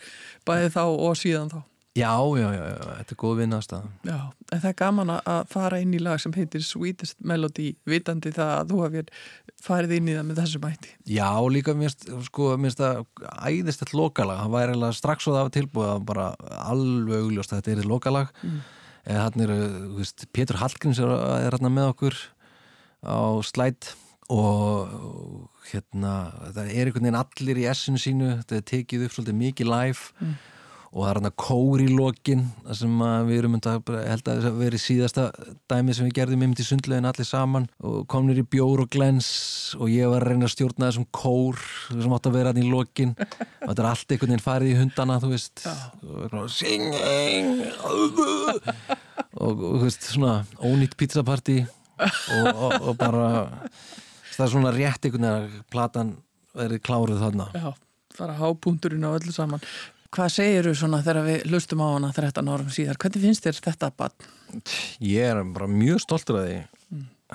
bæði 0.48 0.70
þá 0.72 0.84
og 0.88 1.18
síðan 1.20 1.50
þá 1.52 1.60
já, 1.98 2.12
já, 2.40 2.48
já, 2.56 2.64
já 2.72 2.84
þetta 3.02 3.12
er 3.16 3.20
góð 3.20 3.38
vinnaðstæða 3.42 3.90
Já, 4.08 4.18
en 4.52 4.60
það 4.64 4.68
er 4.70 4.76
gaman 4.80 5.10
að- 5.12 5.26
að 5.34 5.42
fara 5.52 5.80
inn 5.84 5.94
í 5.94 6.00
lag 6.02 6.20
sem 6.24 6.32
heitir 6.38 6.64
Sweetest 6.64 7.18
Melody 7.20 7.76
vitandi 7.86 8.32
það 8.32 8.52
að 8.62 8.70
þú 8.72 8.78
hafið 8.86 9.10
farið 9.62 9.96
inn 9.98 10.08
í 10.08 10.16
það 10.16 10.28
með 10.30 10.40
þessu 10.42 10.62
mæti 10.64 10.94
Já, 11.18 11.30
líka 11.52 11.76
minnst, 11.76 12.06
sko, 12.30 12.52
minnst 12.58 12.80
það 12.80 13.02
æðist 13.50 13.84
þetta 13.84 13.98
lokalag, 14.00 14.40
það 14.46 14.54
væri 14.56 14.72
eiginlega 14.76 15.00
strax 15.02 15.28
og 15.28 15.36
það 15.36 15.48
var 15.50 15.56
tilbúið 15.58 15.90
að 15.96 16.06
bara 16.14 16.28
alveg 16.72 17.26
augljóst 17.26 17.52
að 17.54 17.60
þetta 17.62 17.76
er 17.84 17.90
lokalag. 17.92 18.32
Mm. 18.44 18.62
eða 19.12 19.22
hann 19.26 19.42
er, 19.42 19.52
þú 19.58 19.98
veist, 19.98 20.26
Pétur 20.32 20.60
Hallgríms 20.62 21.00
er, 21.02 21.10
er 21.12 21.50
hérna 21.52 21.72
með 21.74 21.88
okkur 21.96 22.18
á 23.02 23.18
slætt 23.44 23.96
og 24.30 25.50
hérna, 25.72 26.32
það 26.56 26.70
er 26.70 26.86
einhvern 26.88 27.06
veginn 27.08 27.20
allir 27.20 27.60
í 27.62 27.66
essinu 27.72 28.00
sínu, 28.02 28.30
þetta 28.42 28.60
er 28.60 28.66
tekið 28.72 29.06
upp 29.08 29.16
svolítið 29.16 29.40
mikið 29.42 29.72
live 29.72 30.36
og 30.92 31.06
það 31.06 31.10
er 31.10 31.18
hérna 31.18 31.30
kór 31.40 31.82
í 31.82 31.88
lokin 31.88 32.42
sem 32.76 33.02
við 33.28 33.38
erum 33.38 33.54
að 33.56 33.92
held 34.10 34.26
að 34.28 34.40
það 34.44 34.58
veri 34.60 34.80
síðasta 34.82 35.28
dæmi 35.72 35.94
sem 35.96 36.08
við 36.10 36.18
gerðum 36.18 36.42
einmitt 36.44 36.60
í 36.60 36.66
sundlegin 36.68 37.08
allir 37.08 37.28
saman 37.28 37.68
og 37.80 38.02
komnir 38.12 38.42
í 38.42 38.44
bjór 38.44 38.84
og 38.84 38.90
glens 38.92 39.30
og 39.78 39.88
ég 39.88 40.12
var 40.12 40.26
að 40.26 40.34
reyna 40.34 40.50
að 40.50 40.52
stjórna 40.58 40.90
þessum 40.90 41.08
kór 41.16 41.62
sem 41.94 42.16
átt 42.18 42.28
að 42.28 42.36
vera 42.36 42.52
hann 42.52 42.60
í 42.60 42.68
lokin. 42.68 43.14
Og 43.16 43.70
þetta 43.70 43.86
er 43.86 43.88
allt 43.92 44.12
einhvern 44.12 44.34
veginn 44.34 44.44
farið 44.44 44.74
í 44.74 44.80
hundana 44.82 45.20
þú 45.24 45.32
veist. 45.32 45.64
Og 46.28 46.52
singing 46.52 47.64
og, 47.88 48.22
og 49.40 49.64
þú 49.64 49.82
veist 49.86 50.10
svona 50.12 50.36
ónýtt 50.60 51.00
pizzapartí 51.00 51.58
og, 52.02 52.52
og, 52.52 52.78
og 52.82 53.00
bara 53.00 53.32
það 54.34 54.44
er 54.44 54.54
svona 54.58 54.76
rétt 54.76 55.08
einhvern 55.08 55.30
veginn 55.30 55.32
að 55.32 55.58
platan 55.72 56.14
verið 56.52 56.84
kláruð 56.84 57.24
þarna. 57.24 57.48
Já, 57.56 57.72
fara 58.20 58.40
hápunkturinn 58.44 59.08
á 59.08 59.16
öllu 59.16 59.32
saman 59.32 59.64
Hvað 60.12 60.32
segiru 60.36 60.74
svona 60.76 61.00
þegar 61.06 61.24
við 61.24 61.46
hlustum 61.48 61.82
á 61.84 61.88
hana 61.94 62.10
13 62.12 62.50
árum 62.52 62.72
síðar? 62.74 62.98
Hvernig 63.00 63.24
finnst 63.24 63.46
þér 63.46 63.60
þetta 63.64 63.90
bann? 63.96 64.16
Ég 65.00 65.24
er 65.32 65.40
bara 65.56 65.70
mjög 65.72 66.02
stoltur 66.04 66.42
að 66.42 66.50
því. 66.50 66.58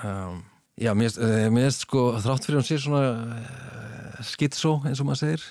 Um, 0.04 0.42
Já, 0.76 0.90
mér 0.92 1.08
finnst- 1.08 1.22
eh, 1.24 1.70
sko 1.72 2.00
þrátt 2.20 2.44
fyrir 2.44 2.58
hún 2.60 2.66
sé 2.68 2.76
svona 2.76 3.00
uh, 3.16 4.18
skitsó 4.28 4.74
eins 4.84 5.00
og 5.00 5.06
maður 5.08 5.22
segir 5.22 5.46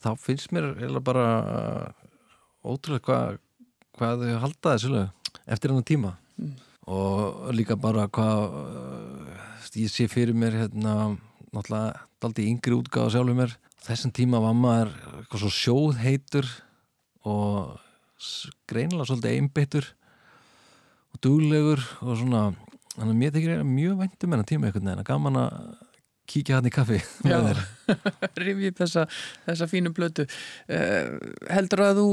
þá 0.00 0.08
finnst 0.16 0.48
mér 0.56 0.70
eiginlega 0.70 1.04
bara 1.04 1.24
uh, 1.44 2.70
ótrúlega 2.72 3.04
hvað 3.04 3.36
hvað 4.00 4.22
þau 4.24 4.38
halda 4.46 4.72
þessu 4.72 4.92
lög 4.94 5.34
eftir 5.44 5.70
hennar 5.74 5.84
tíma. 5.84 6.14
Og 6.88 7.52
líka 7.52 7.76
bara 7.76 8.06
hvað 8.08 8.56
uh, 8.62 9.44
ég 9.76 9.92
sé 9.92 10.08
fyrir 10.08 10.32
mér 10.32 10.56
hérna 10.62 10.96
náttúrulega 11.52 12.00
daldi 12.24 12.48
yngri 12.48 12.80
útgáða 12.80 13.12
sjálfur 13.12 13.36
mér 13.42 13.52
þessum 13.86 14.12
tíma 14.14 14.40
var 14.42 14.54
maður 14.56 14.92
eitthvað 15.22 15.44
svo 15.44 15.52
sjóðheitur 15.56 16.50
og 17.28 17.80
greinilega 18.70 19.08
svolítið 19.08 19.38
einbyttur 19.38 19.88
og 21.12 21.22
duglegur 21.24 21.82
og 22.02 22.18
svona 22.20 22.44
þannig 22.94 23.12
að 23.12 23.20
mér 23.22 23.34
þykir 23.36 23.64
mjög 23.66 23.98
væntum 24.02 24.36
enn 24.36 24.46
tíma 24.48 24.68
einhvern 24.68 24.88
veginn 24.88 25.02
að 25.02 25.08
gaman 25.08 25.40
að 25.42 25.56
kíkja 26.32 26.58
hann 26.58 26.68
í 26.68 26.72
kaffi 26.72 26.98
Já. 27.26 27.38
upp 28.70 28.82
þessa, 28.82 29.06
þessa 29.46 29.68
fínu 29.70 29.92
blötu 29.96 30.26
uh, 30.26 31.16
Heldur 31.50 31.86
að 31.88 32.02
þú 32.02 32.08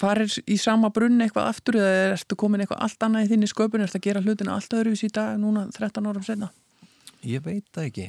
farir 0.00 0.38
í 0.50 0.56
sama 0.58 0.90
brunn 0.94 1.22
eitthvað 1.22 1.52
aftur 1.52 1.78
eða 1.78 2.16
ertu 2.16 2.38
komin 2.40 2.64
eitthvað 2.64 2.82
allt 2.86 3.06
annað 3.06 3.28
í 3.28 3.30
þinni 3.34 3.50
sköpun 3.52 3.84
ertu 3.84 4.00
að 4.00 4.06
gera 4.08 4.24
hlutina 4.24 4.56
allt 4.56 4.74
öðruvis 4.74 5.04
í 5.06 5.12
dag 5.14 5.38
núna 5.40 5.68
13 5.76 6.10
árum 6.10 6.26
senna? 6.26 6.50
Ég 7.24 7.44
veit 7.44 7.68
það 7.72 7.88
ekki 7.90 8.08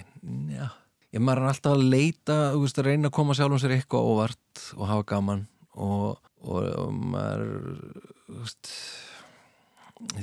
Já. 0.56 0.72
Ég 1.16 1.24
maður 1.24 1.44
er 1.46 1.50
alltaf 1.54 1.76
að 1.78 1.86
leita 1.94 2.38
veist, 2.60 2.80
að 2.82 2.90
reyna 2.92 3.10
að 3.12 3.16
koma 3.18 3.36
sjálfum 3.38 3.62
sér 3.64 3.76
eitthvað 3.78 4.10
óvart 4.12 4.64
og 4.76 4.90
hafa 4.90 5.06
gaman 5.14 5.46
og, 5.76 6.18
og, 6.44 6.66
og 6.84 6.92
maður 7.14 7.46
veist 8.36 8.72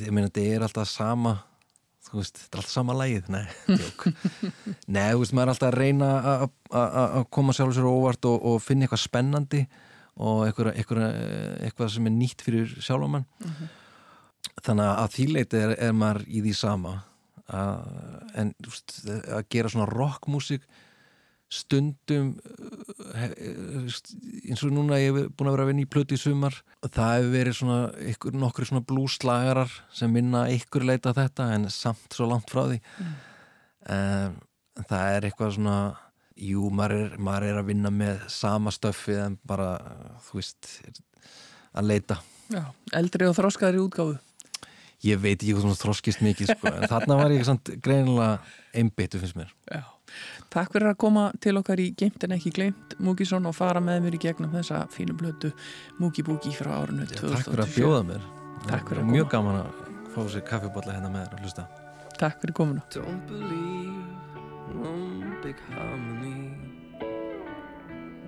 ég 0.03 0.13
meina 0.13 0.29
þetta 0.29 0.45
er 0.57 0.67
alltaf 0.67 0.91
sama 0.93 1.37
þú 2.09 2.19
veist, 2.21 2.37
þetta 2.43 2.59
er 2.59 2.61
alltaf 2.61 2.75
sama 2.75 2.97
lagið 2.99 3.31
nei, 3.33 3.45
nei, 4.97 5.07
veist, 5.17 5.33
maður 5.33 5.47
er 5.47 5.55
alltaf 5.55 5.71
að 5.71 5.79
reyna 5.81 6.11
að- 6.21 6.45
að 6.73 6.99
að 7.21 7.25
koma 7.39 7.55
sjálfum 7.57 7.77
sér 7.79 7.89
óvart 7.89 8.29
og, 8.29 8.37
og 8.53 8.61
finna 8.65 8.85
eitthvað 8.87 9.05
spennandi 9.07 9.63
og 10.23 10.43
eitthvað, 10.45 10.75
eitthvað, 10.77 11.07
eitthvað 11.65 11.95
sem 11.95 12.09
er 12.11 12.13
nýtt 12.19 12.45
fyrir 12.45 12.75
sjálfumann 12.85 13.25
þannig 14.63 14.85
að 14.85 14.99
að 15.07 15.15
því 15.17 15.27
leiti 15.39 15.61
er, 15.65 15.73
er 15.89 15.95
maður 15.97 16.27
í 16.29 16.43
því 16.45 16.53
sama. 16.59 16.93
að, 16.93 17.12
en 17.53 18.55
veist, 18.65 18.97
að 19.09 19.45
gera 19.53 19.71
svona 19.73 19.89
rockmusík 19.91 20.65
stundum 21.53 22.31
uh, 22.41 23.89
st- 23.93 24.15
eins 24.49 24.63
og 24.65 24.73
núna 24.73 24.97
ég 25.03 25.11
hef 25.13 25.27
búin 25.37 25.51
að 25.51 25.57
vera 25.59 25.67
að 25.67 25.71
vinna 25.73 25.85
í 25.85 25.91
plötu 25.93 26.17
í 26.17 26.21
sumar 26.23 26.57
það 26.87 27.11
hefur 27.19 27.35
verið 27.35 27.59
svona 27.59 27.77
ykkur, 28.15 28.39
nokkri 28.41 28.69
svona 28.71 28.87
blúslagarar 28.89 29.75
sem 29.93 30.15
minna 30.15 30.47
ykkur 30.55 30.87
leita 30.89 31.13
þetta 31.17 31.51
en 31.59 31.69
samt 31.73 32.17
svo 32.17 32.31
langt 32.31 32.49
frá 32.49 32.65
því. 32.71 32.81
Um, 33.93 34.39
það 34.89 35.07
er 35.19 35.29
eitthvað 35.29 35.55
svona 35.59 35.77
jú, 36.41 36.71
maður 36.73 36.97
er, 37.03 37.17
maður 37.21 37.49
er 37.51 37.61
að 37.61 37.69
vinna 37.69 37.91
með 37.93 38.23
sama 38.33 38.73
stöffi 38.73 39.19
en 39.21 39.37
bara, 39.47 39.75
þú 40.31 40.39
veist 40.41 40.71
að 41.77 41.89
leita. 41.91 42.17
Já, 42.53 42.65
eldri 42.97 43.29
og 43.29 43.37
þroskaðri 43.37 43.81
útgáfu 43.85 44.17
ég 45.07 45.21
veit 45.23 45.39
ekki 45.39 45.55
hvað 45.55 45.67
svona 45.67 45.81
þroskist 45.81 46.23
mikið 46.25 46.53
sko. 46.55 46.73
en 46.73 46.89
þarna 46.91 47.19
var 47.19 47.35
ég 47.35 47.45
samt 47.49 47.73
greinilega 47.83 48.39
einbyttu 48.75 49.21
finnst 49.23 49.39
mér 49.39 49.53
Já. 49.71 49.83
Takk 50.53 50.75
fyrir 50.75 50.91
að 50.91 50.99
koma 51.01 51.29
til 51.41 51.57
okkar 51.57 51.81
í 51.81 51.89
Geimt 51.97 52.25
en 52.27 52.37
ekki 52.37 52.53
gleimt 52.53 52.97
Múkisson 53.01 53.49
og 53.49 53.57
fara 53.57 53.81
með 53.81 54.07
mér 54.07 54.19
í 54.19 54.23
gegnum 54.27 54.53
þessa 54.53 54.85
fínu 54.93 55.17
blötu 55.19 55.53
Múki 56.01 56.25
Búki 56.27 56.53
frá 56.57 56.75
árinu 56.83 57.07
Já, 57.09 57.17
2007 57.23 57.37
Takk 57.37 57.51
fyrir 57.51 57.65
að 57.67 57.77
bjóða 57.79 58.03
mér 58.11 58.27
Takk 58.69 58.93
fyrir 58.93 59.03
að 59.03 59.07
er 59.07 59.15
Mjög 59.17 59.31
gaman 59.37 59.63
að 59.63 59.85
fá 60.13 60.21
sér 60.35 60.47
kaffibotla 60.51 60.99
hérna 60.99 61.13
með 61.15 61.29
þér 61.29 61.39
og 61.39 61.47
hlusta 61.47 61.69
Takk 62.21 62.43
fyrir 62.45 62.59
komuna 62.61 62.85
Don't 62.93 63.25
believe 63.31 64.03
one 64.75 65.37
big 65.43 65.57
harmony. 65.71 66.55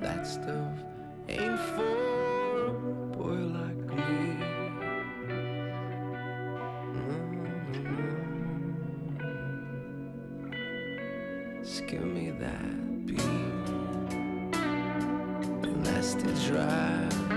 That 0.00 0.26
stuff 0.26 0.78
ain't 1.28 1.60
for 1.60 2.66
a 2.66 2.72
boy 3.16 3.40
like 3.56 3.63
give 11.86 12.04
me 12.04 12.30
that 12.30 13.06
beat 13.06 13.44
the 16.22 16.32
drive. 16.48 17.33